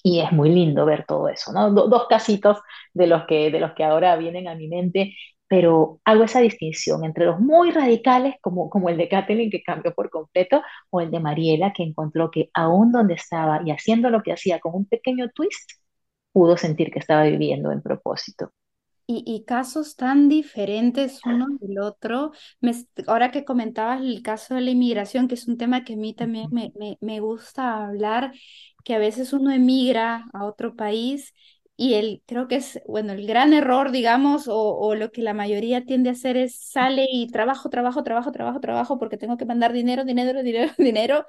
Y 0.03 0.19
es 0.21 0.31
muy 0.31 0.49
lindo 0.49 0.85
ver 0.85 1.05
todo 1.05 1.27
eso, 1.29 1.51
¿no? 1.53 1.71
Do, 1.71 1.87
dos 1.87 2.07
casitos 2.07 2.57
de 2.93 3.07
los, 3.07 3.25
que, 3.25 3.51
de 3.51 3.59
los 3.59 3.73
que 3.73 3.83
ahora 3.83 4.15
vienen 4.15 4.47
a 4.47 4.55
mi 4.55 4.67
mente, 4.67 5.15
pero 5.47 5.99
hago 6.05 6.23
esa 6.23 6.39
distinción 6.41 7.03
entre 7.05 7.25
los 7.25 7.39
muy 7.39 7.71
radicales, 7.71 8.35
como, 8.41 8.69
como 8.69 8.89
el 8.89 8.97
de 8.97 9.09
Kathleen, 9.09 9.51
que 9.51 9.63
cambió 9.63 9.93
por 9.93 10.09
completo, 10.09 10.61
o 10.89 11.01
el 11.01 11.11
de 11.11 11.19
Mariela, 11.19 11.73
que 11.73 11.83
encontró 11.83 12.31
que 12.31 12.49
aún 12.53 12.91
donde 12.91 13.15
estaba 13.15 13.61
y 13.65 13.71
haciendo 13.71 14.09
lo 14.09 14.23
que 14.23 14.33
hacía 14.33 14.59
con 14.59 14.73
un 14.75 14.85
pequeño 14.87 15.29
twist, 15.35 15.71
pudo 16.33 16.57
sentir 16.57 16.91
que 16.91 16.99
estaba 16.99 17.23
viviendo 17.23 17.71
en 17.71 17.81
propósito. 17.81 18.51
Y, 19.11 19.23
y, 19.25 19.43
casos 19.43 19.95
tan 19.97 20.29
diferentes 20.29 21.19
uno 21.25 21.47
del 21.59 21.79
otro. 21.79 22.31
Me, 22.61 22.73
ahora 23.07 23.31
que 23.31 23.43
comentabas 23.43 24.01
el 24.01 24.21
caso 24.21 24.55
de 24.55 24.61
la 24.61 24.71
inmigración, 24.71 25.27
que 25.27 25.35
es 25.35 25.47
un 25.47 25.57
tema 25.57 25.83
que 25.83 25.93
a 25.93 25.97
mí 25.97 26.13
también 26.13 26.47
me, 26.51 26.71
me, 26.79 26.97
me 27.01 27.19
gusta 27.19 27.87
hablar, 27.87 28.31
que 28.85 28.95
a 28.95 28.99
veces 28.99 29.33
uno 29.33 29.51
emigra 29.51 30.25
a 30.33 30.45
otro 30.45 30.75
país 30.75 31.33
y 31.75 31.95
el, 31.95 32.21
creo 32.27 32.47
que 32.47 32.55
es, 32.57 32.79
bueno, 32.87 33.13
el 33.13 33.25
gran 33.25 33.53
error, 33.53 33.91
digamos, 33.91 34.47
o, 34.47 34.55
o, 34.77 34.95
lo 34.95 35.11
que 35.11 35.23
la 35.23 35.33
mayoría 35.33 35.83
tiende 35.83 36.09
a 36.09 36.13
hacer 36.13 36.37
es 36.37 36.55
sale 36.55 37.07
y 37.11 37.27
trabajo, 37.27 37.69
trabajo, 37.69 38.03
trabajo, 38.03 38.31
trabajo, 38.31 38.59
trabajo, 38.59 38.99
porque 38.99 39.17
tengo 39.17 39.35
que 39.37 39.45
mandar 39.45 39.73
dinero, 39.73 40.05
dinero, 40.05 40.43
dinero, 40.43 40.71
dinero, 40.77 41.25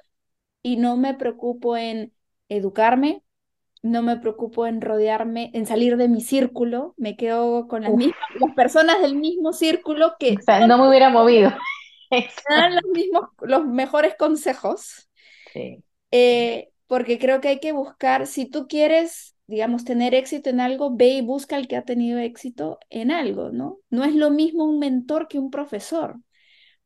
y 0.62 0.76
no 0.76 0.96
me 0.96 1.14
preocupo 1.14 1.76
en 1.76 2.12
educarme, 2.48 3.22
no 3.82 4.02
me 4.02 4.16
preocupo 4.16 4.66
en 4.66 4.80
rodearme, 4.80 5.50
en 5.54 5.66
salir 5.66 5.96
de 5.96 6.08
mi 6.08 6.20
círculo, 6.20 6.94
me 6.96 7.16
quedo 7.16 7.66
con 7.66 7.82
las, 7.82 7.92
mismas, 7.92 8.16
las 8.38 8.54
personas 8.54 9.02
del 9.02 9.16
mismo 9.16 9.52
círculo 9.52 10.14
que... 10.18 10.36
O 10.38 10.42
sea, 10.42 10.66
no 10.66 10.78
me 10.78 10.88
hubiera 10.88 11.10
movido. 11.10 11.52
dan 12.48 12.76
los 12.76 12.84
mismos, 12.92 13.24
los 13.40 13.66
mejores 13.66 14.14
consejos. 14.16 15.08
Sí. 15.52 15.82
Eh, 16.12 16.70
porque 16.86 17.18
creo 17.18 17.40
que 17.40 17.48
hay 17.48 17.58
que 17.58 17.72
buscar, 17.72 18.26
si 18.26 18.46
tú 18.46 18.68
quieres, 18.68 19.34
digamos, 19.46 19.84
tener 19.84 20.14
éxito 20.14 20.50
en 20.50 20.60
algo, 20.60 20.94
ve 20.94 21.08
y 21.08 21.20
busca 21.22 21.56
al 21.56 21.66
que 21.66 21.76
ha 21.76 21.84
tenido 21.84 22.18
éxito 22.18 22.78
en 22.90 23.10
algo, 23.10 23.50
¿no? 23.50 23.78
No 23.90 24.04
es 24.04 24.14
lo 24.14 24.30
mismo 24.30 24.64
un 24.64 24.78
mentor 24.78 25.26
que 25.26 25.38
un 25.38 25.50
profesor. 25.50 26.16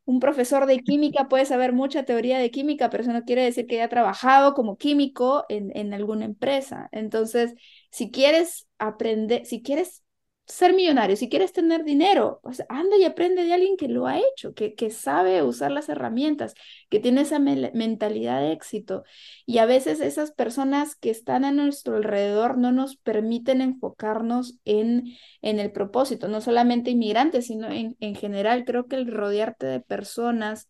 Un 0.06 0.20
profesor 0.20 0.66
de 0.66 0.80
química 0.80 1.28
puede 1.28 1.46
saber 1.46 1.72
mucha 1.74 2.04
teoría 2.04 2.38
de 2.38 2.50
química, 2.52 2.90
pero 2.90 3.02
eso 3.04 3.12
no 3.12 3.24
quiere 3.24 3.42
decir 3.44 3.66
que 3.66 3.76
haya 3.76 3.88
trabajado 3.90 4.54
como 4.54 4.76
químico 4.78 5.44
en, 5.48 5.76
en 5.76 5.92
alguna 5.94 6.24
empresa. 6.26 6.88
Entonces, 6.92 7.54
si 7.90 8.10
quieres 8.12 8.68
aprender, 8.78 9.46
si 9.46 9.62
quieres 9.62 10.04
ser 10.46 10.74
millonario, 10.74 11.16
si 11.16 11.28
quieres 11.28 11.52
tener 11.52 11.84
dinero, 11.84 12.40
pues 12.42 12.62
anda 12.68 12.96
y 12.96 13.04
aprende 13.04 13.44
de 13.44 13.52
alguien 13.52 13.76
que 13.76 13.88
lo 13.88 14.06
ha 14.06 14.18
hecho, 14.18 14.54
que, 14.54 14.74
que 14.74 14.90
sabe 14.90 15.42
usar 15.42 15.72
las 15.72 15.88
herramientas, 15.88 16.54
que 16.88 17.00
tiene 17.00 17.22
esa 17.22 17.38
me 17.38 17.70
mentalidad 17.74 18.40
de 18.40 18.52
éxito. 18.52 19.04
Y 19.44 19.58
a 19.58 19.66
veces 19.66 20.00
esas 20.00 20.30
personas 20.32 20.94
que 20.96 21.10
están 21.10 21.44
a 21.44 21.52
nuestro 21.52 21.96
alrededor 21.96 22.58
no 22.58 22.72
nos 22.72 22.96
permiten 22.96 23.60
enfocarnos 23.60 24.58
en, 24.64 25.16
en 25.42 25.58
el 25.58 25.72
propósito, 25.72 26.28
no 26.28 26.40
solamente 26.40 26.90
inmigrantes, 26.90 27.46
sino 27.46 27.68
en, 27.70 27.96
en 28.00 28.14
general. 28.14 28.64
Creo 28.64 28.86
que 28.86 28.96
el 28.96 29.10
rodearte 29.12 29.66
de 29.66 29.80
personas 29.80 30.68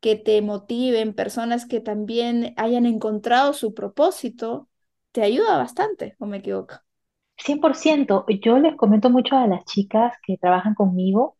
que 0.00 0.16
te 0.16 0.40
motiven, 0.42 1.14
personas 1.14 1.66
que 1.66 1.80
también 1.80 2.54
hayan 2.56 2.86
encontrado 2.86 3.52
su 3.52 3.74
propósito, 3.74 4.68
te 5.12 5.22
ayuda 5.22 5.56
bastante, 5.58 6.14
¿o 6.18 6.26
me 6.26 6.38
equivoco? 6.38 6.76
100%. 7.44 8.26
Yo 8.28 8.58
les 8.58 8.76
comento 8.76 9.10
mucho 9.10 9.36
a 9.36 9.46
las 9.46 9.64
chicas 9.64 10.14
que 10.24 10.36
trabajan 10.38 10.74
conmigo 10.74 11.36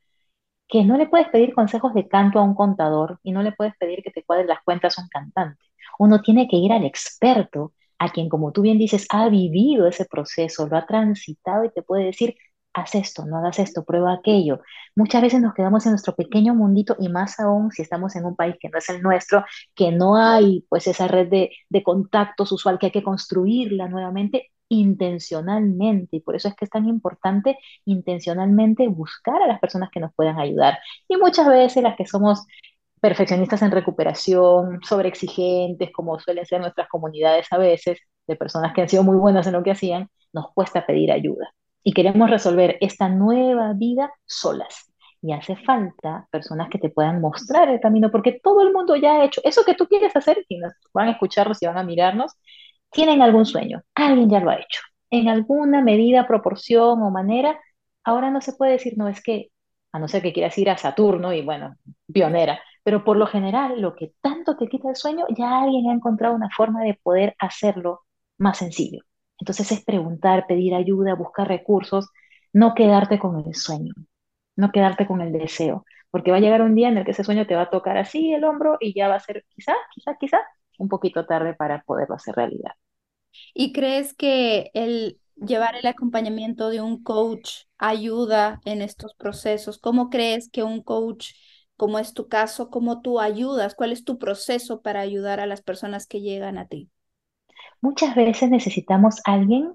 que 0.69 0.85
no 0.85 0.97
le 0.97 1.09
puedes 1.09 1.29
pedir 1.29 1.55
consejos 1.55 1.95
de 1.95 2.09
canto 2.09 2.39
a 2.39 2.43
un 2.43 2.55
contador 2.55 3.19
y 3.23 3.33
no 3.33 3.43
le 3.43 3.53
puedes 3.53 3.77
pedir 3.77 4.03
que 4.03 4.11
te 4.11 4.23
cuadre 4.25 4.47
las 4.47 4.63
cuentas 4.65 4.99
a 4.99 5.03
un 5.03 5.09
cantante. 5.09 5.65
Uno 5.99 6.23
tiene 6.23 6.49
que 6.49 6.57
ir 6.57 6.73
al 6.73 6.85
experto, 6.85 7.75
a 7.99 8.11
quien, 8.11 8.29
como 8.29 8.53
tú 8.53 8.63
bien 8.63 8.79
dices, 8.79 9.07
ha 9.11 9.29
vivido 9.29 9.87
ese 9.87 10.07
proceso, 10.07 10.67
lo 10.69 10.77
ha 10.77 10.87
transitado 10.87 11.65
y 11.65 11.71
te 11.71 11.83
puede 11.83 12.05
decir, 12.05 12.37
haz 12.73 12.95
esto, 12.95 13.27
no 13.27 13.39
hagas 13.39 13.59
esto, 13.59 13.85
prueba 13.85 14.15
aquello. 14.15 14.61
Muchas 14.97 15.23
veces 15.23 15.41
nos 15.41 15.55
quedamos 15.55 15.87
en 15.87 15.93
nuestro 15.93 16.15
pequeño 16.15 16.55
mundito 16.55 16.97
y 16.99 17.09
más 17.09 17.41
aún 17.41 17.71
si 17.73 17.83
estamos 17.83 18.17
en 18.17 18.25
un 18.25 18.37
país 18.37 18.57
que 18.61 18.69
no 18.69 18.79
es 18.79 18.89
el 18.91 19.03
nuestro, 19.03 19.45
que 19.75 19.93
no 19.93 20.17
hay 20.17 20.65
pues 20.69 20.87
esa 20.87 21.09
red 21.09 21.29
de, 21.29 21.51
de 21.69 21.83
contactos 21.83 22.53
usual 22.53 22.79
que 22.79 22.87
hay 22.87 22.93
que 22.93 23.03
construirla 23.03 23.89
nuevamente 23.89 24.51
intencionalmente 24.69 26.17
y 26.17 26.21
por 26.21 26.37
eso 26.37 26.49
es 26.49 26.55
que 26.55 26.65
es 26.65 26.71
tan 26.71 26.89
importante 26.89 27.59
intencionalmente 27.85 28.87
buscar 28.89 29.43
a 29.43 29.49
las 29.49 29.61
personas 29.61 29.91
que 29.93 30.01
nos 30.01 30.15
puedan 30.15 30.39
ayudar. 30.39 30.79
Y 31.09 31.17
muchas 31.17 31.49
veces 31.49 31.83
las 31.83 31.97
que 31.97 32.07
somos 32.07 32.47
perfeccionistas 33.01 33.63
en 33.63 33.71
recuperación, 33.73 34.81
sobreexigentes, 34.83 35.91
como 35.93 36.19
suelen 36.21 36.47
ser 36.47 36.61
nuestras 36.61 36.89
comunidades 36.89 37.47
a 37.51 37.59
veces, 37.59 37.99
de 38.27 38.37
personas 38.37 38.73
que 38.75 38.83
han 38.83 38.89
sido 38.89 39.03
muy 39.03 39.17
buenas 39.17 39.47
en 39.47 39.55
lo 39.55 39.63
que 39.63 39.73
hacían, 39.73 40.09
nos 40.33 40.53
cuesta 40.55 40.87
pedir 40.87 41.11
ayuda. 41.11 41.53
Y 41.83 41.93
queremos 41.93 42.31
resolver 42.31 42.77
esta 42.81 43.09
nueva 43.09 43.73
vida 43.75 44.13
solas. 44.27 44.93
Y 45.23 45.33
hace 45.33 45.57
falta 45.57 46.27
personas 46.31 46.71
que 46.71 46.79
te 46.79 46.89
puedan 46.91 47.21
mostrar 47.21 47.69
el 47.69 47.81
camino, 47.81 48.11
porque 48.11 48.41
todo 48.43 48.63
el 48.63 48.73
mundo 48.73 48.97
ya 48.97 49.21
ha 49.21 49.25
hecho 49.25 49.41
eso 49.45 49.65
que 49.65 49.75
tú 49.75 49.87
quieres 49.87 50.17
hacer, 50.17 50.45
y 50.49 50.59
nos 50.59 50.73
van 50.95 51.09
a 51.09 51.13
escucharnos 51.13 51.63
y 51.63 51.67
van 51.67 51.79
a 51.79 51.85
mirarnos, 51.85 52.33
tienen 52.91 53.23
algún 53.23 53.47
sueño, 53.47 53.83
alguien 53.95 54.31
ya 54.31 54.41
lo 54.41 54.51
ha 54.51 54.57
hecho, 54.57 54.81
en 55.11 55.29
alguna 55.29 55.83
medida, 55.83 56.27
proporción 56.27 57.03
o 57.03 57.11
manera. 57.11 57.61
Ahora 58.05 58.31
no 58.31 58.41
se 58.41 58.55
puede 58.55 58.73
decir, 58.73 58.95
no, 58.97 59.09
es 59.09 59.23
que, 59.23 59.51
a 59.93 59.99
no 59.99 60.09
ser 60.09 60.23
que 60.23 60.33
quieras 60.33 60.57
ir 60.59 60.71
a 60.71 60.79
Saturno 60.79 61.33
y 61.33 61.43
bueno, 61.43 61.77
pionera, 62.13 62.61
pero 62.83 63.05
por 63.05 63.17
lo 63.17 63.27
general 63.27 63.81
lo 63.81 63.95
que 63.95 64.13
tanto 64.23 64.57
te 64.57 64.69
quita 64.69 64.89
el 64.91 64.97
sueño, 64.97 65.27
ya 65.37 65.63
alguien 65.63 65.91
ha 65.91 65.93
encontrado 65.95 66.35
una 66.35 66.49
forma 66.51 66.83
de 66.83 66.99
poder 67.03 67.35
hacerlo 67.39 68.01
más 68.39 68.59
sencillo. 68.59 69.03
Entonces 69.41 69.73
es 69.73 69.85
preguntar, 69.85 70.47
pedir 70.47 70.75
ayuda, 70.75 71.15
buscar 71.15 71.49
recursos, 71.49 72.09
no 72.53 72.75
quedarte 72.75 73.19
con 73.19 73.39
el 73.47 73.55
sueño, 73.55 73.95
no 74.57 74.73
quedarte 74.73 75.07
con 75.07 75.21
el 75.21 75.33
deseo, 75.33 75.85
porque 76.11 76.31
va 76.31 76.39
a 76.39 76.41
llegar 76.41 76.63
un 76.63 76.75
día 76.75 76.89
en 76.89 76.99
el 76.99 77.05
que 77.05 77.13
ese 77.13 77.25
sueño 77.25 77.47
te 77.47 77.57
va 77.57 77.63
a 77.63 77.71
tocar 77.71 77.97
así 77.99 78.33
el 78.35 78.45
hombro 78.45 78.77
y 78.81 78.95
ya 78.95 79.09
va 79.09 79.17
a 79.17 79.21
ser 79.21 79.45
quizá, 79.55 79.75
quizá, 79.95 80.17
quizá 80.19 80.39
un 80.79 80.89
poquito 80.89 81.27
tarde 81.27 81.55
para 81.55 81.83
poderlo 81.85 82.17
hacer 82.17 82.35
realidad. 82.37 82.73
¿Y 83.55 83.73
crees 83.73 84.15
que 84.15 84.71
el 84.75 85.21
llevar 85.37 85.77
el 85.77 85.87
acompañamiento 85.87 86.69
de 86.71 86.81
un 86.81 87.03
coach 87.03 87.51
ayuda 87.79 88.61
en 88.65 88.83
estos 88.83 89.15
procesos? 89.15 89.79
¿Cómo 89.79 90.11
crees 90.11 90.51
que 90.51 90.63
un 90.63 90.83
coach, 90.83 91.33
como 91.77 91.99
es 91.99 92.15
tu 92.15 92.29
caso, 92.29 92.71
cómo 92.71 93.03
tú 93.03 93.21
ayudas? 93.21 93.75
¿Cuál 93.75 93.93
es 93.93 94.05
tu 94.05 94.19
proceso 94.19 94.83
para 94.83 95.01
ayudar 95.01 95.41
a 95.41 95.47
las 95.47 95.63
personas 95.63 96.07
que 96.07 96.21
llegan 96.21 96.59
a 96.59 96.67
ti? 96.69 96.91
Muchas 97.81 98.15
veces 98.15 98.51
necesitamos 98.51 99.21
a 99.25 99.35
alguien 99.35 99.73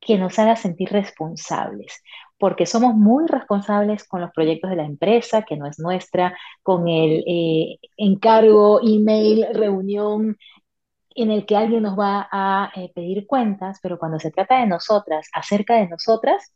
que 0.00 0.18
nos 0.18 0.38
haga 0.38 0.56
sentir 0.56 0.90
responsables, 0.90 2.02
porque 2.38 2.66
somos 2.66 2.94
muy 2.94 3.26
responsables 3.26 4.06
con 4.06 4.20
los 4.20 4.30
proyectos 4.32 4.70
de 4.70 4.76
la 4.76 4.84
empresa, 4.84 5.42
que 5.42 5.56
no 5.56 5.66
es 5.66 5.78
nuestra, 5.78 6.36
con 6.62 6.88
el 6.88 7.24
eh, 7.26 7.78
encargo, 7.96 8.80
email, 8.82 9.46
reunión, 9.54 10.36
en 11.14 11.30
el 11.30 11.46
que 11.46 11.56
alguien 11.56 11.82
nos 11.84 11.98
va 11.98 12.28
a 12.30 12.72
eh, 12.76 12.92
pedir 12.94 13.26
cuentas, 13.26 13.78
pero 13.82 13.98
cuando 13.98 14.18
se 14.18 14.30
trata 14.30 14.60
de 14.60 14.66
nosotras, 14.66 15.28
acerca 15.32 15.76
de 15.76 15.88
nosotras, 15.88 16.52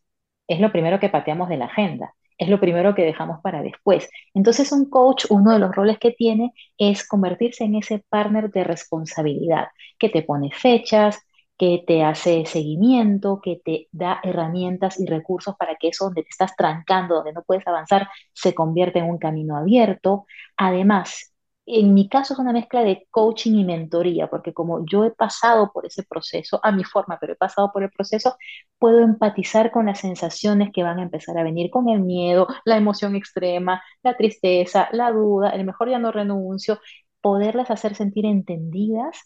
es 0.49 0.61
lo 0.61 0.73
primero 0.73 1.01
que 1.01 1.09
pateamos 1.11 1.49
de 1.49 1.59
la 1.59 1.67
agenda, 1.67 2.15
es 2.39 2.49
lo 2.49 2.61
primero 2.61 2.95
que 2.95 3.05
dejamos 3.05 3.41
para 3.43 3.63
después. 3.63 4.09
Entonces 4.35 4.73
un 4.73 4.89
coach, 4.89 5.27
uno 5.31 5.53
de 5.53 5.59
los 5.59 5.75
roles 5.75 5.99
que 5.99 6.13
tiene 6.13 6.53
es 6.79 7.07
convertirse 7.07 7.65
en 7.65 7.75
ese 7.77 8.05
partner 8.09 8.51
de 8.51 8.65
responsabilidad, 8.65 9.69
que 9.99 10.09
te 10.09 10.23
pone 10.23 10.51
fechas, 10.53 11.19
que 11.59 11.83
te 11.87 12.05
hace 12.05 12.47
seguimiento, 12.47 13.41
que 13.43 13.61
te 13.65 13.89
da 13.91 14.21
herramientas 14.23 15.01
y 15.01 15.07
recursos 15.07 15.57
para 15.59 15.75
que 15.77 15.89
eso 15.89 16.05
donde 16.07 16.23
te 16.23 16.29
estás 16.31 16.55
trancando, 16.57 17.17
donde 17.17 17.33
no 17.33 17.43
puedes 17.43 17.67
avanzar, 17.67 18.09
se 18.33 18.55
convierta 18.55 19.01
en 19.01 19.07
un 19.07 19.19
camino 19.19 19.57
abierto. 19.57 20.27
Además, 20.57 21.33
en 21.69 21.95
mi 21.95 22.09
caso 22.09 22.35
es 22.35 22.39
una 22.41 22.53
mezcla 22.53 22.83
de 22.83 23.07
coaching 23.11 23.55
y 23.55 23.65
mentoría, 23.65 24.29
porque 24.29 24.53
como 24.55 24.85
yo 24.87 25.05
he 25.05 25.11
pasado 25.11 25.71
por 25.73 25.87
ese 25.87 26.03
proceso, 26.05 26.61
a 26.63 26.73
mi 26.73 26.85
forma, 26.85 27.19
pero 27.21 27.33
he 27.35 27.37
pasado 27.37 27.71
por 27.73 27.83
el 27.83 27.91
proceso, 27.91 28.37
puedo 28.79 29.01
empatizar 29.01 29.71
con 29.71 29.87
las 29.87 30.01
sensaciones 30.01 30.71
que 30.73 30.83
van 30.83 30.99
a 30.99 31.03
empezar 31.03 31.37
a 31.39 31.43
venir, 31.45 31.71
con 31.71 31.89
el 31.89 32.01
miedo, 32.01 32.47
la 32.65 32.77
emoción 32.77 33.17
extrema, 33.17 33.83
la 34.03 34.17
tristeza, 34.17 34.89
la 34.93 35.11
duda, 35.13 35.51
el 35.51 35.65
mejor 35.65 35.91
ya 35.91 35.99
no 35.99 36.13
renuncio, 36.13 36.81
poderlas 37.21 37.71
hacer 37.71 37.95
sentir 37.95 38.27
entendidas 38.27 39.17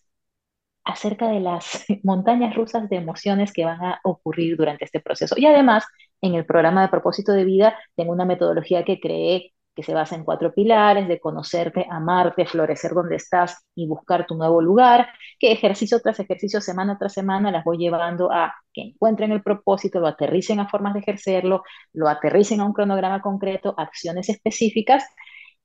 acerca 0.84 1.28
de 1.28 1.40
las 1.40 1.84
montañas 2.02 2.54
rusas 2.54 2.88
de 2.88 2.96
emociones 2.96 3.52
que 3.52 3.64
van 3.64 3.82
a 3.84 4.00
ocurrir 4.04 4.56
durante 4.56 4.84
este 4.84 5.00
proceso. 5.00 5.34
Y 5.38 5.46
además, 5.46 5.84
en 6.20 6.34
el 6.34 6.46
programa 6.46 6.82
de 6.82 6.88
propósito 6.88 7.32
de 7.32 7.44
vida, 7.44 7.78
tengo 7.96 8.12
una 8.12 8.24
metodología 8.24 8.84
que 8.84 9.00
creé 9.00 9.52
que 9.74 9.82
se 9.82 9.94
basa 9.94 10.14
en 10.14 10.24
cuatro 10.24 10.52
pilares, 10.52 11.08
de 11.08 11.20
conocerte, 11.20 11.86
amarte, 11.90 12.46
florecer 12.46 12.92
donde 12.92 13.16
estás 13.16 13.66
y 13.74 13.86
buscar 13.86 14.26
tu 14.26 14.34
nuevo 14.36 14.60
lugar, 14.60 15.08
que 15.38 15.52
ejercicio 15.52 16.00
tras 16.00 16.20
ejercicio, 16.20 16.60
semana 16.60 16.98
tras 16.98 17.12
semana, 17.12 17.50
las 17.50 17.64
voy 17.64 17.78
llevando 17.78 18.30
a 18.32 18.54
que 18.72 18.82
encuentren 18.82 19.32
el 19.32 19.42
propósito, 19.42 20.00
lo 20.00 20.08
aterricen 20.08 20.60
a 20.60 20.68
formas 20.68 20.94
de 20.94 21.00
ejercerlo, 21.00 21.62
lo 21.92 22.08
aterricen 22.08 22.60
a 22.60 22.64
un 22.64 22.72
cronograma 22.72 23.22
concreto, 23.22 23.74
acciones 23.76 24.28
específicas, 24.28 25.04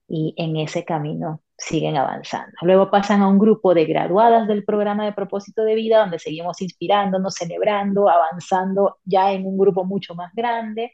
y 0.07 0.33
en 0.37 0.55
ese 0.57 0.85
camino 0.85 1.41
siguen 1.57 1.97
avanzando. 1.97 2.53
Luego 2.61 2.89
pasan 2.89 3.21
a 3.21 3.27
un 3.27 3.39
grupo 3.39 3.73
de 3.73 3.85
graduadas 3.85 4.47
del 4.47 4.63
programa 4.63 5.05
de 5.05 5.13
propósito 5.13 5.63
de 5.63 5.75
vida, 5.75 5.99
donde 5.99 6.19
seguimos 6.19 6.61
inspirándonos, 6.61 7.35
celebrando, 7.35 8.09
avanzando 8.09 8.97
ya 9.03 9.31
en 9.33 9.45
un 9.45 9.57
grupo 9.57 9.83
mucho 9.83 10.15
más 10.15 10.33
grande. 10.33 10.93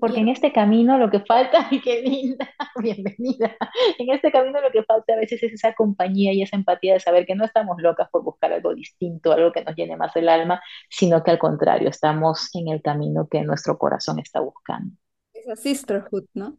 Porque 0.00 0.20
en 0.20 0.28
este 0.28 0.52
camino 0.52 0.98
lo 0.98 1.10
que 1.10 1.20
falta, 1.20 1.68
y 1.70 1.80
qué 1.80 2.02
linda, 2.02 2.48
bienvenida, 2.76 3.56
en 3.98 4.10
este 4.10 4.32
camino 4.32 4.60
lo 4.60 4.70
que 4.70 4.82
falta 4.84 5.12
a 5.12 5.16
veces 5.16 5.42
es 5.42 5.52
esa 5.52 5.74
compañía 5.74 6.32
y 6.32 6.42
esa 6.42 6.56
empatía 6.56 6.94
de 6.94 7.00
saber 7.00 7.26
que 7.26 7.34
no 7.34 7.44
estamos 7.44 7.76
locas 7.80 8.08
por 8.10 8.22
buscar 8.22 8.52
algo 8.52 8.74
distinto, 8.74 9.32
algo 9.32 9.52
que 9.52 9.64
nos 9.64 9.76
llene 9.76 9.96
más 9.96 10.14
el 10.16 10.28
alma, 10.28 10.62
sino 10.88 11.22
que 11.22 11.30
al 11.30 11.38
contrario, 11.38 11.88
estamos 11.88 12.48
en 12.54 12.68
el 12.68 12.80
camino 12.80 13.28
que 13.30 13.42
nuestro 13.42 13.76
corazón 13.76 14.18
está 14.18 14.40
buscando. 14.40 14.96
Esa 15.34 15.56
sisterhood, 15.56 16.24
¿no? 16.34 16.58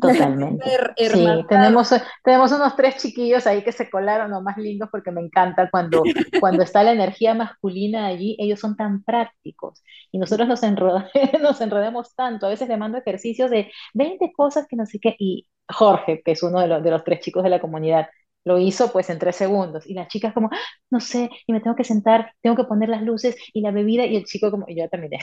Totalmente. 0.00 0.64
Sí, 0.96 1.26
tenemos, 1.48 1.90
tenemos 2.22 2.52
unos 2.52 2.76
tres 2.76 2.96
chiquillos 2.96 3.46
ahí 3.46 3.62
que 3.62 3.72
se 3.72 3.88
colaron, 3.88 4.30
los 4.30 4.42
más 4.42 4.56
lindos, 4.56 4.88
porque 4.90 5.10
me 5.10 5.20
encanta 5.20 5.68
cuando, 5.70 6.02
cuando 6.40 6.62
está 6.62 6.82
la 6.82 6.92
energía 6.92 7.34
masculina 7.34 8.06
allí, 8.06 8.36
ellos 8.38 8.60
son 8.60 8.76
tan 8.76 9.02
prácticos 9.02 9.82
y 10.12 10.18
nosotros 10.18 10.46
nos, 10.48 10.60
nos 11.42 11.60
enredamos 11.60 12.14
tanto. 12.14 12.46
A 12.46 12.50
veces 12.50 12.68
le 12.68 12.76
mando 12.76 12.98
ejercicios 12.98 13.50
de 13.50 13.70
20 13.94 14.32
cosas 14.32 14.66
que 14.68 14.76
no 14.76 14.86
sé 14.86 14.98
qué, 15.00 15.16
y 15.18 15.48
Jorge, 15.68 16.22
que 16.24 16.32
es 16.32 16.42
uno 16.42 16.60
de 16.60 16.68
los, 16.68 16.82
de 16.82 16.90
los 16.90 17.04
tres 17.04 17.20
chicos 17.20 17.42
de 17.42 17.50
la 17.50 17.60
comunidad, 17.60 18.08
lo 18.48 18.58
hizo 18.58 18.90
pues 18.90 19.10
en 19.10 19.18
tres 19.18 19.36
segundos. 19.36 19.86
Y 19.86 19.92
las 19.92 20.08
chicas 20.08 20.32
como, 20.32 20.48
ah, 20.50 20.58
no 20.90 21.00
sé, 21.00 21.28
y 21.46 21.52
me 21.52 21.60
tengo 21.60 21.76
que 21.76 21.84
sentar, 21.84 22.32
tengo 22.40 22.56
que 22.56 22.64
poner 22.64 22.88
las 22.88 23.02
luces 23.02 23.36
y 23.52 23.60
la 23.60 23.72
bebida, 23.72 24.06
y 24.06 24.16
el 24.16 24.24
chico 24.24 24.50
como, 24.50 24.64
y 24.66 24.76
yo 24.76 24.88
terminé. 24.88 25.18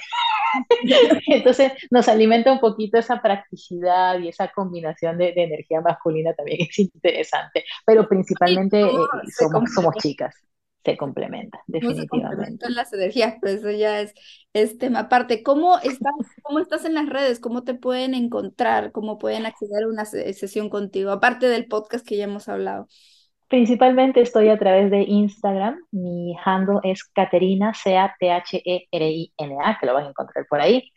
Entonces 1.28 1.72
nos 1.90 2.08
alimenta 2.08 2.52
un 2.52 2.60
poquito 2.60 3.00
esa 3.00 3.22
practicidad 3.22 4.20
y 4.20 4.28
esa 4.30 4.50
combinación 4.50 5.18
de, 5.18 5.34
energía 5.36 5.82
masculina 5.82 6.34
también 6.34 6.60
es 6.70 6.78
interesante, 6.78 7.66
pero 7.86 8.08
principalmente 8.08 8.82
eh, 8.82 8.92
somos, 9.38 9.74
somos 9.74 9.96
chicas 9.96 10.36
se 10.86 10.98
complementa, 10.98 11.60
definitivamente. 11.66 12.64
Se 12.64 12.72
las 12.72 12.94
energías, 12.94 13.36
pero 13.42 13.58
eso 13.58 13.72
ya 13.72 14.02
es, 14.02 14.14
es 14.54 14.78
tema 14.78 15.00
aparte. 15.00 15.42
¿Cómo 15.42 15.80
estás, 15.80 16.14
¿Cómo 16.44 16.60
estás 16.60 16.86
en 16.86 16.94
las 16.94 17.10
redes? 17.10 17.40
¿Cómo 17.40 17.64
te 17.64 17.74
pueden 17.74 18.14
encontrar? 18.14 18.92
¿Cómo 18.92 19.18
pueden 19.18 19.48
acceder 19.48 19.84
a 19.84 19.88
una 19.88 20.06
sesión 20.06 20.70
contigo? 20.70 21.10
Aparte 21.10 21.48
del 21.48 21.66
podcast 21.66 22.06
que 22.06 22.18
ya 22.18 22.26
hemos 22.26 22.48
hablado. 22.48 22.88
Principalmente 23.48 24.22
estoy 24.22 24.50
a 24.50 24.58
través 24.58 24.90
de 24.90 25.04
Instagram. 25.04 25.78
Mi 25.92 26.36
handle 26.44 26.80
es 26.84 27.04
Caterina, 27.04 27.74
C-A-T-H-E-R-I-N-A, 27.74 29.78
que 29.80 29.86
lo 29.86 29.94
van 29.94 30.06
a 30.06 30.10
encontrar 30.10 30.46
por 30.50 30.62
ahí. 30.62 30.92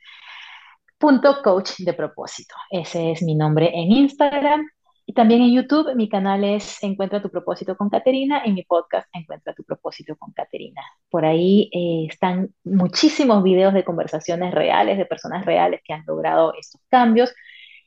Punto 0.99 1.43
coach 1.43 1.73
de 1.79 1.93
propósito. 1.93 2.55
Ese 2.71 3.13
es 3.13 3.23
mi 3.23 3.35
nombre 3.35 3.71
en 3.73 3.93
Instagram. 3.93 4.67
Y 5.07 5.15
también 5.15 5.43
en 5.43 5.55
YouTube, 5.55 5.95
mi 5.95 6.09
canal 6.09 6.45
es 6.45 6.83
Encuentra 6.83 7.23
tu 7.23 7.31
propósito 7.31 7.77
con 7.77 7.89
Caterina 7.89 8.43
y 8.45 8.53
mi 8.53 8.63
podcast 8.63 9.09
Encuentra 9.13 9.55
tu 9.55 9.65
propósito 9.65 10.17
con 10.17 10.33
Caterina. 10.33 10.83
Por 11.11 11.25
ahí 11.25 11.71
eh, 11.73 12.07
están 12.11 12.55
muchísimos 12.65 13.43
videos 13.43 13.75
de 13.75 13.85
conversaciones 13.85 14.55
reales, 14.55 14.99
de 14.99 15.07
personas 15.07 15.47
reales 15.47 15.81
que 15.85 15.95
han 15.95 16.05
logrado 16.07 16.53
estos 16.59 16.81
cambios. 16.91 17.35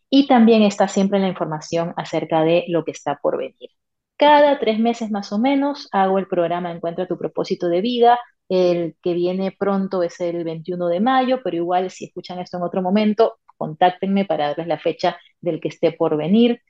Y 0.10 0.28
también 0.28 0.64
está 0.64 0.88
siempre 0.88 1.20
la 1.20 1.28
información 1.28 1.94
acerca 1.98 2.44
de 2.44 2.66
lo 2.68 2.84
que 2.86 2.92
está 2.92 3.18
por 3.22 3.38
venir. 3.38 3.70
Cada 4.22 4.60
tres 4.60 4.78
meses 4.78 5.10
más 5.10 5.32
o 5.34 5.40
menos 5.40 5.90
hago 5.92 6.20
el 6.20 6.28
programa 6.28 6.72
Encuentra 6.72 7.08
tu 7.08 7.18
propósito 7.18 7.68
de 7.70 7.82
vida. 7.82 8.20
El 8.50 8.96
que 9.02 9.16
viene 9.16 9.52
pronto 9.58 10.04
es 10.04 10.20
el 10.20 10.44
21 10.44 10.90
de 10.90 11.00
mayo, 11.00 11.40
pero 11.44 11.58
igual 11.58 11.90
si 11.90 12.06
escuchan 12.06 12.38
esto 12.38 12.58
en 12.58 12.64
otro 12.64 12.84
momento, 12.84 13.40
contáctenme 13.58 14.26
para 14.26 14.50
darles 14.50 14.68
la 14.68 14.78
fecha 14.78 15.18
del 15.40 15.60
que 15.60 15.70
esté 15.70 15.92
por 15.94 16.18
venir. 16.18 16.62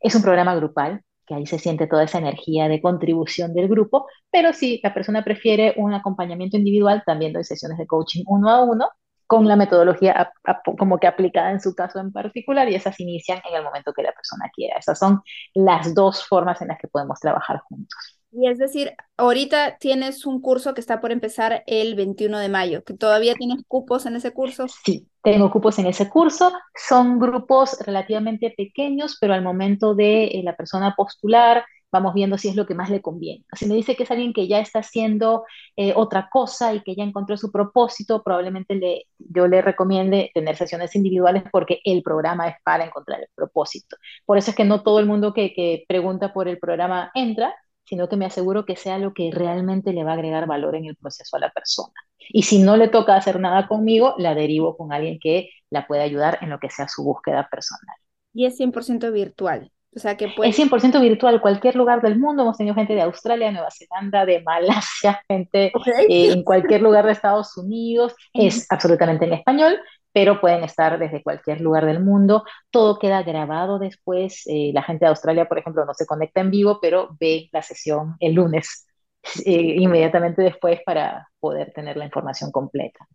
Es 0.00 0.14
un 0.14 0.22
programa 0.22 0.54
grupal, 0.54 1.02
que 1.26 1.34
ahí 1.34 1.46
se 1.46 1.58
siente 1.58 1.88
toda 1.88 2.04
esa 2.04 2.18
energía 2.18 2.68
de 2.68 2.80
contribución 2.80 3.54
del 3.54 3.66
grupo, 3.66 4.06
pero 4.30 4.52
si 4.52 4.78
la 4.80 4.94
persona 4.94 5.24
prefiere 5.24 5.74
un 5.78 5.92
acompañamiento 5.92 6.58
individual, 6.58 7.02
también 7.04 7.32
doy 7.32 7.42
sesiones 7.42 7.76
de 7.78 7.88
coaching 7.88 8.22
uno 8.28 8.50
a 8.50 8.62
uno, 8.62 8.88
con 9.30 9.46
la 9.46 9.54
metodología 9.54 10.32
como 10.76 10.98
que 10.98 11.06
aplicada 11.06 11.52
en 11.52 11.60
su 11.60 11.72
caso 11.72 12.00
en 12.00 12.10
particular 12.10 12.68
y 12.68 12.74
esas 12.74 12.98
inician 12.98 13.40
en 13.48 13.54
el 13.54 13.62
momento 13.62 13.92
que 13.92 14.02
la 14.02 14.10
persona 14.10 14.50
quiera. 14.52 14.76
Esas 14.76 14.98
son 14.98 15.22
las 15.54 15.94
dos 15.94 16.26
formas 16.26 16.60
en 16.62 16.66
las 16.66 16.80
que 16.80 16.88
podemos 16.88 17.20
trabajar 17.20 17.60
juntos. 17.60 18.18
Y 18.32 18.48
es 18.48 18.58
decir, 18.58 18.92
ahorita 19.16 19.78
tienes 19.78 20.26
un 20.26 20.40
curso 20.40 20.74
que 20.74 20.80
está 20.80 21.00
por 21.00 21.12
empezar 21.12 21.62
el 21.68 21.94
21 21.94 22.40
de 22.40 22.48
mayo, 22.48 22.82
que 22.82 22.94
todavía 22.94 23.36
tienes 23.36 23.62
cupos 23.68 24.04
en 24.04 24.16
ese 24.16 24.32
curso. 24.32 24.66
Sí, 24.66 25.08
tengo 25.22 25.48
cupos 25.52 25.78
en 25.78 25.86
ese 25.86 26.08
curso. 26.08 26.52
Son 26.74 27.20
grupos 27.20 27.78
relativamente 27.86 28.52
pequeños, 28.56 29.16
pero 29.20 29.34
al 29.34 29.42
momento 29.42 29.94
de 29.94 30.24
eh, 30.24 30.42
la 30.42 30.56
persona 30.56 30.94
postular, 30.96 31.64
vamos 31.92 32.14
viendo 32.14 32.38
si 32.38 32.48
es 32.48 32.56
lo 32.56 32.66
que 32.66 32.74
más 32.74 32.90
le 32.90 33.02
conviene. 33.02 33.44
Si 33.52 33.66
me 33.66 33.74
dice 33.74 33.96
que 33.96 34.04
es 34.04 34.10
alguien 34.10 34.32
que 34.32 34.48
ya 34.48 34.60
está 34.60 34.80
haciendo 34.80 35.44
eh, 35.76 35.92
otra 35.96 36.28
cosa 36.30 36.74
y 36.74 36.82
que 36.82 36.94
ya 36.94 37.02
encontró 37.04 37.36
su 37.36 37.50
propósito, 37.50 38.22
probablemente 38.22 38.74
le, 38.74 39.06
yo 39.18 39.48
le 39.48 39.62
recomiende 39.62 40.30
tener 40.34 40.56
sesiones 40.56 40.94
individuales 40.94 41.44
porque 41.50 41.80
el 41.84 42.02
programa 42.02 42.48
es 42.48 42.56
para 42.64 42.84
encontrar 42.84 43.20
el 43.20 43.28
propósito. 43.34 43.96
Por 44.24 44.38
eso 44.38 44.50
es 44.50 44.56
que 44.56 44.64
no 44.64 44.82
todo 44.82 45.00
el 45.00 45.06
mundo 45.06 45.32
que, 45.34 45.52
que 45.54 45.84
pregunta 45.88 46.32
por 46.32 46.48
el 46.48 46.58
programa 46.58 47.10
entra, 47.14 47.54
sino 47.84 48.08
que 48.08 48.16
me 48.16 48.26
aseguro 48.26 48.64
que 48.64 48.76
sea 48.76 48.98
lo 48.98 49.12
que 49.14 49.30
realmente 49.32 49.92
le 49.92 50.04
va 50.04 50.12
a 50.12 50.14
agregar 50.14 50.46
valor 50.46 50.76
en 50.76 50.84
el 50.84 50.96
proceso 50.96 51.36
a 51.36 51.40
la 51.40 51.50
persona. 51.50 51.92
Y 52.28 52.42
si 52.42 52.62
no 52.62 52.76
le 52.76 52.88
toca 52.88 53.16
hacer 53.16 53.40
nada 53.40 53.66
conmigo, 53.66 54.14
la 54.18 54.34
derivo 54.34 54.76
con 54.76 54.92
alguien 54.92 55.18
que 55.18 55.50
la 55.70 55.86
pueda 55.86 56.04
ayudar 56.04 56.38
en 56.40 56.50
lo 56.50 56.60
que 56.60 56.70
sea 56.70 56.86
su 56.86 57.02
búsqueda 57.02 57.48
personal. 57.50 57.96
Y 58.32 58.46
es 58.46 58.56
100% 58.56 59.10
virtual. 59.10 59.72
O 59.94 59.98
sea 59.98 60.16
que 60.16 60.26
Es 60.44 60.56
100% 60.56 61.00
virtual, 61.00 61.40
cualquier 61.40 61.74
lugar 61.74 62.00
del 62.00 62.18
mundo. 62.18 62.42
Hemos 62.42 62.56
tenido 62.56 62.76
gente 62.76 62.94
de 62.94 63.02
Australia, 63.02 63.50
Nueva 63.50 63.70
Zelanda, 63.70 64.24
de 64.24 64.40
Malasia, 64.40 65.20
gente 65.28 65.72
eh, 66.08 66.32
en 66.32 66.44
cualquier 66.44 66.80
lugar 66.82 67.06
de 67.06 67.12
Estados 67.12 67.56
Unidos. 67.56 68.14
Es 68.32 68.66
absolutamente 68.70 69.24
en 69.24 69.32
español, 69.32 69.80
pero 70.12 70.40
pueden 70.40 70.62
estar 70.62 70.96
desde 70.98 71.24
cualquier 71.24 71.60
lugar 71.60 71.86
del 71.86 72.00
mundo. 72.00 72.44
Todo 72.70 73.00
queda 73.00 73.24
grabado 73.24 73.80
después. 73.80 74.44
Eh, 74.46 74.70
la 74.72 74.84
gente 74.84 75.06
de 75.06 75.10
Australia, 75.10 75.48
por 75.48 75.58
ejemplo, 75.58 75.84
no 75.84 75.94
se 75.94 76.06
conecta 76.06 76.40
en 76.40 76.52
vivo, 76.52 76.78
pero 76.80 77.16
ve 77.18 77.48
la 77.52 77.62
sesión 77.62 78.14
el 78.20 78.34
lunes, 78.34 78.86
eh, 79.44 79.74
inmediatamente 79.76 80.42
después, 80.42 80.80
para 80.86 81.28
poder 81.40 81.72
tener 81.72 81.96
la 81.96 82.04
información 82.04 82.52
completa. 82.52 83.08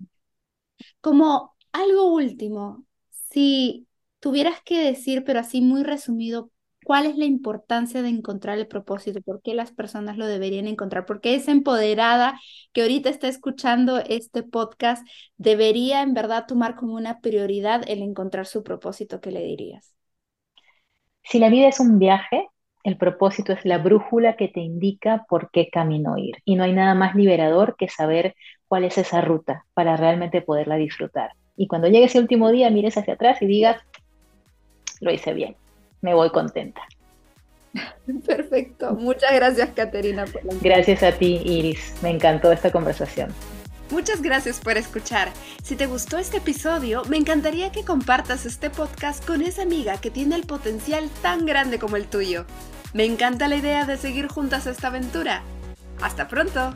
Como 1.00 1.56
algo 1.72 2.14
último, 2.14 2.84
si 3.12 3.88
tuvieras 4.20 4.60
que 4.66 4.84
decir, 4.84 5.24
pero 5.24 5.40
así 5.40 5.62
muy 5.62 5.84
resumido, 5.84 6.50
¿Cuál 6.86 7.08
es 7.08 7.18
la 7.18 7.26
importancia 7.26 8.02
de 8.04 8.10
encontrar 8.10 8.60
el 8.60 8.68
propósito? 8.68 9.22
¿Por 9.22 9.42
qué 9.42 9.56
las 9.56 9.72
personas 9.74 10.18
lo 10.18 10.28
deberían 10.28 10.68
encontrar? 10.68 11.06
¿Por 11.06 11.20
qué 11.22 11.36
esa 11.36 11.52
empoderada 11.52 12.40
que 12.74 12.84
ahorita 12.84 13.10
está 13.10 13.28
escuchando 13.28 14.00
este 14.00 14.44
podcast 14.44 15.06
debería 15.38 16.04
en 16.04 16.14
verdad 16.14 16.46
tomar 16.48 16.76
como 16.76 16.96
una 16.96 17.22
prioridad 17.22 17.84
el 17.90 18.04
encontrar 18.04 18.46
su 18.48 18.64
propósito? 18.64 19.20
¿Qué 19.22 19.32
le 19.32 19.44
dirías? 19.44 19.96
Si 21.24 21.40
la 21.40 21.50
vida 21.50 21.68
es 21.68 21.80
un 21.82 22.00
viaje, 22.00 22.48
El 22.84 22.98
propósito 22.98 23.52
es 23.54 23.66
la 23.66 23.80
brújula 23.80 24.38
que 24.38 24.48
te 24.48 24.62
indica 24.62 25.26
por 25.28 25.52
qué 25.52 25.70
camino 25.72 26.18
ir. 26.18 26.38
Y 26.46 26.56
no 26.56 26.64
hay 26.64 26.72
nada 26.74 26.96
más 26.96 27.16
liberador 27.16 27.76
que 27.78 27.90
saber 27.90 28.36
cuál 28.68 28.86
es 28.86 28.98
esa 29.00 29.22
ruta 29.22 29.66
para 29.74 29.98
realmente 29.98 30.42
poderla 30.42 30.78
disfrutar. 30.78 31.32
Y 31.58 31.68
cuando 31.68 31.88
llegue 31.90 32.06
ese 32.06 32.20
último 32.20 32.52
día, 32.52 32.70
mires 32.70 32.98
hacia 32.98 33.16
atrás 33.16 33.42
y 33.42 33.48
digas, 33.48 33.78
lo 35.00 35.12
hice 35.12 35.34
bien, 35.34 35.56
me 36.06 36.14
voy 36.14 36.30
contenta. 36.30 36.82
Perfecto. 38.26 38.94
Muchas 38.94 39.34
gracias, 39.34 39.70
Caterina. 39.76 40.26
Gracias 40.62 41.04
a 41.04 41.12
ti, 41.12 41.42
Iris. 41.44 41.96
Me 42.02 42.12
encantó 42.12 42.52
esta 42.52 42.72
conversación. 42.72 43.34
Muchas 43.90 44.22
gracias 44.22 44.60
por 44.60 44.78
escuchar. 44.78 45.32
Si 45.64 45.76
te 45.76 45.86
gustó 45.86 46.18
este 46.18 46.38
episodio, 46.38 47.04
me 47.06 47.18
encantaría 47.18 47.72
que 47.72 47.84
compartas 47.84 48.46
este 48.46 48.70
podcast 48.70 49.26
con 49.26 49.42
esa 49.42 49.64
amiga 49.64 50.00
que 50.00 50.10
tiene 50.10 50.36
el 50.36 50.46
potencial 50.46 51.10
tan 51.22 51.46
grande 51.46 51.78
como 51.78 51.96
el 51.96 52.06
tuyo. 52.06 52.46
Me 52.94 53.06
encanta 53.06 53.48
la 53.48 53.58
idea 53.58 53.86
de 53.86 53.98
seguir 53.98 54.28
juntas 54.28 54.68
esta 54.68 54.88
aventura. 54.88 55.44
¡Hasta 56.02 56.28
pronto! 56.28 56.74